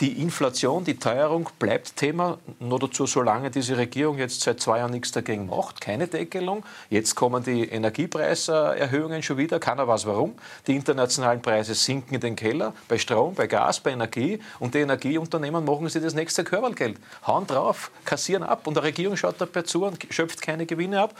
Die 0.00 0.20
Inflation, 0.20 0.84
die 0.84 0.98
Teuerung 0.98 1.48
bleibt 1.58 1.96
Thema, 1.96 2.36
nur 2.60 2.78
dazu, 2.78 3.06
solange 3.06 3.50
diese 3.50 3.78
Regierung 3.78 4.18
jetzt 4.18 4.42
seit 4.42 4.60
zwei 4.60 4.76
Jahren 4.78 4.90
nichts 4.90 5.10
dagegen 5.10 5.46
macht, 5.46 5.80
keine 5.80 6.06
Deckelung. 6.06 6.66
Jetzt 6.90 7.14
kommen 7.14 7.42
die 7.42 7.66
Energiepreiserhöhungen 7.66 9.22
schon 9.22 9.38
wieder, 9.38 9.58
keiner 9.58 9.88
weiß 9.88 10.04
warum. 10.04 10.34
Die 10.66 10.76
internationalen 10.76 11.40
Preise 11.40 11.74
sinken 11.74 12.16
in 12.16 12.20
den 12.20 12.36
Keller, 12.36 12.74
bei 12.88 12.98
Strom, 12.98 13.34
bei 13.34 13.46
Gas, 13.46 13.80
bei 13.80 13.92
Energie 13.92 14.38
und 14.58 14.74
die 14.74 14.80
Energieunternehmen 14.80 15.64
machen 15.64 15.88
sich 15.88 16.02
das 16.02 16.12
nächste 16.12 16.44
Körpergeld. 16.44 16.98
Hauen 17.26 17.46
drauf, 17.46 17.90
kassieren 18.04 18.42
ab 18.42 18.66
und 18.66 18.76
die 18.76 18.80
Regierung 18.80 19.16
schaut 19.16 19.40
dabei 19.40 19.62
zu 19.62 19.86
und 19.86 20.06
schöpft 20.10 20.42
keine 20.42 20.66
Gewinne 20.66 21.00
ab. 21.00 21.14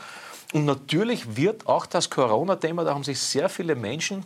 Und 0.53 0.65
natürlich 0.65 1.35
wird 1.35 1.65
auch 1.65 1.87
das 1.87 2.11
Corona-Thema, 2.11 2.83
da 2.83 2.93
haben 2.93 3.03
sich 3.03 3.19
sehr 3.19 3.49
viele 3.49 3.73
Menschen 3.73 4.23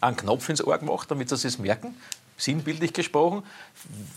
einen 0.00 0.16
Knopf 0.16 0.48
ins 0.50 0.64
Ohr 0.64 0.78
gemacht, 0.78 1.10
damit 1.10 1.30
sie 1.30 1.48
es 1.48 1.58
merken 1.58 1.96
sinnbildlich 2.36 2.92
gesprochen, 2.92 3.42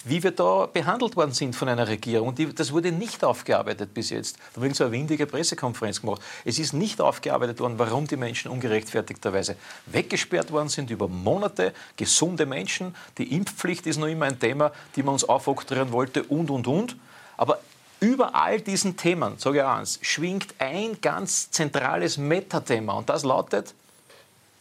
wie 0.04 0.22
wir 0.22 0.32
da 0.32 0.66
behandelt 0.66 1.16
worden 1.16 1.32
sind 1.32 1.56
von 1.56 1.70
einer 1.70 1.88
Regierung. 1.88 2.30
Und 2.30 2.60
das 2.60 2.72
wurde 2.74 2.92
nicht 2.92 3.24
aufgearbeitet 3.24 3.94
bis 3.94 4.10
jetzt. 4.10 4.38
Da 4.54 4.62
wurde 4.62 4.74
so 4.74 4.84
eine 4.84 4.94
windige 4.94 5.26
Pressekonferenz 5.26 6.02
gemacht. 6.02 6.22
Es 6.44 6.60
ist 6.60 6.74
nicht 6.74 7.00
aufgearbeitet 7.02 7.60
worden, 7.60 7.78
warum 7.78 8.08
die 8.08 8.18
Menschen 8.18 8.52
ungerechtfertigterweise 8.52 9.56
weggesperrt 9.86 10.52
worden 10.52 10.70
sind 10.70 10.90
über 10.90 11.08
Monate. 11.08 11.74
Gesunde 11.96 12.46
Menschen. 12.46 12.96
Die 13.18 13.36
Impfpflicht 13.36 13.88
ist 13.88 13.98
noch 13.98 14.08
immer 14.08 14.26
ein 14.26 14.40
Thema, 14.40 14.72
die 14.96 15.04
man 15.04 15.14
uns 15.14 15.24
aufoktroyieren 15.24 15.92
wollte 15.92 16.24
und, 16.24 16.50
und, 16.50 16.68
und. 16.68 16.96
Aber 17.38 17.60
über 18.02 18.36
all 18.36 18.60
diesen 18.60 18.98
Themen, 18.98 19.38
sage 19.38 19.60
ich 19.60 19.64
eins, 19.64 20.00
schwingt 20.02 20.56
ein 20.60 21.00
ganz 21.02 21.52
zentrales 21.52 22.18
Metathema. 22.18 22.94
Und 22.94 23.10
das 23.10 23.24
lautet, 23.24 23.74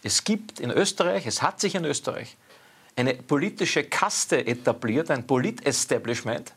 es 0.03 0.23
gibt 0.23 0.61
in 0.61 0.71
Österreich, 0.71 1.27
es 1.27 1.43
hat 1.43 1.61
sich 1.61 1.75
in 1.75 1.85
Österreich 1.85 2.37
eine 2.99 3.15
politische 3.15 3.85
Kaste 3.85 4.45
etabliert, 4.45 5.11
ein 5.11 5.25
Polit-Establishment, 5.27 6.53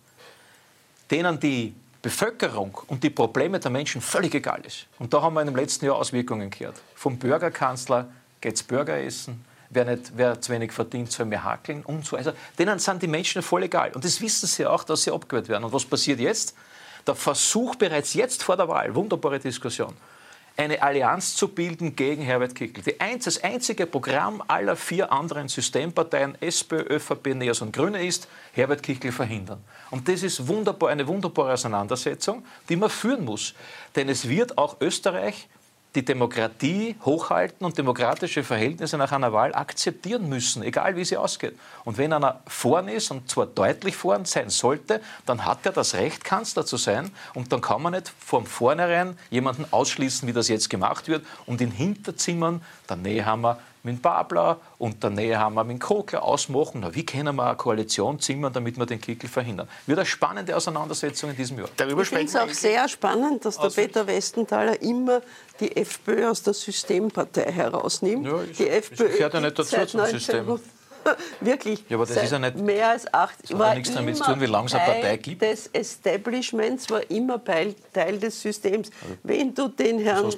denen 1.09 1.39
die 1.39 1.75
Bevölkerung 2.01 2.81
und 2.87 3.03
die 3.03 3.11
Probleme 3.11 3.59
der 3.59 3.69
Menschen 3.69 4.01
völlig 4.01 4.33
egal 4.33 4.65
ist. 4.65 4.87
Und 4.97 5.13
da 5.13 5.21
haben 5.21 5.35
wir 5.35 5.45
dem 5.45 5.55
letzten 5.55 5.85
Jahr 5.85 5.97
Auswirkungen 5.97 6.49
gehört. 6.49 6.81
Vom 6.95 7.17
Bürgerkanzler 7.19 8.09
geht 8.39 8.55
es 8.55 8.63
Bürgeressen, 8.63 9.45
wer, 9.69 9.85
nicht, 9.85 10.13
wer 10.15 10.41
zu 10.41 10.51
wenig 10.51 10.71
verdient, 10.71 11.11
soll 11.11 11.27
mehr 11.27 11.43
hakeln 11.43 11.83
und 11.83 12.05
so. 12.05 12.17
Also 12.17 12.31
denen 12.57 12.79
sind 12.79 13.03
die 13.03 13.07
Menschen 13.07 13.43
voll 13.43 13.63
egal. 13.63 13.91
Und 13.93 14.03
das 14.03 14.19
wissen 14.19 14.47
sie 14.47 14.65
auch, 14.65 14.83
dass 14.83 15.03
sie 15.03 15.11
abgewählt 15.11 15.47
werden. 15.47 15.63
Und 15.65 15.73
was 15.73 15.85
passiert 15.85 16.19
jetzt? 16.19 16.55
Der 17.05 17.13
Versuch 17.13 17.75
bereits 17.75 18.15
jetzt 18.15 18.41
vor 18.41 18.57
der 18.57 18.67
Wahl, 18.67 18.95
wunderbare 18.95 19.39
Diskussion, 19.39 19.93
eine 20.61 20.79
Allianz 20.83 21.35
zu 21.35 21.47
bilden 21.47 21.95
gegen 21.95 22.21
Herbert 22.21 22.53
Kickl. 22.53 22.83
das 23.23 23.43
einzige 23.43 23.87
Programm 23.87 24.43
aller 24.47 24.75
vier 24.75 25.11
anderen 25.11 25.47
Systemparteien, 25.47 26.37
SPÖ, 26.39 26.81
ÖVP, 26.81 27.33
NEOS 27.33 27.61
und 27.61 27.73
Grüne 27.73 28.05
ist, 28.05 28.27
Herbert 28.53 28.83
Kickl 28.83 29.11
verhindern. 29.11 29.63
Und 29.89 30.07
das 30.07 30.21
ist 30.21 30.47
wunderbar, 30.47 30.89
eine 30.89 31.07
wunderbare 31.07 31.53
Auseinandersetzung, 31.53 32.45
die 32.69 32.75
man 32.75 32.91
führen 32.91 33.25
muss. 33.25 33.55
Denn 33.95 34.07
es 34.07 34.29
wird 34.29 34.55
auch 34.59 34.77
Österreich 34.81 35.49
die 35.95 36.05
Demokratie 36.05 36.95
hochhalten 37.03 37.65
und 37.65 37.77
demokratische 37.77 38.43
Verhältnisse 38.43 38.97
nach 38.97 39.11
einer 39.11 39.33
Wahl 39.33 39.53
akzeptieren 39.53 40.29
müssen, 40.29 40.63
egal 40.63 40.95
wie 40.95 41.03
sie 41.03 41.17
ausgeht. 41.17 41.57
Und 41.83 41.97
wenn 41.97 42.13
einer 42.13 42.41
vorn 42.47 42.87
ist, 42.87 43.11
und 43.11 43.29
zwar 43.29 43.45
deutlich 43.45 43.95
vorn 43.95 44.23
sein 44.25 44.49
sollte, 44.49 45.01
dann 45.25 45.45
hat 45.45 45.65
er 45.65 45.73
das 45.73 45.93
Recht, 45.95 46.23
Kanzler 46.23 46.65
zu 46.65 46.77
sein. 46.77 47.11
Und 47.33 47.51
dann 47.51 47.59
kann 47.59 47.81
man 47.81 47.93
nicht 47.93 48.11
von 48.19 48.45
vornherein 48.45 49.17
jemanden 49.29 49.65
ausschließen, 49.71 50.27
wie 50.27 50.33
das 50.33 50.47
jetzt 50.47 50.69
gemacht 50.69 51.09
wird, 51.09 51.25
und 51.45 51.59
in 51.59 51.71
Hinterzimmern, 51.71 52.61
der 52.89 52.95
Nehammer, 52.95 53.59
mit 53.83 54.01
Babler 54.01 54.59
und 54.77 55.01
der 55.03 55.09
Nehammer 55.09 55.63
mit 55.63 55.79
Kogler 55.79 56.23
ausmachen. 56.23 56.81
Na, 56.81 56.93
wie 56.93 57.05
können 57.05 57.35
wir 57.35 57.45
eine 57.45 57.55
Koalition 57.55 58.19
zimmern, 58.19 58.53
damit 58.53 58.77
wir 58.77 58.85
den 58.85 59.01
Kickel 59.01 59.29
verhindern? 59.29 59.67
Wird 59.87 59.99
eine 59.99 60.05
spannende 60.05 60.55
Auseinandersetzung 60.55 61.31
in 61.31 61.35
diesem 61.35 61.57
Jahr. 61.57 61.69
Darüber 61.77 62.01
ich 62.01 62.09
finde 62.09 62.25
es 62.25 62.35
auch 62.35 62.49
sehr 62.49 62.87
spannend, 62.87 63.45
dass 63.45 63.57
der 63.57 63.69
Peter 63.69 64.05
Westenthaler 64.07 64.81
immer 64.81 65.21
die 65.59 65.75
FPÖ 65.75 66.29
aus 66.29 66.43
der 66.43 66.53
Systempartei 66.53 67.51
herausnimmt. 67.51 68.25
Ja, 68.25 68.43
die 68.43 68.69
FPÖ 68.69 69.09
gehört 69.09 69.33
ja 69.33 69.41
nicht 69.41 69.57
dazu 69.57 69.85
zum 69.85 70.05
System. 70.05 70.59
Wirklich. 71.41 71.83
Ja, 71.89 71.97
aber 71.97 72.05
das 72.05 72.23
ist 72.23 72.31
ja 72.31 72.39
nicht, 72.39 72.57
mehr 72.57 72.89
als 72.89 73.11
acht. 73.13 73.35
Das 73.43 73.51
hat 73.51 73.59
ja 73.59 73.73
nichts 73.75 73.93
damit 73.93 74.17
zu 74.17 74.23
tun, 74.23 74.41
wie 74.41 74.45
lange 74.45 74.67
es 74.67 74.73
eine 74.73 74.85
Partei 74.85 75.17
gibt. 75.17 75.41
des 75.41 75.67
Establishments 75.67 76.89
war 76.89 77.09
immer 77.09 77.43
Teil, 77.43 77.75
Teil 77.93 78.19
des 78.19 78.41
Systems. 78.41 78.89
Also, 79.01 79.15
Wenn 79.23 79.53
du 79.53 79.67
den 79.67 79.99
Herrn 79.99 80.29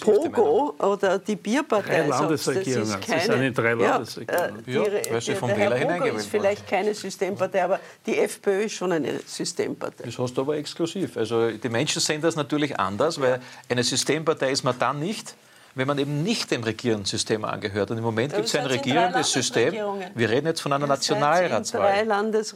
Pogo 0.00 0.74
oder 0.78 1.18
die 1.18 1.36
Bierpartei 1.36 2.06
drei 2.06 2.08
sagst, 2.08 2.46
das 2.46 2.56
ist 2.56 3.00
keine... 3.00 3.20
Sie 3.20 3.26
sind 3.26 3.42
in 3.42 3.54
drei 3.54 3.74
Landesregierungen. 3.74 4.64
Ja, 4.66 4.82
äh, 4.82 5.02
die, 5.02 5.12
weil 5.12 5.20
sie 5.20 5.34
vom 5.34 5.50
Wähler 5.50 5.76
hineingewählt 5.76 6.16
ist 6.16 6.30
vielleicht 6.30 6.66
keine 6.66 6.94
Systempartei, 6.94 7.64
aber 7.64 7.80
die 8.06 8.18
FPÖ 8.18 8.64
ist 8.64 8.72
schon 8.72 8.92
eine 8.92 9.20
Systempartei. 9.26 10.04
Das 10.04 10.18
hast 10.18 10.34
du 10.34 10.42
aber 10.42 10.56
exklusiv. 10.56 11.16
Also 11.16 11.50
die 11.50 11.68
Menschen 11.68 12.00
sehen 12.00 12.20
das 12.20 12.36
natürlich 12.36 12.78
anders, 12.78 13.20
weil 13.20 13.40
eine 13.68 13.82
Systempartei 13.82 14.50
ist 14.50 14.64
man 14.64 14.78
dann 14.78 14.98
nicht, 14.98 15.34
wenn 15.78 15.86
man 15.86 15.98
eben 15.98 16.24
nicht 16.24 16.50
dem 16.50 16.64
Regierungssystem 16.64 17.44
angehört. 17.44 17.92
Und 17.92 17.98
im 17.98 18.02
Moment 18.02 18.34
gibt 18.34 18.46
es 18.48 18.56
ein 18.56 18.66
regierendes 18.66 19.30
System. 19.30 19.72
Wir 20.16 20.28
reden 20.28 20.48
jetzt 20.48 20.60
von 20.60 20.72
einer 20.72 20.88
Nationalratswahl. 20.88 22.04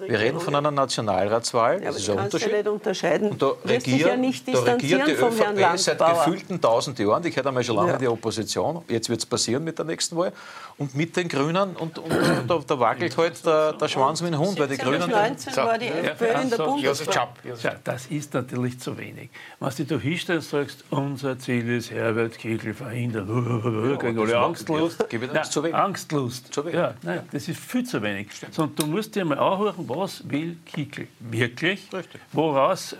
Wir 0.08 0.18
reden 0.18 0.40
von 0.40 0.56
einer 0.56 0.72
Nationalratswahl. 0.72 1.80
Ja, 1.84 1.92
das 1.92 1.98
ist 1.98 2.10
ein 2.10 2.18
Unterschied. 2.18 2.52
Nicht 2.52 2.66
unterscheiden. 2.66 3.30
Und 3.30 3.40
da, 3.40 3.52
regier, 3.64 4.08
ja 4.08 4.16
nicht 4.16 4.48
da 4.48 4.58
regiert 4.58 5.06
die 5.06 5.12
ÖVP 5.12 5.78
seit 5.78 5.98
gefühlten 5.98 6.60
tausend 6.60 6.98
Jahren. 6.98 7.24
Ich 7.24 7.36
hätte 7.36 7.48
einmal 7.48 7.62
schon 7.62 7.76
lange 7.76 7.92
ja. 7.92 7.98
die 7.98 8.08
Opposition. 8.08 8.82
Jetzt 8.88 9.08
wird 9.08 9.20
es 9.20 9.26
passieren 9.26 9.62
mit 9.62 9.78
der 9.78 9.84
nächsten 9.84 10.16
Wahl. 10.16 10.32
Und 10.78 10.96
mit 10.96 11.16
den 11.16 11.28
Grünen. 11.28 11.76
Und, 11.76 11.98
und, 11.98 12.10
und 12.10 12.50
da, 12.50 12.60
da, 12.66 12.80
wackelt 12.80 13.16
halt 13.16 13.46
der, 13.46 13.74
der 13.74 13.86
Schwanz 13.86 14.20
mit 14.20 14.32
dem 14.32 14.40
Hund. 14.40 14.58
Weil 14.58 14.66
die 14.66 14.78
Grünen 14.78 15.08
19 15.08 15.56
war 15.56 15.78
die 15.78 15.86
FPÖ 15.86 16.42
in 16.42 16.50
der 16.50 16.56
Bundeswehr. 16.56 17.28
Ja, 17.62 17.76
das 17.84 18.06
ist 18.06 18.34
natürlich 18.34 18.80
zu 18.80 18.98
wenig. 18.98 19.30
Was 19.60 19.76
du 19.76 19.96
hinstellst 19.96 20.52
und 20.52 20.60
sagst, 20.60 20.84
unser 20.90 21.38
Ziel 21.38 21.70
ist 21.76 21.92
Herbert 21.92 22.36
Kickl 22.36 22.74
verhindern 22.74 23.11
Kinder, 23.12 23.98
gegen 23.98 24.18
alle 24.18 24.38
Angstlust. 24.38 25.06
Nein, 25.10 25.44
zu 25.44 25.62
wenig. 25.62 25.74
Angstlust. 25.74 26.52
Zu 26.52 26.64
wenig. 26.64 26.74
Ja, 26.74 26.94
nein, 27.02 27.20
das 27.30 27.48
ist 27.48 27.60
viel 27.60 27.84
zu 27.84 28.02
wenig. 28.02 28.28
Sondern 28.50 28.76
du 28.76 28.86
musst 28.86 29.14
dir 29.14 29.24
mal 29.24 29.38
anhören, 29.38 29.88
was 29.88 30.28
will 30.28 30.56
Kickl 30.64 31.06
wirklich? 31.20 31.92
Richtig. 31.92 32.20
Woraus 32.32 32.94
äh, 32.94 32.96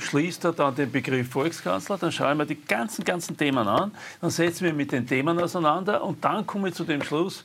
schließt 0.00 0.44
er 0.44 0.52
dann 0.52 0.74
den 0.74 0.90
Begriff 0.90 1.30
Volkskanzler? 1.30 1.98
Dann 1.98 2.12
schauen 2.12 2.38
wir 2.38 2.46
die 2.46 2.60
ganzen, 2.60 3.04
ganzen 3.04 3.36
Themen 3.36 3.66
an, 3.66 3.92
dann 4.20 4.30
setzen 4.30 4.64
wir 4.64 4.72
mit 4.72 4.92
den 4.92 5.06
Themen 5.06 5.38
auseinander 5.38 6.02
und 6.02 6.24
dann 6.24 6.46
komme 6.46 6.68
ich 6.68 6.74
zu 6.74 6.84
dem 6.84 7.02
Schluss, 7.02 7.44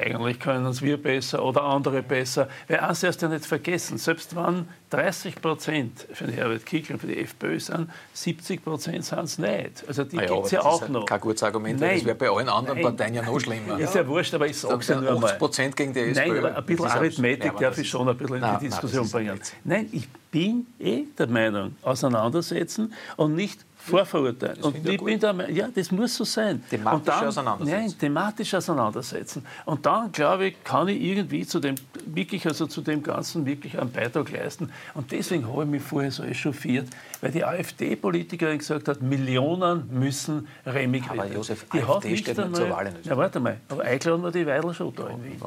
eigentlich 0.00 0.40
können 0.40 0.66
es 0.66 0.80
wir 0.80 0.96
besser 0.96 1.44
oder 1.44 1.62
andere 1.64 2.02
besser. 2.02 2.48
Weil 2.68 2.80
eins 2.80 3.02
erst 3.02 3.22
ja 3.22 3.28
nicht 3.28 3.44
vergessen, 3.44 3.98
selbst 3.98 4.34
wenn 4.34 4.66
30 4.90 5.40
Prozent 5.40 6.06
für 6.12 6.24
den 6.24 6.34
Herbert 6.34 6.64
Kickl 6.64 6.94
und 6.94 6.98
für 6.98 7.06
die 7.06 7.18
FPÖ 7.18 7.60
sind, 7.60 7.90
70 8.14 8.64
Prozent 8.64 9.04
sind 9.04 9.24
es 9.24 9.38
nicht. 9.38 9.84
Also 9.86 10.04
die 10.04 10.18
ah 10.18 10.22
ja, 10.22 10.34
gibt 10.34 10.46
es 10.46 10.50
ja 10.52 10.62
auch 10.62 10.88
noch. 10.88 11.04
Kein 11.06 11.20
gutes 11.20 11.42
Argument, 11.42 11.78
Nein. 11.78 11.96
das 11.96 12.04
wäre 12.04 12.16
bei 12.16 12.30
allen 12.30 12.48
anderen 12.48 12.80
Nein. 12.80 12.96
Parteien 12.96 13.14
ja 13.14 13.22
noch 13.22 13.38
schlimmer. 13.38 13.78
Ist 13.78 13.94
ja 13.94 14.06
wurscht, 14.06 14.34
aber 14.34 14.46
ich 14.46 14.56
sage 14.56 14.78
es 14.80 14.88
ja 14.88 15.00
nur 15.00 15.20
mal. 15.20 15.26
80 15.26 15.38
Prozent 15.38 15.76
gegen 15.76 15.92
die 15.92 16.00
SPÖ. 16.00 16.28
Nein, 16.28 16.38
aber 16.38 16.56
ein 16.56 16.64
bisschen 16.64 16.86
Arithmetik 16.86 17.56
darf 17.58 17.78
ich 17.78 17.88
schon 17.88 18.08
ein 18.08 18.16
bisschen 18.16 18.42
in 18.42 18.58
die 18.60 18.66
Diskussion 18.66 19.02
nein, 19.04 19.12
bringen. 19.12 19.40
Nein, 19.64 19.88
ich 19.92 20.08
bin 20.30 20.66
eh 20.80 21.04
der 21.18 21.26
Meinung, 21.26 21.76
auseinandersetzen 21.82 22.94
und 23.16 23.34
nicht 23.34 23.60
vorverurteilen. 23.82 24.56
Das 24.56 24.66
und 24.66 24.88
ich 24.88 25.02
bin 25.02 25.18
der 25.18 25.50
ja, 25.50 25.68
das 25.74 25.90
muss 25.90 26.16
so 26.16 26.24
sein. 26.24 26.62
Thematisch 26.70 26.98
und 26.98 27.08
dann, 27.08 27.26
auseinandersetzen. 27.26 27.80
Nein, 27.80 27.98
thematisch 27.98 28.54
auseinandersetzen. 28.54 29.46
Und 29.64 29.84
dann, 29.84 30.12
glaube 30.12 30.46
ich, 30.46 30.64
kann 30.64 30.88
ich 30.88 31.00
irgendwie 31.00 31.46
zu 31.46 31.58
dem, 31.58 31.74
wirklich, 32.06 32.46
also 32.46 32.66
zu 32.66 32.80
dem 32.80 33.02
Ganzen 33.02 33.44
wirklich 33.44 33.78
einen 33.78 33.90
Beitrag 33.90 34.30
leisten. 34.30 34.70
Und 34.94 35.10
deswegen 35.10 35.46
habe 35.48 35.64
ich 35.64 35.68
mich 35.68 35.82
vorher 35.82 36.10
so 36.10 36.22
echauffiert, 36.22 36.88
weil 37.20 37.32
die 37.32 37.44
AfD-Politikerin 37.44 38.58
gesagt 38.58 38.88
hat, 38.88 39.02
Millionen 39.02 39.88
müssen 39.90 40.46
remigriert 40.64 41.16
werden. 41.16 41.20
Aber 41.20 41.34
Josef, 41.34 41.66
die 41.72 41.82
AfD 41.82 42.16
steht 42.16 42.38
nicht 42.38 42.56
zur 42.56 42.70
Wahl. 42.70 42.92
Ja, 43.02 43.16
warte 43.16 43.40
mal, 43.40 43.58
aber 43.68 43.82
eingeladen 43.82 44.22
war 44.22 44.30
die 44.30 44.46
Weidel 44.46 44.72
schon 44.74 44.94
da 44.94 45.08
in 45.08 45.24
Wien. 45.24 45.40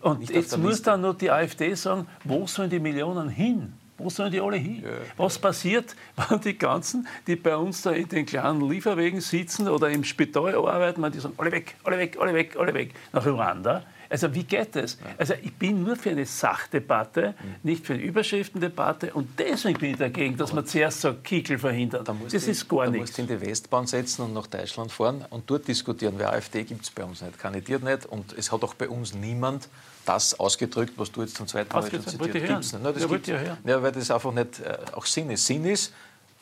Und 0.00 0.30
jetzt 0.30 0.56
muss 0.58 0.82
dann 0.82 1.00
noch 1.00 1.14
die 1.14 1.30
AfD 1.30 1.74
sagen, 1.74 2.06
wo 2.24 2.46
sollen 2.46 2.70
die 2.70 2.80
Millionen 2.80 3.28
hin? 3.28 3.72
Wo 3.98 4.10
sollen 4.10 4.30
die 4.30 4.40
alle 4.40 4.56
hin? 4.56 4.82
Ja. 4.82 4.90
Was 5.16 5.38
passiert, 5.38 5.96
wenn 6.28 6.40
die 6.40 6.58
ganzen, 6.58 7.06
die 7.26 7.36
bei 7.36 7.56
uns 7.56 7.82
da 7.82 7.92
in 7.92 8.08
den 8.08 8.26
kleinen 8.26 8.68
Lieferwegen 8.68 9.20
sitzen 9.20 9.68
oder 9.68 9.90
im 9.90 10.04
Spital 10.04 10.54
arbeiten, 10.54 11.10
die 11.12 11.18
sagen, 11.18 11.34
alle 11.38 11.52
weg, 11.52 11.76
alle 11.84 11.98
weg, 11.98 12.16
alle 12.20 12.34
weg, 12.34 12.56
alle 12.58 12.74
weg, 12.74 12.94
nach 13.12 13.26
Ruanda? 13.26 13.82
Also 14.08 14.34
wie 14.34 14.44
geht 14.44 14.76
das? 14.76 14.98
Also 15.18 15.34
ich 15.42 15.54
bin 15.54 15.82
nur 15.82 15.96
für 15.96 16.10
eine 16.10 16.26
Sachdebatte, 16.26 17.34
mhm. 17.38 17.54
nicht 17.62 17.86
für 17.86 17.94
eine 17.94 18.02
Überschriftendebatte 18.02 19.12
und 19.12 19.38
deswegen 19.38 19.78
bin 19.78 19.90
ich 19.92 19.98
dagegen, 19.98 20.36
dass 20.36 20.52
man 20.52 20.66
zuerst 20.66 21.00
sagt, 21.00 21.24
Kickel 21.24 21.58
verhindern. 21.58 22.04
Da 22.04 22.14
das 22.30 22.44
in, 22.44 22.50
ist 22.50 22.68
gar 22.68 22.84
da 22.84 22.90
nichts. 22.90 23.16
Du 23.16 23.22
musst 23.22 23.30
in 23.30 23.40
die 23.40 23.46
Westbahn 23.46 23.86
setzen 23.86 24.22
und 24.22 24.34
nach 24.34 24.46
Deutschland 24.46 24.92
fahren 24.92 25.24
und 25.30 25.48
dort 25.48 25.66
diskutieren, 25.68 26.14
wer 26.18 26.32
AfD 26.32 26.64
gibt 26.64 26.84
es 26.84 26.90
bei 26.90 27.04
uns 27.04 27.22
nicht, 27.22 27.38
kandidiert 27.38 27.82
nicht 27.82 28.06
und 28.06 28.32
es 28.36 28.52
hat 28.52 28.62
auch 28.62 28.74
bei 28.74 28.88
uns 28.88 29.14
niemand 29.14 29.68
das 30.06 30.38
ausgedrückt, 30.38 30.92
was 30.96 31.10
du 31.12 31.22
jetzt 31.22 31.36
zum 31.36 31.46
zweiten 31.46 31.72
Mal 31.72 31.90
schon 31.90 32.06
zitiert 32.06 32.32
gibt's 32.32 32.72
nicht. 32.72 32.82
Nein, 32.82 32.94
das 32.94 33.02
ja, 33.02 33.08
gibt's, 33.08 33.28
ja, 33.28 33.82
weil 33.82 33.92
das 33.92 34.10
einfach 34.10 34.32
nicht 34.32 34.60
äh, 34.60 34.76
auch 34.92 35.04
Sinn 35.04 35.30
ist. 35.30 35.46
Sinn 35.46 35.64
ist, 35.64 35.92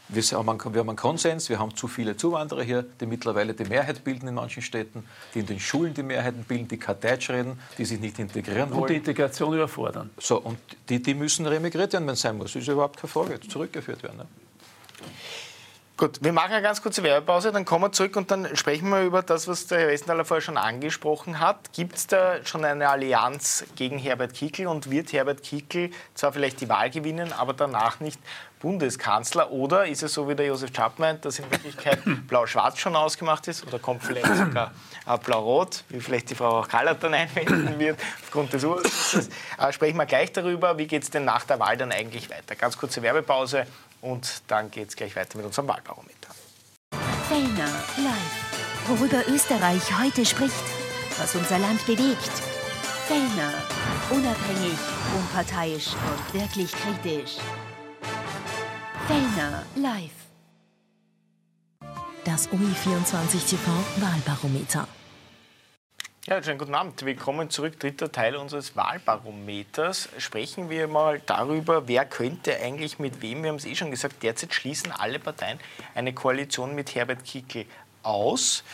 wir 0.09 0.23
haben, 0.23 0.49
einen 0.91 0.97
Konsens, 0.97 1.49
wir 1.49 1.59
haben 1.59 1.75
zu 1.75 1.89
viele 1.89 2.17
Zuwanderer 2.17 2.63
hier, 2.63 2.83
die 2.83 3.07
mittlerweile 3.07 3.55
die 3.55 3.65
Mehrheit 3.65 4.05
bilden 4.05 4.29
in 4.29 4.35
manchen 4.35 4.63
Städten, 4.63 5.05
die 5.35 5.41
in 5.41 5.47
den 5.47 5.61
Schulen 5.61 5.95
die 5.95 6.03
Mehrheiten 6.03 6.45
bilden, 6.45 6.69
die 6.69 6.79
kein 6.79 7.01
Deutsch 7.01 7.31
reden, 7.31 7.59
die 7.79 7.85
sich 7.85 8.01
nicht 8.01 8.19
integrieren 8.19 8.71
wollen. 8.71 8.83
Und 8.83 8.91
die 8.91 8.97
Integration 8.97 9.55
überfordern. 9.55 10.11
So, 10.19 10.39
und 10.39 10.59
die, 10.89 11.03
die 11.03 11.15
müssen 11.15 11.47
remigriert 11.47 11.93
werden, 11.93 12.07
wenn 12.07 12.15
es 12.15 12.21
sein 12.21 12.37
muss. 12.37 12.53
Das 12.53 12.63
ist 12.63 12.69
überhaupt 12.69 12.99
keine 12.99 13.11
Frage, 13.11 13.41
zurückgeführt 13.41 14.03
werden. 14.03 14.19
Ne? 14.19 14.27
Gut, 15.97 16.19
wir 16.25 16.33
machen 16.33 16.51
eine 16.53 16.61
ganz 16.63 16.83
kurze 16.83 17.05
Werbepause, 17.05 17.53
dann 17.53 17.65
kommen 17.65 17.85
wir 17.85 17.93
zurück 17.93 18.17
und 18.17 18.29
dann 18.29 18.57
sprechen 18.57 18.89
wir 18.89 19.03
über 19.05 19.23
das, 19.23 19.47
was 19.47 19.69
der 19.69 19.79
Herr 19.79 19.87
Westenthaler 19.87 20.25
vorher 20.25 20.43
schon 20.43 20.57
angesprochen 20.57 21.39
hat. 21.39 21.73
Gibt 21.73 21.95
es 21.95 22.09
da 22.09 22.45
schon 22.45 22.65
eine 22.65 22.89
Allianz 22.89 23.65
gegen 23.77 23.97
Herbert 23.97 24.35
Kickl 24.35 24.67
und 24.67 24.91
wird 24.91 25.13
Herbert 25.13 25.45
Kickl 25.45 25.91
zwar 26.15 26.33
vielleicht 26.33 26.61
die 26.61 26.69
Wahl 26.69 26.91
gewinnen, 26.91 27.33
aber 27.33 27.53
danach 27.53 28.01
nicht 28.01 28.19
Bundeskanzler? 28.65 29.51
Oder 29.51 29.87
ist 29.87 30.03
es 30.03 30.15
so, 30.15 30.27
wie 30.27 30.35
der 30.35 30.47
Josef 30.47 30.71
Schapp 30.75 30.99
meint, 30.99 31.23
dass 31.27 31.39
in 31.39 31.51
Wirklichkeit 31.51 31.99
Blau-Schwarz 32.29 32.79
schon 32.79 32.97
ausgemacht 32.97 33.47
ist 33.47 33.67
oder 33.67 33.79
kommt 33.79 34.03
vielleicht 34.03 34.35
sogar 34.35 34.73
Blau-Rot, 35.23 35.85
wie 35.91 36.01
vielleicht 36.01 36.31
die 36.31 36.35
Frau 36.35 36.61
auch 36.61 36.69
Kallert 36.69 37.03
dann 37.03 37.13
einwenden 37.13 37.79
wird 37.79 38.01
aufgrund 38.23 38.55
des 38.55 38.65
Ursatzes? 38.65 39.29
Äh, 39.59 39.71
sprechen 39.71 39.99
wir 39.99 40.07
gleich 40.07 40.33
darüber, 40.33 40.79
wie 40.79 40.87
geht 40.87 41.03
es 41.03 41.11
denn 41.11 41.27
nach 41.27 41.45
der 41.45 41.61
Wahl 41.61 41.77
dann 41.77 41.93
eigentlich 41.93 42.31
weiter. 42.31 42.55
Ganz 42.55 42.79
kurze 42.79 43.03
Werbepause 43.03 43.67
und 44.01 44.43
dann 44.49 44.71
geht 44.71 44.89
es 44.89 44.97
gleich 44.97 45.15
weiter 45.15 45.37
mit 45.37 45.45
unserem 45.45 45.69
Wahlbarometer. 45.69 46.31
Fellner 47.29 47.71
live. 47.99 48.89
Worüber 48.89 49.29
Österreich 49.29 49.83
heute 50.03 50.25
spricht, 50.25 50.65
was 51.19 51.35
unser 51.35 51.59
Land 51.59 51.85
bewegt. 51.85 52.33
Fellner. 53.07 53.53
Unabhängig, 54.09 54.79
unparteiisch 55.19 55.89
und 55.93 56.41
wirklich 56.41 56.73
kritisch. 56.73 57.37
Fellner 59.07 59.63
live. 59.77 60.11
Das 62.25 62.49
OI24 62.49 63.51
TV 63.51 63.71
Wahlbarometer. 63.99 64.89
Ja, 66.25 66.43
schönen 66.43 66.59
guten 66.59 66.75
Abend. 66.75 67.05
Willkommen 67.05 67.51
zurück. 67.51 67.79
Dritter 67.79 68.11
Teil 68.11 68.35
unseres 68.35 68.77
Wahlbarometers. 68.77 70.09
Sprechen 70.17 70.71
wir 70.71 70.89
mal 70.89 71.21
darüber, 71.27 71.87
wer 71.87 72.07
könnte 72.07 72.57
eigentlich 72.57 72.99
mit 72.99 73.21
wem, 73.21 73.43
wir 73.43 73.51
haben 73.51 73.57
es 73.57 73.67
eh 73.67 73.75
schon 73.75 73.91
gesagt, 73.91 74.23
derzeit 74.23 74.55
schließen 74.55 74.91
alle 74.91 75.19
Parteien 75.19 75.61
eine 75.95 76.15
Koalition 76.15 76.75
mit 76.75 76.95
Herbert 76.95 77.27
Kickl 77.27 77.67
aus. 78.03 78.65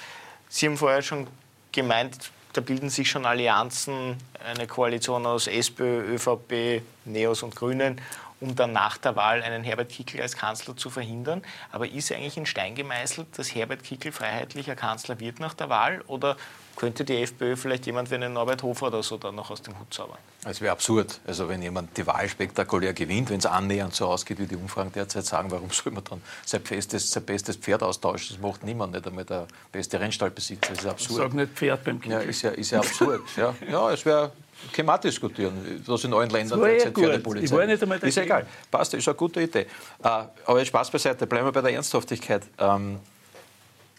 Sie 0.49 0.67
haben 0.67 0.77
vorher 0.77 1.03
schon 1.03 1.27
gemeint, 1.73 2.31
da 2.53 2.61
bilden 2.61 2.89
sich 2.89 3.11
schon 3.11 3.27
Allianzen, 3.27 4.17
eine 4.45 4.69
Koalition 4.69 5.27
aus 5.27 5.49
SPÖ, 5.49 6.15
ÖVP, 6.15 6.83
NEOS 7.05 7.43
und 7.43 7.57
Grünen 7.57 8.01
um 8.41 8.57
dann 8.57 8.73
nach 8.73 8.97
der 8.97 9.17
Wahl 9.17 9.43
einen 9.43 9.65
Herbert 9.65 9.91
Kickl 9.91 10.21
als 10.21 10.37
Kanzler 10.37 10.77
zu 10.77 10.91
verhindern. 10.91 11.43
Aber 11.73 11.89
ist 11.89 12.11
eigentlich 12.13 12.37
in 12.37 12.47
Stein 12.47 12.75
gemeißelt, 12.75 13.39
dass 13.39 13.55
Herbert 13.55 13.85
Kickl 13.85 14.13
freiheitlicher 14.13 14.77
Kanzler 14.77 15.21
wird 15.21 15.41
nach 15.41 15.55
der 15.55 15.69
Wahl? 15.69 16.03
Oder 16.07 16.37
könnte 16.77 17.05
die 17.05 17.17
FPÖ 17.21 17.57
vielleicht 17.57 17.85
jemand 17.85 18.11
wie 18.11 18.15
einen 18.15 18.33
Norbert 18.33 18.63
Hofer 18.63 18.87
oder 18.87 19.03
so 19.03 19.19
dann 19.19 19.35
noch 19.35 19.51
aus 19.51 19.61
dem 19.61 19.79
Hut 19.79 19.93
zaubern? 19.93 20.19
Es 20.47 20.63
wäre 20.63 20.73
absurd. 20.73 21.21
Also 21.27 21.49
wenn 21.49 21.61
jemand 21.61 21.95
die 21.99 22.07
Wahl 22.07 22.27
spektakulär 22.27 22.95
gewinnt, 22.95 23.29
wenn 23.29 23.39
es 23.39 23.45
annähernd 23.45 23.95
so 23.95 24.07
ausgeht, 24.07 24.39
wie 24.39 24.47
die 24.47 24.57
Umfragen 24.57 24.91
derzeit 24.91 25.27
sagen, 25.27 25.51
warum 25.51 25.71
soll 25.71 25.93
man 25.93 26.05
dann 26.05 26.23
sein, 26.47 26.65
festes, 26.65 27.11
sein 27.11 27.25
bestes 27.25 27.57
Pferd 27.57 27.83
austauschen? 27.83 28.37
Das 28.37 28.43
macht 28.43 28.65
niemand, 28.65 28.95
nicht 28.95 29.07
einmal 29.07 29.27
der 29.27 29.47
beste 29.71 30.01
Rennstallbesitzer. 30.01 30.71
Das 30.71 30.79
ist 30.79 30.87
absurd. 30.87 31.19
Sag 31.19 31.35
nicht 31.35 31.53
Pferd 31.53 31.85
beim 31.85 32.01
Kickl. 32.01 32.15
Ja, 32.15 32.21
ist 32.21 32.43
ja, 32.43 32.51
ist 32.51 32.71
ja 32.71 32.79
absurd. 32.79 33.23
ja. 33.37 33.55
ja, 33.71 33.91
es 33.91 34.07
wäre 34.07 34.33
können 34.73 34.89
wir 34.89 34.99
diskutieren, 34.99 35.83
was 35.87 36.05
in 36.05 36.13
allen 36.13 36.31
Ländern 36.31 36.61
derzeit 36.61 36.95
für 36.95 37.11
eine 37.11 37.19
Polizei 37.19 37.45
ich 37.45 37.53
war 37.53 37.67
nicht 37.67 37.83
einmal 37.83 37.99
Ist 37.99 38.17
ja 38.17 38.23
egal. 38.23 38.47
Passt, 38.71 38.95
ist 38.95 39.07
eine 39.09 39.15
gute 39.15 39.43
Idee. 39.43 39.61
Äh, 39.61 39.67
aber 40.03 40.59
jetzt 40.59 40.69
Spaß 40.69 40.91
beiseite, 40.91 41.27
bleiben 41.27 41.47
wir 41.47 41.53
bei 41.53 41.63
der 41.63 41.73
Ernsthaftigkeit. 41.73 42.43
Ähm, 42.59 43.01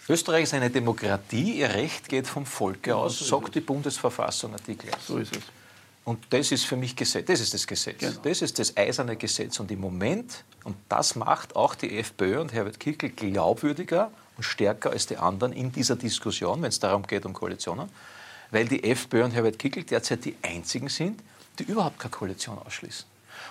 Österreich 0.09 0.43
ist 0.43 0.53
eine 0.53 0.69
Demokratie, 0.69 1.59
ihr 1.59 1.69
Recht 1.69 2.09
geht 2.09 2.27
vom 2.27 2.45
Volke 2.45 2.95
aus, 2.95 3.19
sagt 3.19 3.55
die 3.55 3.61
Bundesverfassung 3.61 4.53
Artikel. 4.53 4.89
So 5.05 5.17
ist 5.17 5.35
es. 5.35 5.43
Und 6.03 6.25
das 6.31 6.51
ist 6.51 6.65
für 6.65 6.75
mich 6.75 6.95
Gesetz. 6.95 7.27
Das 7.27 7.39
ist 7.39 7.53
das 7.53 7.67
Gesetz. 7.67 7.99
Genau. 7.99 8.19
Das 8.23 8.41
ist 8.41 8.57
das 8.57 8.75
eiserne 8.75 9.15
Gesetz. 9.15 9.59
Und 9.59 9.69
im 9.69 9.79
Moment, 9.79 10.43
und 10.63 10.75
das 10.89 11.15
macht 11.15 11.55
auch 11.55 11.75
die 11.75 11.99
FPÖ 11.99 12.41
und 12.41 12.51
Herbert 12.51 12.79
Kickl 12.79 13.09
glaubwürdiger 13.09 14.11
und 14.35 14.43
stärker 14.43 14.89
als 14.89 15.05
die 15.05 15.17
anderen 15.17 15.53
in 15.53 15.71
dieser 15.71 15.95
Diskussion, 15.95 16.61
wenn 16.63 16.69
es 16.69 16.79
darum 16.79 17.03
geht, 17.03 17.25
um 17.25 17.33
Koalitionen, 17.33 17.89
weil 18.51 18.65
die 18.65 18.83
FPÖ 18.83 19.23
und 19.23 19.31
Herbert 19.31 19.57
Kickl 19.57 19.83
derzeit 19.83 20.25
die 20.25 20.35
einzigen 20.41 20.89
sind, 20.89 21.21
die 21.59 21.63
überhaupt 21.63 21.99
keine 21.99 22.11
Koalition 22.11 22.57
ausschließen. 22.57 23.05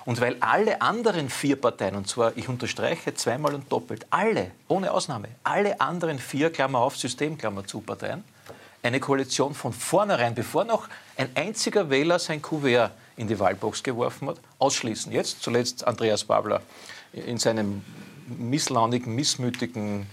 Und 0.04 0.20
weil 0.20 0.36
alle 0.40 0.80
anderen 0.80 1.28
vier 1.28 1.56
Parteien, 1.56 1.94
und 1.94 2.08
zwar, 2.08 2.36
ich 2.36 2.48
unterstreiche 2.48 3.14
zweimal 3.14 3.54
und 3.54 3.70
doppelt, 3.70 4.06
alle, 4.10 4.50
ohne 4.68 4.92
Ausnahme, 4.92 5.28
alle 5.44 5.80
anderen 5.80 6.18
vier, 6.18 6.50
Klammer 6.50 6.78
auf, 6.78 6.96
System, 6.96 7.36
Klammer 7.36 7.66
zu, 7.66 7.80
Parteien, 7.80 8.24
eine 8.82 9.00
Koalition 9.00 9.54
von 9.54 9.72
vornherein, 9.72 10.34
bevor 10.34 10.64
noch 10.64 10.88
ein 11.16 11.28
einziger 11.34 11.90
Wähler 11.90 12.18
sein 12.18 12.40
Kuvert 12.40 12.92
in 13.16 13.28
die 13.28 13.38
Wahlbox 13.38 13.82
geworfen 13.82 14.28
hat, 14.28 14.38
ausschließen. 14.58 15.12
Jetzt 15.12 15.42
zuletzt 15.42 15.86
Andreas 15.86 16.24
Babler 16.24 16.62
in 17.12 17.36
seinem 17.36 17.82
misslaunigen, 18.26 19.14
missmütigen 19.14 20.06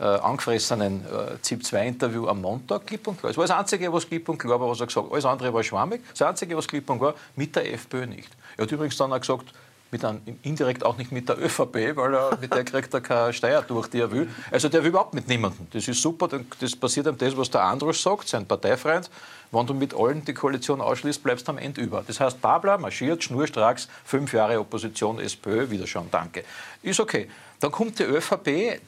äh, 0.00 0.04
angefressenen 0.04 1.04
äh, 1.04 1.40
ZIP-2-Interview 1.42 2.26
am 2.26 2.40
Montag 2.40 2.86
klipp 2.86 3.06
und 3.06 3.18
klar. 3.18 3.30
Es 3.30 3.36
war 3.36 3.46
das 3.46 3.56
Einzige, 3.56 3.92
was 3.92 4.08
klipp 4.08 4.28
und 4.28 4.38
klar 4.38 4.58
war, 4.58 4.70
was 4.70 4.80
er 4.80 4.86
gesagt 4.86 5.06
hat. 5.06 5.12
Alles 5.12 5.24
andere 5.24 5.52
war 5.52 5.62
schwammig. 5.62 6.00
Das 6.10 6.22
Einzige, 6.22 6.56
was 6.56 6.66
klipp 6.66 6.88
und 6.88 6.98
klar 6.98 7.14
mit 7.36 7.54
der 7.54 7.72
FPÖ 7.74 8.06
nicht. 8.06 8.30
Er 8.56 8.64
hat 8.64 8.72
übrigens 8.72 8.96
dann 8.96 9.12
auch 9.12 9.20
gesagt, 9.20 9.52
mit 9.90 10.04
einem, 10.04 10.20
indirekt 10.42 10.84
auch 10.84 10.96
nicht 10.96 11.12
mit 11.12 11.28
der 11.28 11.38
ÖVP, 11.38 11.96
weil 11.96 12.14
er, 12.14 12.38
mit 12.40 12.54
der 12.54 12.64
kriegt 12.64 12.94
er 12.94 13.00
keine 13.00 13.32
Steuer 13.32 13.62
durch, 13.62 13.88
die 13.88 13.98
er 13.98 14.10
will. 14.10 14.28
Also 14.50 14.68
der 14.68 14.82
will 14.82 14.90
überhaupt 14.90 15.14
mit 15.14 15.28
niemandem. 15.28 15.66
Das 15.72 15.86
ist 15.88 16.00
super, 16.00 16.28
das 16.60 16.76
passiert 16.76 17.06
ihm 17.06 17.18
das, 17.18 17.36
was 17.36 17.50
der 17.50 17.62
Andros 17.62 18.02
sagt, 18.02 18.28
sein 18.28 18.46
Parteifreund. 18.46 19.10
Wenn 19.50 19.66
du 19.66 19.74
mit 19.74 19.94
allen 19.94 20.24
die 20.24 20.32
Koalition 20.32 20.80
ausschließt, 20.80 21.22
bleibst 21.22 21.48
du 21.48 21.52
am 21.52 21.58
Ende 21.58 21.80
über. 21.80 22.04
Das 22.06 22.20
heißt, 22.20 22.40
Babler 22.40 22.78
marschiert 22.78 23.24
schnurstracks, 23.24 23.88
fünf 24.04 24.32
Jahre 24.32 24.60
Opposition, 24.60 25.18
SPÖ, 25.18 25.70
wieder 25.70 25.88
schon, 25.88 26.08
danke. 26.10 26.44
Ist 26.82 27.00
okay. 27.00 27.28
Dann 27.58 27.72
kommt 27.72 27.98
die 27.98 28.04
ÖVP, 28.04 28.80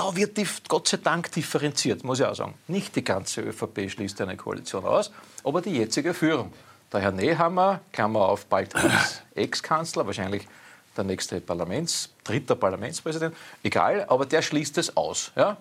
da 0.00 0.16
wird 0.16 0.38
Gott 0.66 0.88
sei 0.88 0.96
Dank 0.96 1.30
differenziert, 1.30 2.04
muss 2.04 2.20
ich 2.20 2.24
auch 2.24 2.34
sagen. 2.34 2.54
Nicht 2.68 2.96
die 2.96 3.04
ganze 3.04 3.42
ÖVP 3.42 3.90
schließt 3.90 4.18
eine 4.22 4.34
Koalition 4.34 4.82
aus, 4.86 5.12
aber 5.44 5.60
die 5.60 5.76
jetzige 5.76 6.14
Führung. 6.14 6.54
Der 6.90 7.00
Herr 7.00 7.12
Nehammer, 7.12 7.80
Klammer 7.92 8.20
auf, 8.20 8.46
bald 8.46 8.72
Ex-Kanzler, 9.34 10.06
wahrscheinlich 10.06 10.48
der 10.96 11.04
nächste 11.04 11.38
Parlaments, 11.42 12.08
dritter 12.24 12.56
Parlamentspräsident, 12.56 13.36
egal, 13.62 14.06
aber 14.08 14.24
der 14.24 14.40
schließt 14.40 14.78
es 14.78 14.96
aus. 14.96 15.32
Ja? 15.36 15.58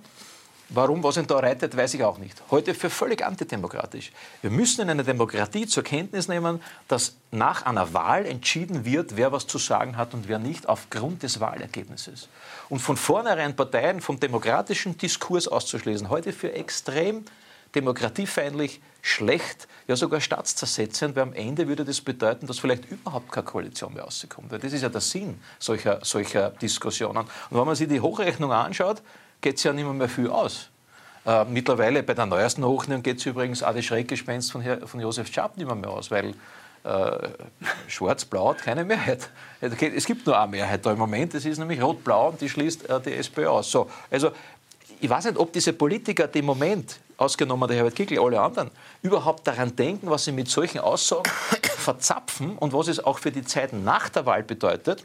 Warum, 0.71 1.03
was 1.03 1.17
ihn 1.17 1.25
da 1.25 1.39
reitet, 1.39 1.75
weiß 1.75 1.95
ich 1.95 2.03
auch 2.03 2.19
nicht. 2.19 2.43
Heute 2.51 2.75
für 2.75 2.91
völlig 2.91 3.25
antidemokratisch. 3.25 4.11
Wir 4.43 4.51
müssen 4.51 4.81
in 4.81 4.89
einer 4.91 5.03
Demokratie 5.03 5.65
zur 5.65 5.83
Kenntnis 5.83 6.27
nehmen, 6.27 6.61
dass 6.87 7.15
nach 7.31 7.65
einer 7.65 7.91
Wahl 7.93 8.27
entschieden 8.27 8.85
wird, 8.85 9.17
wer 9.17 9.31
was 9.31 9.47
zu 9.47 9.57
sagen 9.57 9.97
hat 9.97 10.13
und 10.13 10.27
wer 10.27 10.37
nicht, 10.37 10.69
aufgrund 10.69 11.23
des 11.23 11.39
Wahlergebnisses. 11.39 12.29
Und 12.69 12.79
von 12.79 12.97
vornherein 12.97 13.55
Parteien 13.55 13.99
vom 13.99 14.19
demokratischen 14.19 14.95
Diskurs 14.95 15.47
auszuschließen, 15.47 16.09
heute 16.09 16.33
für 16.33 16.53
extrem 16.53 17.25
demokratiefeindlich, 17.73 18.79
schlecht, 19.01 19.67
ja 19.87 19.95
sogar 19.95 20.21
staatszersetzend, 20.21 21.15
weil 21.15 21.23
am 21.23 21.33
Ende 21.33 21.67
würde 21.67 21.83
das 21.85 22.01
bedeuten, 22.01 22.45
dass 22.45 22.59
vielleicht 22.59 22.85
überhaupt 22.91 23.31
keine 23.31 23.45
Koalition 23.45 23.93
mehr 23.93 24.03
rauskommt. 24.03 24.51
Weil 24.51 24.59
das 24.59 24.73
ist 24.73 24.83
ja 24.83 24.89
der 24.89 25.01
Sinn 25.01 25.39
solcher, 25.57 25.99
solcher 26.03 26.51
Diskussionen. 26.51 27.25
Und 27.49 27.57
wenn 27.57 27.65
man 27.65 27.75
sich 27.75 27.87
die 27.87 28.01
Hochrechnung 28.01 28.51
anschaut, 28.51 29.01
geht 29.41 29.57
es 29.57 29.63
ja 29.63 29.73
nicht 29.73 29.85
mehr, 29.85 29.93
mehr 29.93 30.09
viel 30.09 30.29
aus. 30.29 30.69
Äh, 31.25 31.45
mittlerweile 31.45 32.03
bei 32.03 32.13
der 32.13 32.25
neuesten 32.25 32.63
Hochrechnung 32.63 33.03
geht 33.03 33.17
es 33.17 33.25
übrigens 33.25 33.61
auch 33.63 33.73
das 33.73 33.85
Schreckgespenst 33.85 34.51
von, 34.51 34.63
von 34.85 34.99
Josef 34.99 35.31
Schaap 35.31 35.57
nicht 35.57 35.65
mehr, 35.67 35.75
mehr 35.75 35.89
aus, 35.89 36.09
weil 36.11 36.33
äh, 36.83 37.29
Schwarz-Blau 37.87 38.49
hat 38.51 38.59
keine 38.59 38.85
Mehrheit. 38.85 39.29
Es 39.61 40.05
gibt 40.05 40.25
nur 40.25 40.39
eine 40.39 40.49
Mehrheit 40.49 40.85
da 40.85 40.91
im 40.91 40.97
Moment, 40.97 41.33
das 41.33 41.45
ist 41.45 41.57
nämlich 41.57 41.81
Rot-Blau 41.81 42.29
und 42.29 42.41
die 42.41 42.49
schließt 42.49 42.89
äh, 42.89 43.01
die 43.01 43.13
SPÖ 43.13 43.47
aus. 43.47 43.69
So, 43.69 43.89
also 44.09 44.31
ich 45.01 45.09
weiß 45.09 45.25
nicht, 45.25 45.37
ob 45.37 45.51
diese 45.53 45.73
Politiker, 45.73 46.27
die 46.27 46.39
im 46.39 46.45
Moment, 46.45 46.99
ausgenommen 47.17 47.67
der 47.67 47.77
Herbert 47.77 47.95
Kickl, 47.95 48.19
alle 48.19 48.39
anderen, 48.39 48.71
überhaupt 49.01 49.45
daran 49.45 49.75
denken, 49.75 50.09
was 50.09 50.25
sie 50.25 50.31
mit 50.31 50.49
solchen 50.49 50.79
Aussagen 50.79 51.29
verzapfen 51.63 52.57
und 52.57 52.73
was 52.73 52.87
es 52.87 53.03
auch 53.03 53.19
für 53.19 53.31
die 53.31 53.43
Zeit 53.43 53.73
nach 53.73 54.09
der 54.09 54.25
Wahl 54.25 54.43
bedeutet 54.43 55.03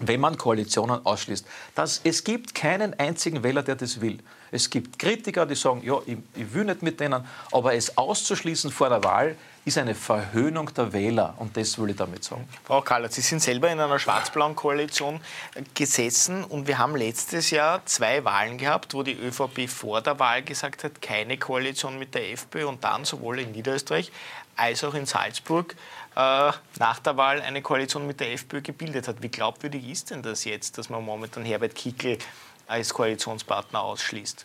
wenn 0.00 0.20
man 0.20 0.36
Koalitionen 0.38 1.04
ausschließt. 1.04 1.46
Das, 1.74 2.00
es 2.04 2.24
gibt 2.24 2.54
keinen 2.54 2.98
einzigen 2.98 3.42
Wähler, 3.42 3.62
der 3.62 3.76
das 3.76 4.00
will. 4.00 4.18
Es 4.50 4.70
gibt 4.70 4.98
Kritiker, 4.98 5.44
die 5.44 5.54
sagen, 5.54 5.82
ja, 5.84 5.98
ich, 6.06 6.16
ich 6.34 6.54
will 6.54 6.64
nicht 6.64 6.82
mit 6.82 7.00
denen, 7.00 7.24
aber 7.52 7.74
es 7.74 7.98
auszuschließen 7.98 8.70
vor 8.70 8.88
der 8.88 9.04
Wahl 9.04 9.36
ist 9.64 9.76
eine 9.76 9.94
Verhöhnung 9.94 10.72
der 10.72 10.94
Wähler 10.94 11.34
und 11.36 11.54
das 11.56 11.78
will 11.78 11.90
ich 11.90 11.96
damit 11.96 12.24
sagen. 12.24 12.48
Frau 12.64 12.80
Kallert, 12.80 13.12
Sie 13.12 13.20
sind 13.20 13.40
selber 13.40 13.70
in 13.70 13.78
einer 13.78 13.98
schwarz-blauen 13.98 14.56
Koalition 14.56 15.20
gesessen 15.74 16.42
und 16.44 16.66
wir 16.66 16.78
haben 16.78 16.96
letztes 16.96 17.50
Jahr 17.50 17.84
zwei 17.84 18.24
Wahlen 18.24 18.56
gehabt, 18.56 18.94
wo 18.94 19.02
die 19.02 19.12
ÖVP 19.12 19.68
vor 19.68 20.00
der 20.00 20.18
Wahl 20.18 20.42
gesagt 20.42 20.84
hat, 20.84 21.02
keine 21.02 21.36
Koalition 21.36 21.98
mit 21.98 22.14
der 22.14 22.32
FPÖ 22.32 22.66
und 22.66 22.82
dann 22.82 23.04
sowohl 23.04 23.40
in 23.40 23.52
Niederösterreich 23.52 24.10
als 24.56 24.82
auch 24.84 24.94
in 24.94 25.06
Salzburg 25.06 25.76
äh, 26.18 26.52
nach 26.80 26.98
der 26.98 27.16
Wahl 27.16 27.40
eine 27.40 27.62
Koalition 27.62 28.04
mit 28.04 28.18
der 28.18 28.32
FPÖ 28.32 28.60
gebildet 28.60 29.06
hat. 29.06 29.22
Wie 29.22 29.28
glaubwürdig 29.28 29.88
ist 29.88 30.10
denn 30.10 30.20
das 30.20 30.44
jetzt, 30.44 30.76
dass 30.76 30.90
man 30.90 31.04
momentan 31.04 31.44
Herbert 31.44 31.76
Kickl 31.76 32.18
als 32.66 32.92
Koalitionspartner 32.92 33.80
ausschließt? 33.80 34.44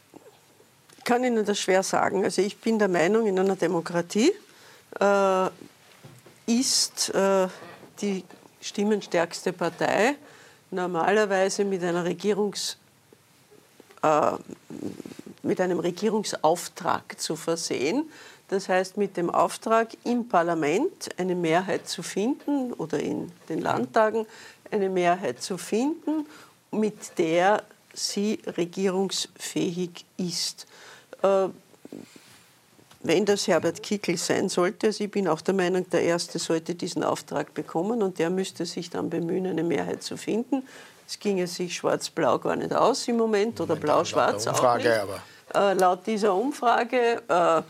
Ich 1.00 1.04
kann 1.04 1.24
Ihnen 1.24 1.44
das 1.44 1.60
schwer 1.60 1.82
sagen. 1.82 2.24
Also 2.24 2.44
ich 2.44 2.58
bin 2.58 2.78
der 2.78 2.90
Meinung, 2.90 3.26
in 3.26 3.40
einer 3.40 3.56
Demokratie 3.56 4.32
äh, 5.00 5.50
ist 6.46 7.10
äh, 7.10 7.48
die 8.00 8.24
stimmenstärkste 8.62 9.52
Partei 9.52 10.16
normalerweise 10.70 11.66
mit 11.66 11.84
einer 11.84 12.06
Regierungs 12.06 12.78
äh, 14.04 14.32
mit 15.42 15.60
einem 15.60 15.80
Regierungsauftrag 15.80 17.20
zu 17.20 17.36
versehen. 17.36 18.10
Das 18.50 18.70
heißt, 18.70 18.98
mit 18.98 19.18
dem 19.18 19.30
Auftrag, 19.30 19.90
im 20.04 20.28
Parlament 20.28 21.10
eine 21.18 21.36
Mehrheit 21.36 21.88
zu 21.88 22.04
finden 22.04 22.74
oder 22.74 23.00
in 23.00 23.32
den 23.50 23.62
Landtagen 23.62 24.26
eine 24.70 24.90
Mehrheit 24.90 25.42
zu 25.42 25.58
finden, 25.58 26.26
mit 26.72 27.18
der 27.18 27.64
sie 27.94 28.40
regierungsfähig 28.46 30.06
ist. 30.18 30.68
Äh, 31.22 31.48
wenn 33.06 33.26
das 33.26 33.48
Herbert 33.48 33.84
Kickl 33.84 34.18
sein 34.18 34.48
sollte, 34.48 34.88
also 34.88 35.04
ich 35.04 35.12
bin 35.12 35.28
auch 35.28 35.42
der 35.42 35.54
Meinung, 35.54 35.90
der 35.90 36.04
Erste 36.04 36.40
sollte 36.40 36.74
diesen 36.74 37.04
Auftrag 37.04 37.54
bekommen 37.54 38.02
und 38.02 38.18
der 38.18 38.30
müsste 38.30 38.66
sich 38.66 38.90
dann 38.90 39.10
bemühen, 39.10 39.46
eine 39.46 39.64
Mehrheit 39.64 40.04
zu 40.04 40.16
finden. 40.16 40.64
Es 41.06 41.20
ginge 41.20 41.48
sich 41.48 41.76
schwarz-blau 41.76 42.40
gar 42.40 42.56
nicht 42.56 42.74
aus 42.74 43.08
im 43.10 43.18
Moment 43.18 43.60
oder 43.60 43.76
blau-schwarz 43.76 44.48
auch 44.48 44.78
nicht. 44.78 44.88
Aber. 44.88 45.22
Äh, 45.54 45.74
laut 45.74 46.08
dieser 46.08 46.34
Umfrage 46.34 47.22
äh, 47.28 47.62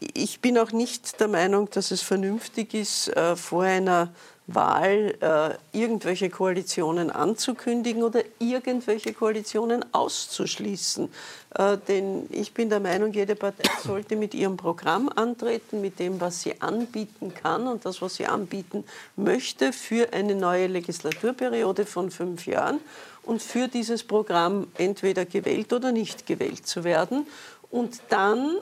ich 0.00 0.40
bin 0.40 0.58
auch 0.58 0.72
nicht 0.72 1.20
der 1.20 1.28
Meinung, 1.28 1.68
dass 1.70 1.90
es 1.90 2.02
vernünftig 2.02 2.74
ist, 2.74 3.08
äh, 3.08 3.36
vor 3.36 3.62
einer 3.62 4.08
Wahl 4.54 5.14
äh, 5.20 5.78
irgendwelche 5.78 6.28
Koalitionen 6.30 7.10
anzukündigen 7.10 8.02
oder 8.02 8.22
irgendwelche 8.38 9.12
Koalitionen 9.12 9.84
auszuschließen. 9.92 11.08
Äh, 11.54 11.78
denn 11.86 12.26
ich 12.30 12.52
bin 12.52 12.68
der 12.68 12.80
Meinung, 12.80 13.12
jede 13.12 13.36
Partei 13.36 13.70
sollte 13.84 14.16
mit 14.16 14.34
ihrem 14.34 14.56
Programm 14.56 15.08
antreten, 15.14 15.80
mit 15.80 15.98
dem, 15.98 16.20
was 16.20 16.42
sie 16.42 16.60
anbieten 16.60 17.32
kann 17.34 17.68
und 17.68 17.84
das, 17.84 18.02
was 18.02 18.16
sie 18.16 18.26
anbieten 18.26 18.84
möchte 19.16 19.72
für 19.72 20.12
eine 20.12 20.34
neue 20.34 20.66
Legislaturperiode 20.66 21.86
von 21.86 22.10
fünf 22.10 22.46
Jahren 22.46 22.80
und 23.22 23.42
für 23.42 23.68
dieses 23.68 24.02
Programm 24.02 24.66
entweder 24.78 25.24
gewählt 25.26 25.72
oder 25.72 25.92
nicht 25.92 26.26
gewählt 26.26 26.66
zu 26.66 26.82
werden. 26.84 27.26
Und 27.70 28.00
dann 28.08 28.56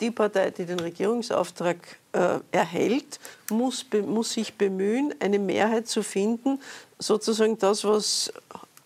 die 0.00 0.10
Partei, 0.10 0.50
die 0.50 0.64
den 0.64 0.80
Regierungsauftrag 0.80 1.76
äh, 2.12 2.38
erhält, 2.50 3.20
muss, 3.50 3.86
muss 4.06 4.32
sich 4.32 4.54
bemühen, 4.54 5.14
eine 5.20 5.38
Mehrheit 5.38 5.88
zu 5.88 6.02
finden, 6.02 6.60
sozusagen 6.98 7.58
das, 7.58 7.84
was 7.84 8.32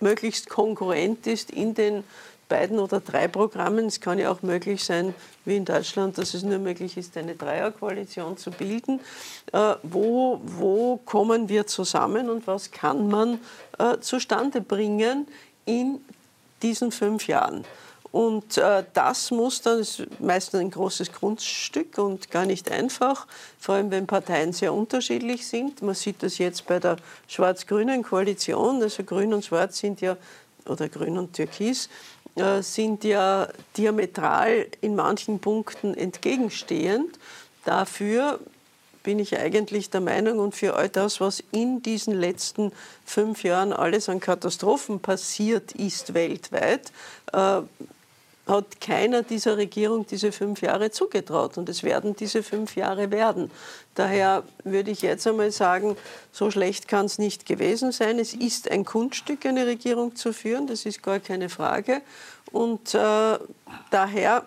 möglichst 0.01 0.49
konkurrent 0.49 1.27
ist 1.27 1.51
in 1.51 1.75
den 1.75 2.05
beiden 2.49 2.79
oder 2.79 3.01
drei 3.01 3.29
Programmen. 3.29 3.87
Es 3.87 4.01
kann 4.01 4.19
ja 4.19 4.31
auch 4.31 4.43
möglich 4.43 4.83
sein, 4.85 5.15
wie 5.45 5.57
in 5.57 5.65
Deutschland, 5.65 6.19
dass 6.19 6.35
es 6.35 6.43
nur 6.43 6.59
möglich 6.59 6.97
ist, 6.97 7.17
eine 7.17 7.35
Dreierkoalition 7.35 8.37
zu 8.37 8.51
bilden. 8.51 9.01
Äh, 9.53 9.75
wo, 9.83 10.41
wo 10.45 10.97
kommen 11.05 11.49
wir 11.49 11.67
zusammen 11.67 12.31
und 12.31 12.47
was 12.47 12.71
kann 12.71 13.09
man 13.09 13.41
äh, 13.79 13.99
zustande 14.01 14.61
bringen 14.61 15.27
in 15.65 16.01
diesen 16.63 16.91
fünf 16.91 17.29
Jahren? 17.29 17.65
Und 18.19 18.59
äh, 18.59 18.83
das 18.95 19.31
muss 19.31 19.63
dann, 19.63 19.79
ist 19.79 20.05
meistens 20.19 20.59
ein 20.59 20.73
großes 20.73 21.13
Grundstück 21.13 21.99
und 21.99 22.33
gar 22.33 22.47
nicht 22.47 22.69
einfach, 22.69 23.29
vor 23.61 23.77
allem 23.77 23.93
wenn 23.93 24.09
Parteien 24.09 24.53
sehr 24.53 24.75
unterschiedlich 24.75 25.47
sind. 25.47 25.83
Man 25.83 25.95
sieht 25.95 26.25
das 26.25 26.39
jetzt 26.39 26.67
bei 26.67 26.81
der 26.81 26.97
schwarz-grünen 27.29 28.03
Koalition, 28.03 28.83
also 28.83 29.05
Grün 29.05 29.33
und 29.35 29.45
Schwarz 29.45 29.79
sind 29.79 30.01
ja, 30.01 30.17
oder 30.67 30.89
Grün 30.89 31.17
und 31.17 31.35
Türkis, 31.35 31.89
äh, 32.35 32.61
sind 32.61 33.05
ja 33.05 33.47
diametral 33.77 34.67
in 34.81 34.97
manchen 34.97 35.39
Punkten 35.39 35.95
entgegenstehend. 35.95 37.21
Dafür 37.65 38.41
bin 39.05 39.21
ich 39.21 39.39
eigentlich 39.39 39.91
der 39.91 40.01
Meinung 40.01 40.41
und 40.41 40.57
für 40.57 40.75
all 40.75 40.89
das, 40.89 41.21
was 41.21 41.41
in 41.53 41.83
diesen 41.83 42.15
letzten 42.15 42.73
fünf 43.05 43.45
Jahren 43.45 43.73
alles 43.73 44.09
an 44.09 44.19
Katastrophen 44.19 44.99
passiert 44.99 45.71
ist 45.71 46.15
weltweit, 46.15 46.91
äh, 47.33 47.61
hat 48.49 48.81
keiner 48.81 49.23
dieser 49.23 49.57
Regierung 49.57 50.07
diese 50.07 50.33
fünf 50.33 50.63
Jahre 50.63 50.91
zugetraut. 50.91 51.59
Und 51.59 51.69
es 51.69 51.83
werden 51.83 52.17
diese 52.17 52.43
fünf 52.43 52.77
Jahre 52.77 53.11
werden. 53.11 53.51
Daher 53.95 54.43
würde 54.65 54.91
ich 54.91 55.03
jetzt 55.03 55.27
einmal 55.27 55.51
sagen, 55.51 55.97
so 56.33 56.51
schlecht 56.51 56.89
kann 56.89 57.07
es 57.07 57.19
nicht 57.19 57.47
gewesen 57.47 57.93
sein. 57.93 58.19
Es 58.19 58.35
ist 58.35 58.71
ein 58.71 58.85
Kunststück, 58.85 59.45
eine 59.45 59.67
Regierung 59.67 60.17
zu 60.17 60.33
führen, 60.33 60.67
das 60.67 60.87
ist 60.87 61.03
gar 61.03 61.21
keine 61.21 61.49
Frage. 61.49 62.01
Und 62.51 62.95
äh, 62.95 63.39
daher 63.91 64.47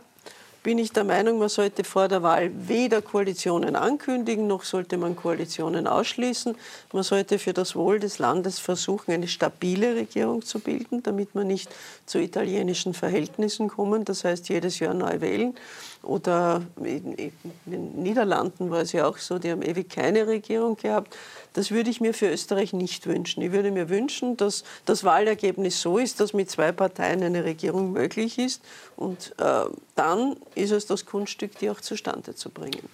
bin 0.63 0.77
ich 0.77 0.91
der 0.91 1.03
Meinung, 1.03 1.39
man 1.39 1.49
sollte 1.49 1.83
vor 1.83 2.07
der 2.07 2.21
Wahl 2.21 2.51
weder 2.53 3.01
Koalitionen 3.01 3.75
ankündigen, 3.75 4.45
noch 4.47 4.63
sollte 4.63 4.97
man 4.97 5.15
Koalitionen 5.15 5.87
ausschließen. 5.87 6.55
Man 6.93 7.03
sollte 7.03 7.39
für 7.39 7.53
das 7.53 7.75
Wohl 7.75 7.99
des 7.99 8.19
Landes 8.19 8.59
versuchen, 8.59 9.11
eine 9.11 9.27
stabile 9.27 9.95
Regierung 9.95 10.43
zu 10.43 10.59
bilden, 10.59 11.01
damit 11.01 11.33
man 11.33 11.47
nicht 11.47 11.69
zu 12.05 12.19
italienischen 12.19 12.93
Verhältnissen 12.93 13.69
kommen, 13.69 14.05
das 14.05 14.23
heißt 14.23 14.49
jedes 14.49 14.79
Jahr 14.79 14.93
neu 14.93 15.19
wählen. 15.21 15.55
Oder 16.03 16.61
in, 16.77 17.13
in 17.13 17.31
den 17.65 18.01
Niederlanden 18.01 18.71
war 18.71 18.81
es 18.81 18.91
ja 18.91 19.07
auch 19.07 19.17
so, 19.17 19.37
die 19.37 19.51
haben 19.51 19.61
ewig 19.61 19.89
keine 19.89 20.25
Regierung 20.25 20.75
gehabt. 20.75 21.15
Das 21.53 21.69
würde 21.69 21.89
ich 21.89 22.01
mir 22.01 22.13
für 22.13 22.29
Österreich 22.29 22.73
nicht 22.73 23.05
wünschen. 23.05 23.43
Ich 23.43 23.51
würde 23.51 23.71
mir 23.71 23.89
wünschen, 23.89 24.35
dass 24.35 24.63
das 24.85 25.03
Wahlergebnis 25.03 25.79
so 25.79 25.99
ist, 25.99 26.19
dass 26.19 26.33
mit 26.33 26.49
zwei 26.49 26.71
Parteien 26.71 27.21
eine 27.23 27.43
Regierung 27.43 27.91
möglich 27.91 28.39
ist. 28.39 28.63
Und 28.95 29.33
äh, 29.37 29.65
dann 29.95 30.37
ist 30.55 30.71
es 30.71 30.87
das 30.87 31.05
Kunststück, 31.05 31.57
die 31.59 31.69
auch 31.69 31.81
zustande 31.81 32.33
zu 32.33 32.49
bringen. 32.49 32.89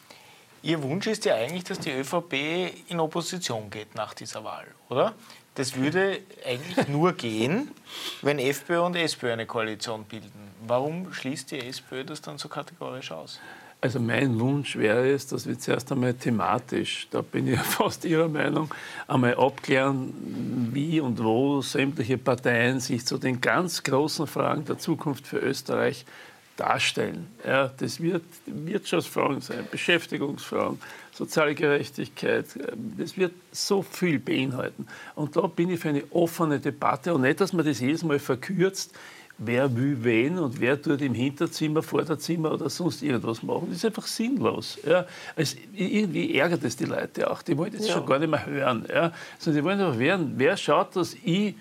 Ihr 0.64 0.84
Wunsch 0.84 1.08
ist 1.08 1.24
ja 1.24 1.36
eigentlich, 1.36 1.64
dass 1.64 1.80
die 1.80 1.92
ÖVP 1.92 2.34
in 2.90 3.00
Opposition 3.00 3.70
geht 3.70 3.96
nach 3.96 4.14
dieser 4.14 4.44
Wahl, 4.44 4.68
oder? 4.90 5.14
Das 5.58 5.76
würde 5.76 6.20
eigentlich 6.46 6.88
nur 6.88 7.14
gehen, 7.14 7.72
wenn 8.22 8.38
FPÖ 8.38 8.82
und 8.82 8.96
SPÖ 8.96 9.34
eine 9.34 9.48
Koalition 9.48 10.04
bilden. 10.04 10.52
Warum 10.68 11.12
schließt 11.12 11.50
die 11.50 11.60
SPÖ 11.60 12.04
das 12.04 12.22
dann 12.22 12.38
so 12.38 12.48
kategorisch 12.48 13.12
aus? 13.12 13.40
Also 13.82 14.00
mein 14.00 14.40
Wunsch 14.40 14.76
wäre 14.76 15.10
es, 15.10 15.26
dass 15.26 15.48
wir 15.48 15.58
zuerst 15.58 15.92
einmal 15.92 16.14
thematisch, 16.14 17.08
da 17.10 17.24
bin 17.24 17.48
ich 17.48 17.60
fast 17.78 18.06
Ihrer 18.06 18.28
Meinung, 18.28 18.72
einmal 19.08 19.34
abklären, 19.34 20.14
wie 20.74 21.00
und 21.00 21.24
wo 21.24 21.60
sämtliche 21.62 22.20
Parteien 22.20 22.80
sich 22.80 23.08
zu 23.08 23.18
den 23.18 23.42
ganz 23.42 23.82
großen 23.82 24.28
Fragen 24.28 24.64
der 24.66 24.78
Zukunft 24.78 25.26
für 25.26 25.40
Österreich 25.40 26.06
darstellen. 26.60 27.28
Ja, 27.46 27.72
das 27.78 28.02
wird 28.02 28.24
Wirtschaftsfragen 28.46 29.42
sein, 29.42 29.66
Beschäftigungsfragen, 29.72 30.80
soziale 31.14 31.56
Gerechtigkeit. 31.56 32.46
Das 32.98 33.18
wird 33.18 33.34
so 33.52 33.82
viel 33.82 34.20
beinhalten. 34.20 34.88
Und 35.16 35.36
da 35.36 35.42
bin 35.48 35.70
ich 35.70 35.80
für 35.80 35.90
eine 35.90 36.04
offene 36.12 36.60
Debatte 36.60 37.14
und 37.14 37.22
nicht, 37.22 37.40
dass 37.40 37.54
man 37.54 37.66
das 37.66 37.80
jedes 37.80 38.04
Mal 38.04 38.20
verkürzt 38.20 38.94
wer 39.38 39.76
will 39.76 40.04
wen 40.04 40.40
und 40.40 40.60
wer 40.60 40.82
tut 40.82 41.02
im 41.02 41.14
Hinterzimmer, 41.14 41.84
Vorderzimmer 41.84 42.54
oder 42.54 42.70
sonst 42.70 43.04
irgendwas 43.04 43.44
machen. 43.44 43.68
Das 43.70 43.78
ist 43.78 43.86
einfach 43.86 44.08
sinnlos. 44.08 44.80
Ja. 44.86 45.06
Also 45.36 45.58
irgendwie 45.74 46.36
ärgert 46.36 46.64
es 46.64 46.76
die 46.76 46.86
Leute 46.86 47.30
auch. 47.30 47.42
Die 47.42 47.58
wollen 47.58 47.72
das 47.72 47.88
ja. 47.88 47.94
schon 47.94 48.06
gar 48.06 48.20
nicht 48.20 48.30
mehr 48.30 48.46
hören. 48.46 48.86
Ja. 48.90 49.14
Sondern 49.38 49.62
die 49.62 49.64
wollen 49.64 49.80
einfach 49.80 50.00
hören, 50.00 50.34
wer 50.38 50.58
schaut, 50.58 50.96
dass 50.96 51.16
ich 51.24 51.56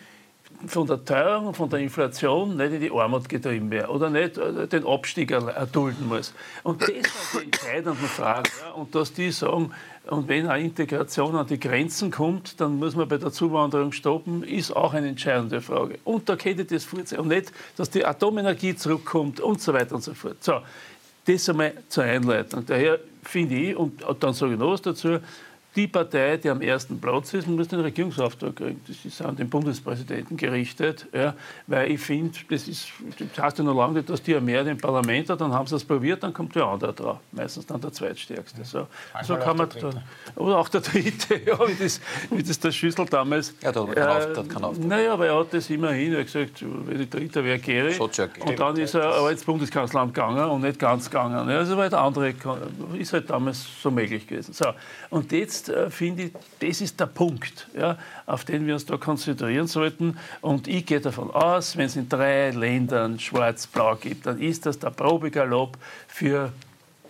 von 0.67 0.87
der 0.87 1.05
Teuerung 1.05 1.55
von 1.55 1.69
der 1.69 1.81
Inflation 1.81 2.57
nicht 2.57 2.73
in 2.73 2.81
die 2.81 2.91
Armut 2.91 3.29
getrieben 3.29 3.71
werde 3.71 3.89
oder 3.89 4.11
nicht 4.11 4.39
äh, 4.39 4.67
den 4.67 4.87
Abstieg 4.87 5.31
erdulden 5.31 6.09
muss. 6.09 6.33
Und 6.63 6.83
das 6.83 6.89
sind 6.89 7.05
die 7.35 7.45
entscheidenden 7.45 7.97
Fragen. 7.97 8.51
Ja. 8.61 8.73
Und 8.73 8.95
dass 8.95 9.13
die 9.13 9.31
sagen, 9.31 9.71
und 10.09 10.29
wenn 10.29 10.47
eine 10.47 10.65
Integration 10.65 11.35
an 11.35 11.47
die 11.47 11.59
Grenzen 11.59 12.11
kommt, 12.11 12.61
dann 12.61 12.79
muss 12.79 12.95
man 12.95 13.09
bei 13.09 13.19
der 13.19 13.33
Zuwanderung 13.33 13.93
stoppen, 13.93 14.43
ist 14.45 14.75
auch 14.75 14.95
eine 14.95 15.09
entscheidende 15.09 15.61
Frage. 15.61 15.99
Und 16.05 16.29
da 16.29 16.37
könnte 16.37 16.65
das 16.65 16.85
vorzeigen. 16.85 17.23
Und 17.23 17.29
nicht, 17.29 17.53
dass 17.77 17.91
die 17.91 18.05
Atomenergie 18.05 18.77
zurückkommt 18.77 19.41
und 19.41 19.61
so 19.61 19.73
weiter 19.73 19.97
und 19.97 20.03
so 20.03 20.15
fort. 20.15 20.43
So, 20.43 20.61
das 21.27 21.49
einmal 21.49 21.73
zur 21.89 22.05
Einleitung. 22.05 22.65
Daher 22.67 23.01
finde 23.23 23.57
ich, 23.57 23.77
und 23.77 24.03
dann 24.21 24.33
sage 24.33 24.53
ich 24.53 24.59
noch 24.59 24.73
was 24.73 24.83
dazu, 24.83 25.19
die 25.77 25.87
Partei, 25.87 26.39
die 26.39 26.49
am 26.49 26.63
ersten 26.63 26.99
Platz 26.99 27.35
ist, 27.35 27.47
muss 27.47 27.69
den 27.69 27.81
Regierungsauftrag 27.81 28.57
kriegen. 28.57 28.81
Das 28.89 29.05
ist 29.05 29.21
an 29.21 29.37
den 29.37 29.49
Bundespräsidenten 29.49 30.37
gerichtet, 30.37 31.07
ja, 31.13 31.35
weil 31.67 31.91
ich 31.93 32.01
finde, 32.01 32.37
das, 32.49 32.67
ist, 32.67 32.89
das 33.19 33.45
heißt 33.45 33.59
ja 33.59 33.65
noch 33.65 33.77
lange 33.77 33.95
nicht, 33.95 34.09
dass 34.09 34.23
die 34.23 34.33
ja 34.33 34.41
mehr 34.41 34.67
im 34.67 34.79
Parlament 34.79 35.29
hat, 35.29 35.41
dann 35.41 35.53
haben 35.53 35.67
sie 35.67 35.77
es 35.77 35.85
probiert, 35.85 36.23
dann 36.23 36.33
kommt 36.33 36.55
der 36.55 36.65
andere 36.65 36.95
drauf. 36.95 37.19
Meistens 37.33 37.67
dann 37.67 37.81
der 37.81 37.93
zweitstärkste. 37.93 38.65
So, 38.65 38.87
so 39.23 39.37
kann 39.37 39.59
man 39.59 39.69
dann, 39.81 40.03
oder 40.35 40.59
auch 40.59 40.69
der 40.71 40.81
dritte, 40.81 41.35
ja, 41.47 41.59
wie, 41.69 41.75
das, 41.75 42.01
wie 42.31 42.43
das 42.43 42.59
der 42.59 42.73
Schüssel 42.73 43.05
damals. 43.05 43.55
Ja, 43.61 43.69
hat 43.69 43.95
keinen 43.95 44.09
Auftrag. 44.09 44.49
Kein 44.49 44.89
naja, 44.89 45.13
aber 45.13 45.27
er 45.27 45.39
hat 45.39 45.53
das 45.53 45.69
immerhin, 45.69 46.15
er 46.15 46.21
hat 46.21 46.27
gesagt, 46.27 46.65
wenn 46.87 46.97
der 46.97 47.07
dritte 47.07 47.45
wäre 47.45 47.59
Geri. 47.59 47.97
Und 47.99 48.59
dann 48.59 48.77
ist 48.77 48.95
er 48.95 49.15
aber 49.15 49.31
ins 49.31 49.45
Bundeskanzleramt 49.45 50.15
gegangen 50.15 50.49
und 50.49 50.63
nicht 50.63 50.79
ganz 50.79 51.11
gegangen. 51.11 51.49
Ja, 51.51 51.59
also 51.59 51.77
war 51.77 51.91
der 51.91 52.01
andere, 52.01 52.35
ist 52.99 53.13
halt 53.13 53.29
damals 53.29 53.67
so 53.83 53.91
möglich 53.91 54.27
gewesen. 54.27 54.55
So, 54.55 54.67
und 55.11 55.31
jetzt 55.33 55.66
äh, 55.69 55.91
finde 55.91 56.25
ich, 56.25 56.33
das 56.61 56.81
ist 56.81 57.01
der 57.01 57.07
Punkt, 57.07 57.69
ja, 57.77 57.99
auf 58.27 58.45
den 58.45 58.67
wir 58.67 58.75
uns 58.75 58.87
da 58.87 58.97
konzentrieren 58.97 59.67
sollten. 59.67 60.19
Und 60.41 60.69
ich 60.69 60.87
gehe 60.87 61.01
davon 61.01 61.31
aus, 61.31 61.77
wenn 61.77 61.87
es 61.87 61.97
in 61.97 62.09
drei 62.09 62.51
Ländern 62.51 63.19
Schwarz-Blau 63.19 63.97
gibt, 63.97 64.27
dann 64.27 64.41
ist 64.41 64.67
das 64.67 64.79
der 64.79 64.91
Probegalopp 64.91 65.77
für 66.09 66.53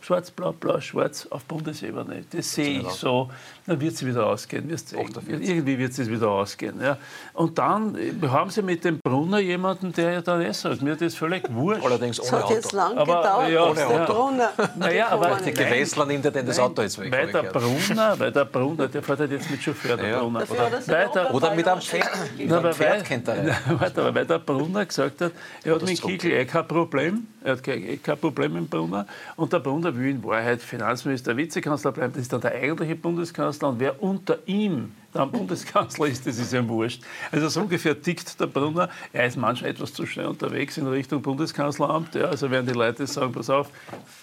Schwarz, 0.07 0.31
Blau, 0.31 0.53
Blau, 0.53 0.81
Schwarz 0.81 1.27
auf 1.31 1.43
Bundesebene. 1.47 2.23
Das 2.31 2.55
sehe 2.55 2.79
ich 2.79 2.89
so. 2.91 3.29
Dann 3.67 3.81
wird 3.81 3.95
es 3.95 4.07
wieder 4.07 4.25
ausgehen. 4.25 4.71
Irgendwie 4.71 5.77
wird 5.77 5.99
es 5.99 6.09
wieder 6.09 6.29
ausgehen. 6.29 6.81
Ja. 6.81 6.97
Und 7.33 7.59
dann 7.59 7.97
äh, 7.97 8.29
haben 8.29 8.49
Sie 8.51 8.63
mit 8.63 8.85
dem 8.85 9.01
Brunner 9.01 9.41
jemanden, 9.41 9.93
der 9.93 10.13
ja 10.13 10.23
dann 10.23 10.43
ist. 10.43 10.65
Also 10.65 10.85
mir 10.85 10.93
ist 10.93 11.01
das 11.01 11.17
völlig 11.17 11.53
wurscht. 11.53 11.85
Allerdings 11.85 12.21
ohne 12.21 12.29
Auto. 12.29 12.37
Das 12.37 12.45
hat 12.45 12.51
jetzt 12.51 12.73
lang 12.73 12.97
aber, 12.97 13.17
gedauert, 13.17 13.51
ja, 13.51 13.65
ohne 13.65 13.87
Auto. 13.87 14.13
Brunner. 14.13 14.53
Naja, 14.77 15.09
aber 15.09 15.39
die 15.45 15.53
Gewässler 15.53 16.07
nimmt 16.07 16.25
er 16.25 16.31
denn 16.31 16.47
das 16.47 16.61
Auto 16.61 16.83
jetzt 16.83 17.01
weg. 17.01 17.11
Weil 17.11 17.33
der 17.33 17.43
Brunner, 17.43 18.21
weil 18.21 18.31
der 18.31 18.45
Brunner, 18.45 18.87
der 18.87 19.03
fährt 19.03 19.19
halt 19.19 19.33
jetzt 19.33 19.51
mit 19.51 19.61
Chauffeur, 19.61 19.97
der 19.97 20.09
ja. 20.09 20.21
Brunner. 20.21 20.45
Oder, 20.49 21.09
der, 21.09 21.35
oder 21.35 21.55
mit 21.57 21.67
einem 21.67 21.81
Pferd. 21.81 22.11
Na, 22.47 22.63
weil, 22.63 22.75
Pferd 22.75 23.05
kennt 23.05 23.27
er. 23.27 23.57
Warte, 23.81 24.03
aber 24.03 24.15
weil 24.15 24.27
der 24.27 24.39
Brunner 24.39 24.87
gesagt 24.87 25.21
hat, 25.21 25.33
er 25.65 25.75
hat 25.75 25.83
mit 25.83 26.01
Kickl 26.01 26.31
eh 26.31 26.45
kein 26.45 26.69
Problem. 26.69 27.27
Er 27.43 27.53
hat 27.53 27.63
kein, 27.63 28.01
kein 28.03 28.19
Problem 28.19 28.53
mit 28.53 28.63
dem 28.63 28.69
Brunner. 28.69 29.07
Und 29.35 29.53
der 29.53 29.59
Brunner 29.59 29.96
will 29.99 30.11
in 30.11 30.25
Wahrheit 30.25 30.63
Finanzminister, 30.63 31.37
Vizekanzler 31.37 31.93
bleiben. 31.93 32.13
Das 32.13 32.23
ist 32.23 32.33
dann 32.33 32.41
der 32.41 32.53
eigentliche 32.53 32.97
Bundeskanzler. 32.97 33.69
Und 33.69 33.81
wer 33.81 34.03
unter 34.03 34.39
ihm 34.47 34.95
dann 35.13 35.31
Bundeskanzler 35.31 36.07
ist, 36.07 36.27
das 36.27 36.39
ist 36.39 36.53
ja 36.53 36.67
wurscht. 36.69 37.03
Also 37.33 37.49
so 37.49 37.61
ungefähr 37.63 38.01
tickt 38.01 38.39
der 38.39 38.47
Brunner. 38.47 38.89
Er 39.13 39.27
ist 39.27 39.37
manchmal 39.37 39.71
etwas 39.71 39.93
zu 39.93 40.07
schnell 40.07 40.27
unterwegs 40.27 40.77
in 40.77 40.87
Richtung 40.87 41.23
Bundeskanzleramt. 41.23 42.15
Ja, 42.15 42.27
also 42.27 42.51
werden 42.51 42.67
die 42.67 42.73
Leute 42.73 43.07
sagen, 43.07 43.33
pass 43.33 43.51
auf, 43.51 43.69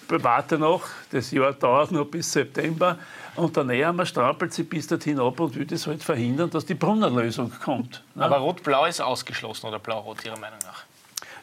warte 0.07 0.57
noch, 0.57 0.83
das 1.11 1.31
Jahr 1.31 1.53
dauert 1.53 1.91
noch 1.91 2.05
bis 2.05 2.31
September. 2.31 2.97
Und 3.35 3.55
der 3.55 3.63
Nehammer 3.63 4.05
strampelt 4.05 4.53
sie 4.53 4.63
bis 4.63 4.87
dorthin 4.87 5.19
ab 5.19 5.39
und 5.39 5.55
will 5.55 5.65
das 5.65 5.87
halt 5.87 6.03
verhindern, 6.03 6.49
dass 6.49 6.65
die 6.65 6.75
Brunner-Lösung 6.75 7.51
kommt. 7.63 8.03
Aber 8.15 8.37
Rot-Blau 8.37 8.85
ist 8.85 9.01
ausgeschlossen 9.01 9.67
oder 9.67 9.79
Blau-Rot 9.79 10.23
Ihrer 10.25 10.37
Meinung 10.37 10.59
nach? 10.63 10.83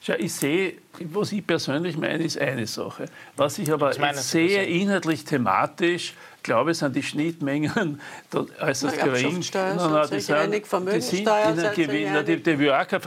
Schau, 0.03 0.15
ich 0.15 0.33
sehe, 0.33 0.75
was 0.99 1.33
ich 1.33 1.47
persönlich 1.47 1.97
meine, 1.97 2.25
ist 2.25 2.39
eine 2.39 2.67
Sache. 2.67 3.07
Was 3.37 3.59
ich 3.59 3.73
aber 3.73 3.93
sehe, 4.15 4.65
inhaltlich 4.65 5.25
thematisch, 5.25 6.15
glaube, 6.43 6.75
sind 6.75 6.97
die 6.97 7.03
Schnittmengen 7.03 8.01
äußerst 8.61 8.97
Na, 8.99 9.05
gering. 9.05 9.27
Erbschaftssteuer 9.27 9.75
Nein, 9.75 9.93
nein, 9.93 10.07
sind 10.07 10.15
die 10.15 10.21
sich 10.21 10.35
einig, 10.35 10.67
Vermögenssteuer 10.67 11.11
die 11.11 11.17
sind 11.17 11.29
in 11.29 11.57
sind 11.57 11.75
sich 11.75 11.87
Gewinn, 11.87 12.25
die, 12.27 12.43
die 12.43 12.59
will 12.59 12.71
auch 12.73 12.87
keine 12.87 13.01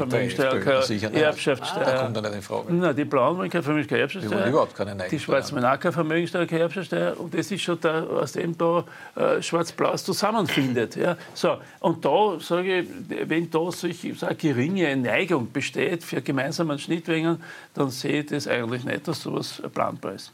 sicher 0.84 1.10
keine. 1.10 1.24
Erbschaftssteuer. 1.24 1.86
Da 1.86 2.04
kommt 2.04 2.18
er 2.18 2.22
nicht 2.22 2.36
in 2.36 2.42
Frage. 2.42 2.74
Nein, 2.74 2.96
die 2.96 3.06
Blauen 3.06 3.38
wollen 3.38 3.50
keine 3.50 3.64
Vermögenssteuer, 3.64 3.98
keine 3.98 4.08
Die 4.08 4.16
Erbschaftssteuer. 4.18 4.40
wollen 4.40 4.50
überhaupt 4.50 4.76
keine 4.76 4.96
Die. 5.10 5.20
Schwarzen 5.20 5.56
wollen 5.56 5.66
auch 5.66 5.80
keine 5.80 5.94
Vermögenssteuer, 5.94 6.46
keine 6.46 6.62
Erbschaftssteuer. 6.62 7.20
Und 7.20 7.34
das 7.34 7.52
ist 7.52 7.62
schon 7.62 7.80
da, 7.82 8.04
aus 8.04 8.34
dem 8.34 8.58
da 8.58 8.84
äh, 9.16 9.42
Schwarz-Blau 9.42 9.96
zusammenfindet. 9.98 10.96
Ja. 10.96 11.18
So, 11.34 11.58
und 11.80 12.04
da 12.06 12.40
sage 12.40 12.80
ich, 12.80 12.88
wenn 13.26 13.50
da 13.50 13.72
solche, 13.72 14.14
so 14.16 14.26
eine 14.26 14.36
geringe 14.36 14.96
Neigung 14.96 15.52
besteht 15.52 16.04
für 16.04 16.22
gemeinsamen 16.22 16.78
Schnittmengen, 16.80 17.42
dann 17.74 17.90
sehe 17.90 18.22
ich 18.22 18.28
das 18.28 18.48
eigentlich 18.48 18.84
nicht, 18.84 19.08
dass 19.08 19.22
sowas 19.22 19.62
planbar 19.74 20.14
ist. 20.14 20.32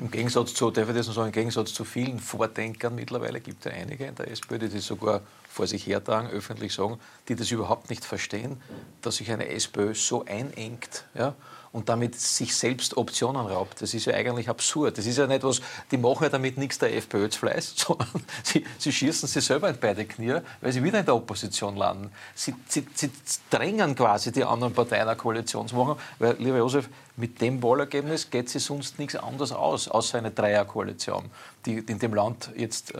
Im 0.00 0.10
Gegensatz 0.10 0.54
zu, 0.54 0.70
darf 0.70 0.88
ich 0.88 0.96
das 0.96 1.06
sagen, 1.06 1.26
im 1.26 1.32
Gegensatz 1.32 1.74
zu 1.74 1.84
vielen 1.84 2.18
Vordenkern 2.18 2.94
mittlerweile 2.94 3.42
gibt 3.42 3.66
es 3.66 3.70
ja 3.70 3.78
einige 3.78 4.06
in 4.06 4.14
der 4.14 4.30
SPÖ, 4.30 4.58
die 4.58 4.70
das 4.70 4.86
sogar 4.86 5.20
vor 5.50 5.66
sich 5.66 5.86
hertragen, 5.86 6.30
öffentlich 6.30 6.72
sagen, 6.72 6.98
die 7.28 7.36
das 7.36 7.50
überhaupt 7.50 7.90
nicht 7.90 8.02
verstehen, 8.02 8.58
dass 9.02 9.16
sich 9.16 9.30
eine 9.30 9.48
SPÖ 9.48 9.94
so 9.94 10.24
einengt 10.24 11.04
ja, 11.14 11.34
und 11.72 11.88
damit 11.88 12.14
sich 12.18 12.54
selbst 12.54 12.96
Optionen 12.96 13.46
raubt. 13.46 13.82
Das 13.82 13.94
ist 13.94 14.06
ja 14.06 14.14
eigentlich 14.14 14.48
absurd. 14.48 14.98
Das 14.98 15.06
ist 15.06 15.18
ja 15.18 15.26
nicht 15.26 15.42
was, 15.42 15.60
die 15.90 15.98
machen 15.98 16.24
ja 16.24 16.28
damit 16.28 16.58
nichts 16.58 16.78
der 16.78 16.94
FPÖ 16.96 17.28
zu 17.28 17.40
Fleiß, 17.40 17.74
sondern 17.76 18.08
sie, 18.42 18.64
sie 18.78 18.92
schießen 18.92 19.28
sich 19.28 19.44
selber 19.44 19.68
in 19.68 19.78
beide 19.80 20.04
Knie, 20.04 20.38
weil 20.60 20.72
sie 20.72 20.82
wieder 20.82 21.00
in 21.00 21.06
der 21.06 21.14
Opposition 21.14 21.76
landen. 21.76 22.10
Sie, 22.34 22.54
sie, 22.68 22.86
sie 22.94 23.10
drängen 23.50 23.94
quasi 23.94 24.32
die 24.32 24.44
anderen 24.44 24.72
Parteien 24.72 25.08
eine 25.08 25.16
Koalition 25.16 25.68
zu 25.68 25.76
machen, 25.76 25.96
weil, 26.18 26.36
lieber 26.38 26.58
Josef, 26.58 26.88
mit 27.16 27.40
dem 27.40 27.62
Wahlergebnis 27.62 28.30
geht 28.30 28.50
sie 28.50 28.58
sonst 28.58 28.98
nichts 28.98 29.16
anderes 29.16 29.52
aus, 29.52 29.88
außer 29.88 30.18
eine 30.18 30.30
Dreierkoalition, 30.30 31.30
die 31.66 31.78
in 31.78 31.98
dem 31.98 32.14
Land 32.14 32.50
jetzt 32.56 32.94
äh, 32.94 32.98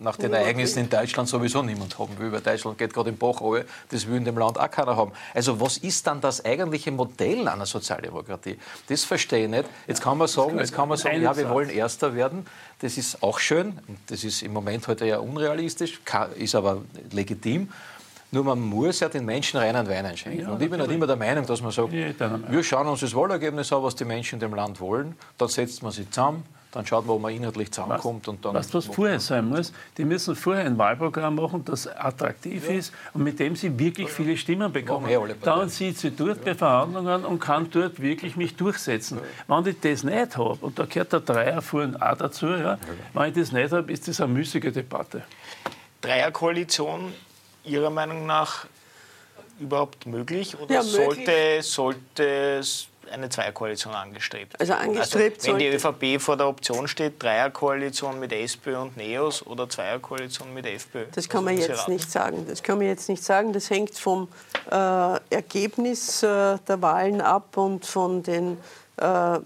nach 0.00 0.16
den 0.16 0.32
Ereignissen 0.32 0.80
in 0.80 0.90
Deutschland 0.90 1.28
sowieso 1.28 1.62
niemand 1.62 1.98
haben 1.98 2.18
will, 2.18 2.32
weil 2.32 2.40
Deutschland 2.40 2.76
geht 2.76 2.92
gerade 2.92 3.10
im 3.10 3.16
Bach 3.16 3.40
runter, 3.40 3.64
das 3.90 4.06
will 4.06 4.16
in 4.16 4.24
dem 4.24 4.36
Land 4.36 4.58
auch 4.58 4.70
keiner 4.70 4.96
haben. 4.96 5.12
Also 5.32 5.60
was 5.60 5.78
ist 5.78 6.06
dann 6.06 6.20
das 6.20 6.44
eigentliche 6.44 6.90
Modell 6.90 7.46
einer 7.48 7.66
Sozialdemokratie? 7.66 8.58
Das 8.88 9.04
verstehe 9.04 9.44
ich 9.44 9.50
nicht. 9.50 9.64
Jetzt 9.86 10.02
kann 10.02 10.18
man 10.18 10.28
sagen, 10.28 10.58
jetzt 10.58 10.74
kann 10.74 10.88
man 10.88 10.98
sagen 10.98 11.22
ja, 11.22 11.36
wir 11.36 11.48
wollen 11.48 11.70
Erster 11.70 12.14
werden. 12.14 12.46
Das 12.80 12.98
ist 12.98 13.22
auch 13.22 13.38
schön, 13.38 13.78
das 14.08 14.24
ist 14.24 14.42
im 14.42 14.52
Moment 14.52 14.86
heute 14.88 15.06
ja 15.06 15.18
unrealistisch, 15.18 16.00
ist 16.36 16.54
aber 16.54 16.82
legitim. 17.12 17.68
Nur 18.32 18.44
man 18.44 18.60
muss 18.60 19.00
ja 19.00 19.10
den 19.10 19.26
Menschen 19.26 19.60
reinen 19.60 19.86
Wein 19.88 20.16
schenken. 20.16 20.46
und 20.46 20.60
ich 20.60 20.70
bin 20.70 20.80
halt 20.80 20.90
immer 20.90 21.06
der 21.06 21.16
Meinung, 21.16 21.46
dass 21.46 21.60
man 21.60 21.70
sagt, 21.70 21.92
Ja, 21.92 22.40
wir 22.48 22.64
schauen 22.64 22.88
uns 22.88 23.00
das 23.00 23.14
Wahlergebnis 23.14 23.70
an, 23.72 23.82
was 23.82 23.94
die 23.94 24.06
Menschen 24.06 24.36
in 24.36 24.40
dem 24.40 24.54
Land 24.54 24.80
wollen. 24.80 25.14
Dann 25.36 25.48
setzt 25.48 25.82
man 25.82 25.92
sich 25.92 26.10
zusammen, 26.10 26.42
dann 26.72 26.86
schaut 26.86 27.06
man, 27.06 27.14
wo 27.14 27.18
man 27.18 27.34
inhaltlich 27.34 27.70
zusammenkommt. 27.70 28.26
Und 28.28 28.44
dann 28.44 28.54
Weißt 28.54 28.72
du, 28.72 28.78
was 28.78 28.86
vorher 28.86 29.20
sein 29.20 29.48
muss? 29.48 29.72
Die 29.98 30.04
müssen 30.04 30.34
vorher 30.34 30.64
ein 30.64 30.76
Wahlprogramm 30.78 31.34
machen, 31.34 31.64
das 31.64 31.86
attraktiv 31.86 32.68
ist 32.68 32.92
und 33.12 33.22
mit 33.22 33.38
dem 33.38 33.54
sie 33.54 33.78
wirklich 33.78 34.10
viele 34.10 34.36
Stimmen 34.36 34.72
bekommen. 34.72 35.08
Dann 35.42 35.68
sitzt 35.68 36.00
sie 36.00 36.10
dort 36.10 36.44
bei 36.44 36.54
Verhandlungen 36.54 37.24
und 37.26 37.38
kann 37.38 37.70
dort 37.70 38.00
wirklich 38.00 38.36
mich 38.36 38.56
durchsetzen. 38.56 39.20
Wenn 39.46 39.66
ich 39.66 39.80
das 39.80 40.02
nicht 40.02 40.36
habe, 40.36 40.58
und 40.62 40.78
da 40.78 40.86
gehört 40.86 41.12
der 41.12 41.20
Dreierfuhren 41.20 42.00
auch 42.00 42.16
dazu, 42.16 42.46
ja, 42.46 42.78
wenn 43.12 43.28
ich 43.28 43.34
das 43.34 43.52
nicht 43.52 43.70
habe, 43.70 43.92
ist 43.92 44.08
das 44.08 44.20
eine 44.20 44.32
müßige 44.32 44.72
Debatte. 44.72 45.22
Dreierkoalition 46.00 47.12
Ihrer 47.64 47.90
Meinung 47.90 48.26
nach 48.26 48.66
überhaupt 49.60 50.06
möglich 50.06 50.56
oder 50.58 50.74
Ja, 50.74 50.82
möglich. 50.82 50.96
sollte, 50.96 51.62
sollte 51.62 52.24
es 52.58 52.88
eine 53.12 53.28
Zweierkoalition 53.28 53.94
angestrebt 53.94 54.58
Also 54.58 54.72
werden? 54.72 54.90
angestrebt 54.90 55.46
Wenn 55.46 55.58
die 55.58 55.68
ÖVP 55.68 56.20
vor 56.20 56.36
der 56.36 56.48
Option 56.48 56.88
steht, 56.88 57.22
Dreierkoalition 57.22 58.18
mit 58.18 58.32
SPÖ 58.32 58.78
und 58.78 58.96
NEOS 58.96 59.46
oder 59.46 59.68
Zweierkoalition 59.68 60.52
mit 60.52 60.66
FPÖ? 60.66 61.06
Das 61.14 61.28
kann 61.28 61.44
man 61.44 61.56
würden 61.56 61.66
Sie 61.66 61.72
jetzt 61.72 61.88
nicht 61.88 62.10
sagen. 62.10 62.46
Das 62.48 62.62
kann 62.62 62.78
man 62.78 62.86
jetzt 62.86 63.08
nicht 63.08 63.22
sagen. 63.22 63.52
Das 63.52 63.70
hängt 63.70 63.98
vom 63.98 64.28
äh, 64.70 64.74
Ergebnis 65.30 66.22
äh, 66.22 66.58
der 66.66 66.82
Wahlen 66.82 67.20
ab 67.20 67.56
und 67.56 67.86
von 67.86 68.22
den, 68.22 68.58
äh, 68.96 69.38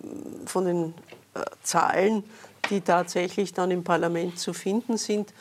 von 0.46 0.64
den 0.64 0.94
äh, 1.34 1.40
Zahlen, 1.62 2.24
die 2.70 2.80
tatsächlich 2.80 3.52
dann 3.52 3.70
im 3.70 3.84
Parlament 3.84 4.38
zu 4.38 4.52
finden 4.52 4.96
sind. 4.96 5.32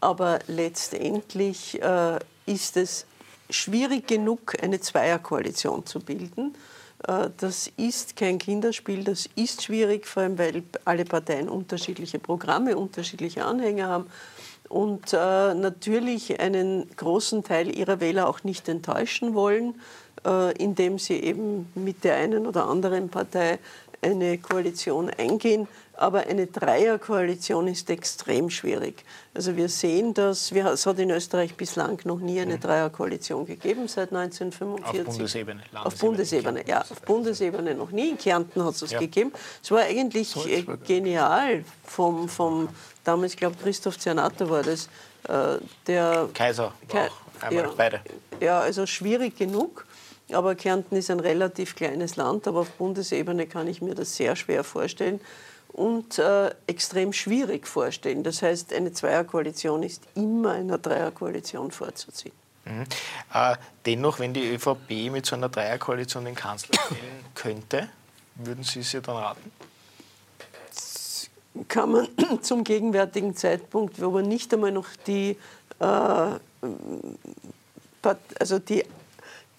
Aber 0.00 0.38
letztendlich 0.46 1.80
äh, 1.82 2.18
ist 2.46 2.76
es 2.76 3.06
schwierig 3.50 4.06
genug, 4.06 4.54
eine 4.62 4.80
Zweierkoalition 4.80 5.84
zu 5.86 6.00
bilden. 6.00 6.54
Äh, 7.06 7.30
Das 7.36 7.70
ist 7.76 8.16
kein 8.16 8.38
Kinderspiel, 8.38 9.04
das 9.04 9.28
ist 9.34 9.62
schwierig, 9.62 10.06
vor 10.06 10.22
allem 10.22 10.38
weil 10.38 10.62
alle 10.84 11.04
Parteien 11.04 11.48
unterschiedliche 11.48 12.18
Programme, 12.18 12.76
unterschiedliche 12.76 13.44
Anhänger 13.44 13.88
haben 13.88 14.06
und 14.68 15.12
äh, 15.12 15.54
natürlich 15.54 16.38
einen 16.40 16.88
großen 16.96 17.42
Teil 17.42 17.76
ihrer 17.76 18.00
Wähler 18.00 18.28
auch 18.28 18.44
nicht 18.44 18.68
enttäuschen 18.68 19.34
wollen, 19.34 19.74
äh, 20.24 20.52
indem 20.62 20.98
sie 20.98 21.14
eben 21.14 21.66
mit 21.74 22.04
der 22.04 22.16
einen 22.16 22.46
oder 22.46 22.68
anderen 22.68 23.08
Partei 23.08 23.58
eine 24.02 24.38
Koalition 24.38 25.10
eingehen. 25.10 25.68
Aber 25.94 26.20
eine 26.20 26.46
Dreierkoalition 26.46 27.68
ist 27.68 27.90
extrem 27.90 28.48
schwierig. 28.48 29.04
Also 29.34 29.54
wir 29.56 29.68
sehen 29.68 30.14
das, 30.14 30.54
wir, 30.54 30.64
es 30.68 30.86
hat 30.86 30.98
in 30.98 31.10
Österreich 31.10 31.54
bislang 31.56 31.98
noch 32.04 32.20
nie 32.20 32.40
eine 32.40 32.58
Dreierkoalition 32.58 33.44
gegeben 33.44 33.86
seit 33.86 34.10
1945. 34.10 35.00
Auf 35.00 35.06
Bundesebene, 35.06 35.60
Auf 35.60 35.72
Landesebene. 35.72 36.08
Bundesebene, 36.10 36.64
ja. 36.66 36.80
Auf 36.80 37.02
Bundesebene 37.02 37.74
noch 37.74 37.90
nie. 37.90 38.10
In 38.10 38.18
Kärnten 38.18 38.64
hat 38.64 38.72
es 38.74 38.80
das 38.80 38.92
Ja. 38.92 38.98
gegeben. 38.98 39.30
Es 39.62 39.70
war 39.70 39.80
eigentlich 39.80 40.34
äh, 40.46 40.64
genial 40.86 41.64
vom, 41.84 42.26
vom 42.30 42.70
damals, 43.04 43.36
glaube 43.36 43.56
Christoph 43.62 43.98
Zernatter 43.98 44.48
war 44.48 44.62
das, 44.62 44.86
äh, 45.28 45.58
der 45.86 46.30
Kaiser 46.32 46.62
war 46.64 46.74
Ke- 46.88 47.10
auch 47.10 47.42
einmal, 47.46 47.64
ja. 47.64 47.70
beide. 47.76 48.00
ja, 48.40 48.60
also 48.60 48.86
schwierig 48.86 49.36
genug. 49.36 49.84
Aber 50.34 50.54
Kärnten 50.54 50.96
ist 50.96 51.10
ein 51.10 51.20
relativ 51.20 51.74
kleines 51.74 52.16
Land, 52.16 52.46
aber 52.46 52.60
auf 52.60 52.70
Bundesebene 52.72 53.46
kann 53.46 53.68
ich 53.68 53.82
mir 53.82 53.94
das 53.94 54.16
sehr 54.16 54.36
schwer 54.36 54.64
vorstellen 54.64 55.20
und 55.72 56.18
äh, 56.18 56.50
extrem 56.66 57.12
schwierig 57.12 57.66
vorstellen. 57.66 58.22
Das 58.22 58.42
heißt, 58.42 58.72
eine 58.72 58.92
Zweierkoalition 58.92 59.82
ist 59.82 60.02
immer 60.14 60.52
einer 60.52 60.78
Dreierkoalition 60.78 61.70
vorzuziehen. 61.70 62.34
Mhm. 62.64 62.84
Äh, 63.32 63.56
dennoch, 63.86 64.18
wenn 64.18 64.34
die 64.34 64.52
ÖVP 64.54 65.10
mit 65.10 65.26
so 65.26 65.36
einer 65.36 65.48
Dreierkoalition 65.48 66.24
den 66.24 66.34
Kanzler 66.34 66.78
wählen 66.90 67.24
könnte, 67.34 67.88
würden 68.36 68.64
Sie 68.64 68.82
sie 68.82 69.00
dann 69.00 69.16
raten? 69.16 69.52
kann 71.68 71.92
man 71.92 72.08
zum 72.42 72.64
gegenwärtigen 72.64 73.36
Zeitpunkt, 73.36 74.00
wo 74.00 74.10
man 74.10 74.28
nicht 74.28 74.52
einmal 74.52 74.72
noch 74.72 74.88
die, 75.06 75.36
äh, 75.80 75.84
also 78.38 78.58
die, 78.58 78.84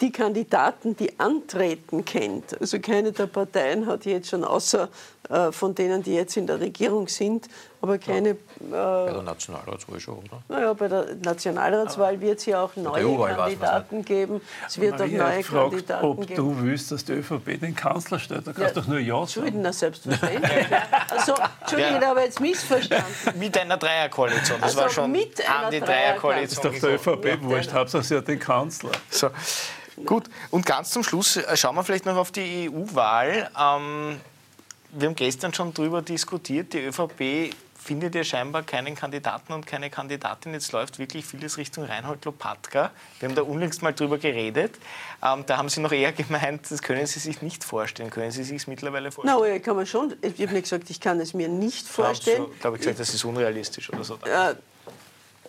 die 0.02 0.12
Kandidaten, 0.12 0.96
die 0.96 1.18
antreten, 1.18 2.04
kennt. 2.04 2.60
Also 2.60 2.78
keine 2.80 3.12
der 3.12 3.26
Parteien 3.26 3.86
hat 3.86 4.04
jetzt 4.04 4.28
schon, 4.30 4.44
außer 4.44 4.88
äh, 5.30 5.52
von 5.52 5.74
denen, 5.74 6.02
die 6.02 6.14
jetzt 6.14 6.36
in 6.36 6.46
der 6.46 6.60
Regierung 6.60 7.06
sind, 7.08 7.48
aber 7.80 7.98
keine, 7.98 8.30
äh, 8.30 8.36
Bei 8.70 9.10
der 9.12 9.22
Nationalratswahl 9.22 9.98
schon, 10.00 10.18
oder? 10.18 10.42
naja, 10.48 10.72
bei 10.74 10.88
der 10.88 11.06
Nationalratswahl 11.24 12.20
wird 12.20 12.38
es 12.40 12.46
ja 12.46 12.62
auch 12.64 12.74
neue 12.76 13.16
Kandidaten 13.34 14.04
geben. 14.04 14.40
Es 14.66 14.80
wird 14.80 14.94
auch 14.94 14.98
Maria 15.00 15.24
neue 15.30 15.42
fragt, 15.44 15.70
Kandidaten 15.70 16.04
ob 16.06 16.26
geben. 16.26 16.34
du 16.36 16.62
willst, 16.64 16.90
dass 16.92 17.04
die 17.04 17.12
ÖVP 17.12 17.60
den 17.60 17.74
Kanzler 17.76 18.18
stellt. 18.18 18.46
Da 18.46 18.52
kannst 18.52 18.76
du 18.76 18.80
doch 18.80 18.88
nur 18.88 18.98
Ja 18.98 19.20
Entschuldigung, 19.20 19.62
sagen. 19.62 19.62
na, 19.62 19.72
selbstverständlich. 20.20 20.66
Also, 21.10 21.34
Entschuldigung, 21.60 22.02
Ja. 22.02 22.10
aber 22.10 22.24
jetzt 22.24 22.40
missverstanden. 22.40 23.06
Mit 23.38 23.56
einer 23.58 23.76
Dreierkoalition. 23.76 24.58
Das 24.60 24.70
Also 24.70 24.80
war 24.80 24.90
schon 24.90 25.12
mit 25.12 25.40
einer 25.48 25.66
an 25.66 25.70
die 25.70 25.78
Das 25.80 25.88
Dreierkoalition. 25.88 26.72
ist 26.74 26.82
doch 26.82 26.88
der. 26.88 26.94
ÖVP 27.36 27.42
wurscht, 27.42 27.72
Hauptsache 27.72 28.02
sie 28.02 28.16
hat 28.16 28.26
den 28.28 28.38
Kanzler. 28.40 28.90
So. 29.10 29.28
Gut, 30.06 30.24
und 30.50 30.66
ganz 30.66 30.90
zum 30.90 31.02
Schluss 31.02 31.36
äh, 31.36 31.56
schauen 31.56 31.74
wir 31.76 31.84
vielleicht 31.84 32.06
noch 32.06 32.16
auf 32.16 32.30
die 32.32 32.70
EU-Wahl. 32.70 33.50
Ähm, 33.58 34.20
wir 34.90 35.08
haben 35.08 35.14
gestern 35.16 35.54
schon 35.54 35.72
darüber 35.72 36.02
diskutiert. 36.02 36.72
Die 36.72 36.78
ÖVP 36.80 37.54
findet 37.82 38.14
ja 38.14 38.22
scheinbar 38.22 38.62
keinen 38.62 38.94
Kandidaten 38.94 39.52
und 39.52 39.66
keine 39.66 39.90
Kandidatin. 39.90 40.52
Jetzt 40.52 40.70
läuft 40.70 40.98
wirklich 41.00 41.24
vieles 41.24 41.56
Richtung 41.56 41.84
Reinhold 41.84 42.24
Lopatka. 42.24 42.92
Wir 43.18 43.28
haben 43.28 43.34
da 43.34 43.42
unlängst 43.42 43.82
mal 43.82 43.92
drüber 43.92 44.18
geredet. 44.18 44.76
Ähm, 45.24 45.44
da 45.46 45.56
haben 45.56 45.68
Sie 45.68 45.80
noch 45.80 45.90
eher 45.92 46.12
gemeint, 46.12 46.70
das 46.70 46.80
können 46.82 47.06
Sie 47.06 47.18
sich 47.18 47.42
nicht 47.42 47.64
vorstellen. 47.64 48.10
Können 48.10 48.30
Sie 48.30 48.44
sich 48.44 48.68
mittlerweile 48.68 49.10
vorstellen? 49.10 49.38
Na, 49.40 49.48
ich 49.56 49.62
kann 49.62 49.74
man 49.76 49.86
schon. 49.86 50.14
Ich 50.22 50.40
habe 50.40 50.52
nicht 50.52 50.62
gesagt, 50.64 50.90
ich 50.90 51.00
kann 51.00 51.18
es 51.20 51.34
mir 51.34 51.48
nicht 51.48 51.86
Ich 51.86 51.90
vorstellen. 51.90 52.42
so, 52.42 52.52
glaube 52.60 52.76
ich, 52.76 52.82
gesagt, 52.82 53.00
das 53.00 53.12
ist 53.14 53.24
unrealistisch 53.24 53.90
oder 53.92 54.04
so. 54.04 54.14
Äh, 54.24 54.54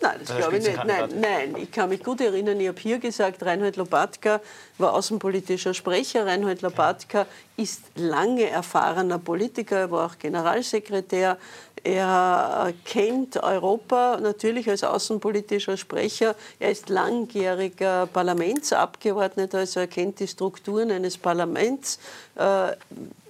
Nein, 0.04 0.20
das 0.20 0.30
Also 0.30 0.42
glaube 0.42 0.58
ich 0.58 0.64
nicht. 0.64 0.84
Nein, 0.84 1.20
nein, 1.20 1.56
ich 1.58 1.72
kann 1.72 1.88
mich 1.88 2.02
gut 2.02 2.20
erinnern, 2.20 2.60
ich 2.60 2.68
habe 2.68 2.80
hier 2.80 2.98
gesagt, 2.98 3.42
Reinhold 3.42 3.76
Lopatka 3.76 4.40
war 4.78 4.92
außenpolitischer 4.92 5.72
Sprecher. 5.72 6.26
Reinhold 6.26 6.62
Lopatka 6.62 7.26
ist 7.56 7.82
lange 7.94 8.48
erfahrener 8.48 9.18
Politiker, 9.18 9.78
er 9.78 9.90
war 9.90 10.06
auch 10.06 10.18
Generalsekretär. 10.18 11.38
Er 11.82 12.66
äh, 12.68 12.72
kennt 12.84 13.42
Europa 13.42 14.18
natürlich 14.20 14.70
als 14.70 14.84
außenpolitischer 14.84 15.76
Sprecher. 15.76 16.34
Er 16.58 16.70
ist 16.70 16.88
langjähriger 16.88 18.06
Parlamentsabgeordneter, 18.06 19.58
also 19.58 19.80
er 19.80 19.86
kennt 19.86 20.20
die 20.20 20.28
Strukturen 20.28 20.90
eines 20.90 21.18
Parlaments. 21.18 21.98
Äh, 22.36 22.72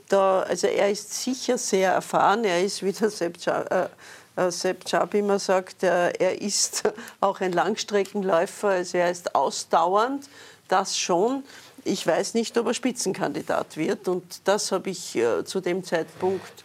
da, 0.09 0.43
also 0.43 0.66
er 0.66 0.91
ist 0.91 1.12
sicher 1.22 1.59
sehr 1.59 1.93
erfahren. 1.93 2.45
Er 2.45 2.62
ist, 2.62 2.83
wie 2.83 2.93
der 2.93 3.11
Sepp 3.11 3.39
äh, 3.47 3.51
äh, 3.51 3.89
Sepp 4.37 4.85
Chab 4.85 5.14
immer 5.14 5.39
sagt, 5.39 5.82
äh, 5.82 6.11
er 6.11 6.41
ist 6.41 6.82
auch 7.20 7.41
ein 7.41 7.53
Langstreckenläufer, 7.53 8.68
also 8.68 8.99
er 8.99 9.11
ist 9.11 9.35
ausdauernd, 9.35 10.28
das 10.68 10.99
schon. 10.99 11.45
Ich 11.85 12.07
weiß 12.07 12.35
nicht, 12.35 12.57
ob 12.57 12.66
er 12.66 12.74
Spitzenkandidat 12.74 13.76
wird 13.76 14.09
und 14.09 14.41
das 14.45 14.72
habe 14.72 14.91
ich 14.91 15.14
äh, 15.16 15.45
zu 15.45 15.61
dem 15.61 15.85
Zeitpunkt 15.85 16.64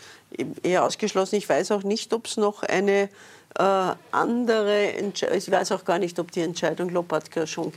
eher 0.63 0.83
ausgeschlossen. 0.83 1.35
Ich 1.35 1.49
weiß 1.49 1.71
auch 1.71 1.83
nicht, 1.83 2.13
ob 2.13 2.27
es 2.27 2.37
noch 2.37 2.63
eine 2.63 3.09
äh, 3.57 3.93
andere 4.11 4.93
Entscheidung, 4.93 5.37
ich 5.37 5.51
weiß 5.51 5.71
auch 5.73 5.83
gar 5.83 5.99
nicht, 5.99 6.17
ob 6.19 6.31
die 6.31 6.41
Entscheidung 6.41 6.89
Lopatka 6.89 7.45
schon. 7.45 7.71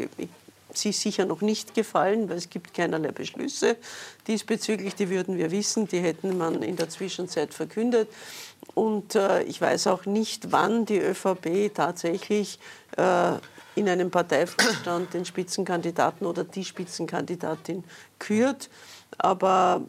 Sie 0.74 0.92
sicher 0.92 1.26
noch 1.26 1.40
nicht 1.40 1.74
gefallen, 1.74 2.28
weil 2.28 2.38
es 2.38 2.50
gibt 2.50 2.74
keinerlei 2.74 3.12
Beschlüsse 3.12 3.76
diesbezüglich. 4.26 4.94
Die 4.94 5.10
würden 5.10 5.36
wir 5.36 5.50
wissen, 5.50 5.88
die 5.88 6.00
hätten 6.00 6.38
man 6.38 6.62
in 6.62 6.76
der 6.76 6.88
Zwischenzeit 6.88 7.52
verkündet. 7.54 8.08
Und 8.74 9.14
äh, 9.14 9.42
ich 9.42 9.60
weiß 9.60 9.88
auch 9.88 10.06
nicht, 10.06 10.52
wann 10.52 10.86
die 10.86 10.98
ÖVP 10.98 11.74
tatsächlich 11.74 12.58
äh, 12.96 13.32
in 13.74 13.88
einem 13.88 14.10
Parteivorstand 14.10 15.14
den 15.14 15.24
Spitzenkandidaten 15.24 16.26
oder 16.26 16.44
die 16.44 16.64
Spitzenkandidatin 16.64 17.84
kürt. 18.18 18.68
Aber 19.18 19.82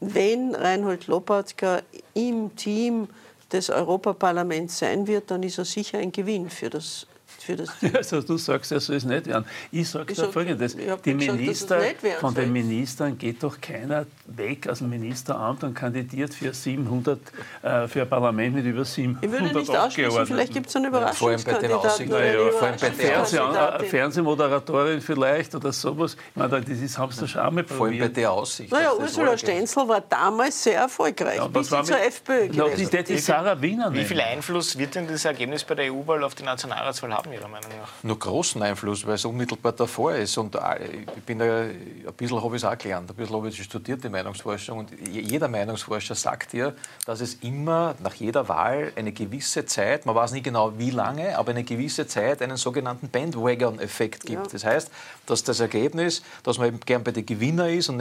wenn 0.00 0.54
Reinhold 0.54 1.06
Lopatka 1.06 1.82
im 2.14 2.54
Team 2.56 3.08
des 3.52 3.70
Europaparlaments 3.70 4.78
sein 4.78 5.06
wird, 5.06 5.30
dann 5.30 5.42
ist 5.42 5.58
er 5.58 5.64
sicher 5.64 5.98
ein 5.98 6.12
Gewinn 6.12 6.50
für 6.50 6.70
das 6.70 7.06
für 7.42 7.56
das 7.56 7.70
Also 7.94 8.20
du 8.22 8.36
sagst, 8.36 8.72
er 8.72 8.80
soll 8.80 8.96
es 8.96 9.04
nicht 9.04 9.26
werden. 9.26 9.44
Ich 9.72 9.88
sage 9.88 10.14
da 10.14 10.28
Folgendes. 10.28 10.76
Die 11.04 11.14
Minister, 11.14 11.80
von 12.20 12.34
den 12.34 12.52
Ministern 12.52 13.16
geht 13.18 13.42
doch 13.42 13.60
keiner 13.60 14.06
weg 14.26 14.68
aus 14.68 14.78
dem 14.78 14.90
Ministeramt 14.90 15.64
und 15.64 15.74
kandidiert 15.74 16.34
für 16.34 16.52
700, 16.52 17.18
äh, 17.62 17.88
für 17.88 18.02
ein 18.02 18.08
Parlament 18.08 18.54
mit 18.56 18.64
über 18.64 18.84
700 18.84 19.24
Ich 19.24 19.30
würde 19.30 19.58
nicht 19.58 19.70
ausschließen, 19.70 20.26
vielleicht 20.26 20.52
gibt 20.52 20.68
es 20.68 20.76
einen 20.76 20.86
Überraschungskandidaten. 20.86 22.08
Vor 22.08 22.62
allem 22.62 22.76
bei 22.80 22.88
den 22.88 22.94
Fernseh 22.94 23.36
äh, 23.38 23.84
Fernsehmoderatorin 23.84 25.00
vielleicht 25.00 25.54
oder 25.54 25.72
sowas. 25.72 26.16
Ich 26.30 26.36
meine, 26.36 26.60
das 26.60 26.68
ist, 26.68 26.98
haben 26.98 27.12
sie 27.12 27.26
schon 27.26 27.40
einmal 27.40 27.64
probiert. 27.64 27.78
Vor 27.78 27.86
allem 27.86 27.98
bei 27.98 28.08
der 28.08 28.32
Aussicht. 28.32 28.72
Naja, 28.72 28.92
Ursula 28.94 29.36
Stenzel 29.36 29.88
war 29.88 30.00
damals 30.00 30.62
sehr 30.62 30.78
erfolgreich, 30.78 31.36
ja, 31.36 31.46
bis 31.46 31.68
sie 31.68 31.82
zur 31.82 32.00
FPÖ 32.00 32.48
gewesen 32.48 32.82
ist. 32.82 32.92
Die, 32.92 33.02
die 33.04 33.18
Sarah 33.18 33.60
Wiener 33.60 33.92
Wie 33.92 34.04
viel 34.04 34.20
Einfluss 34.20 34.76
wird 34.78 34.94
denn 34.94 35.08
das 35.08 35.24
Ergebnis 35.24 35.64
bei 35.64 35.74
der 35.74 35.92
EU-Wahl 35.92 36.24
auf 36.24 36.34
die 36.34 36.42
Nationalratswahl 36.42 37.12
haben? 37.12 37.29
Ihrer 37.32 37.48
Meinung 37.48 37.70
nach? 37.80 37.90
Nur 38.02 38.18
großen 38.18 38.62
Einfluss, 38.62 39.06
weil 39.06 39.14
es 39.14 39.24
unmittelbar 39.24 39.72
davor 39.72 40.14
ist. 40.14 40.36
Und 40.38 40.54
äh, 40.54 40.60
ich 41.16 41.22
bin 41.22 41.38
da, 41.38 41.62
ein 41.62 42.12
bisschen 42.16 42.42
habe 42.42 42.56
ich 42.56 42.62
es 42.62 42.68
auch 42.68 42.76
gelernt, 42.76 43.10
ein 43.10 43.16
bisschen 43.16 43.36
habe 43.36 43.48
ich 43.48 43.62
studiert, 43.62 44.04
die 44.04 44.08
Meinungsforschung. 44.08 44.78
Und 44.78 44.90
jeder 45.08 45.48
Meinungsforscher 45.48 46.14
sagt 46.14 46.52
dir, 46.52 46.74
dass 47.06 47.20
es 47.20 47.34
immer 47.34 47.94
nach 48.02 48.14
jeder 48.14 48.48
Wahl 48.48 48.92
eine 48.96 49.12
gewisse 49.12 49.66
Zeit, 49.66 50.06
man 50.06 50.14
weiß 50.14 50.32
nicht 50.32 50.44
genau 50.44 50.78
wie 50.78 50.90
lange, 50.90 51.36
aber 51.38 51.50
eine 51.50 51.64
gewisse 51.64 52.06
Zeit 52.06 52.42
einen 52.42 52.56
sogenannten 52.56 53.08
Bandwagon-Effekt 53.08 54.26
gibt. 54.26 54.46
Ja. 54.46 54.52
Das 54.52 54.64
heißt, 54.64 54.90
dass 55.26 55.44
das 55.44 55.60
Ergebnis, 55.60 56.22
dass 56.42 56.58
man 56.58 56.68
eben 56.68 56.80
gern 56.80 57.04
bei 57.04 57.12
den 57.12 57.26
Gewinner 57.26 57.68
ist 57.68 57.88
und 57.88 57.98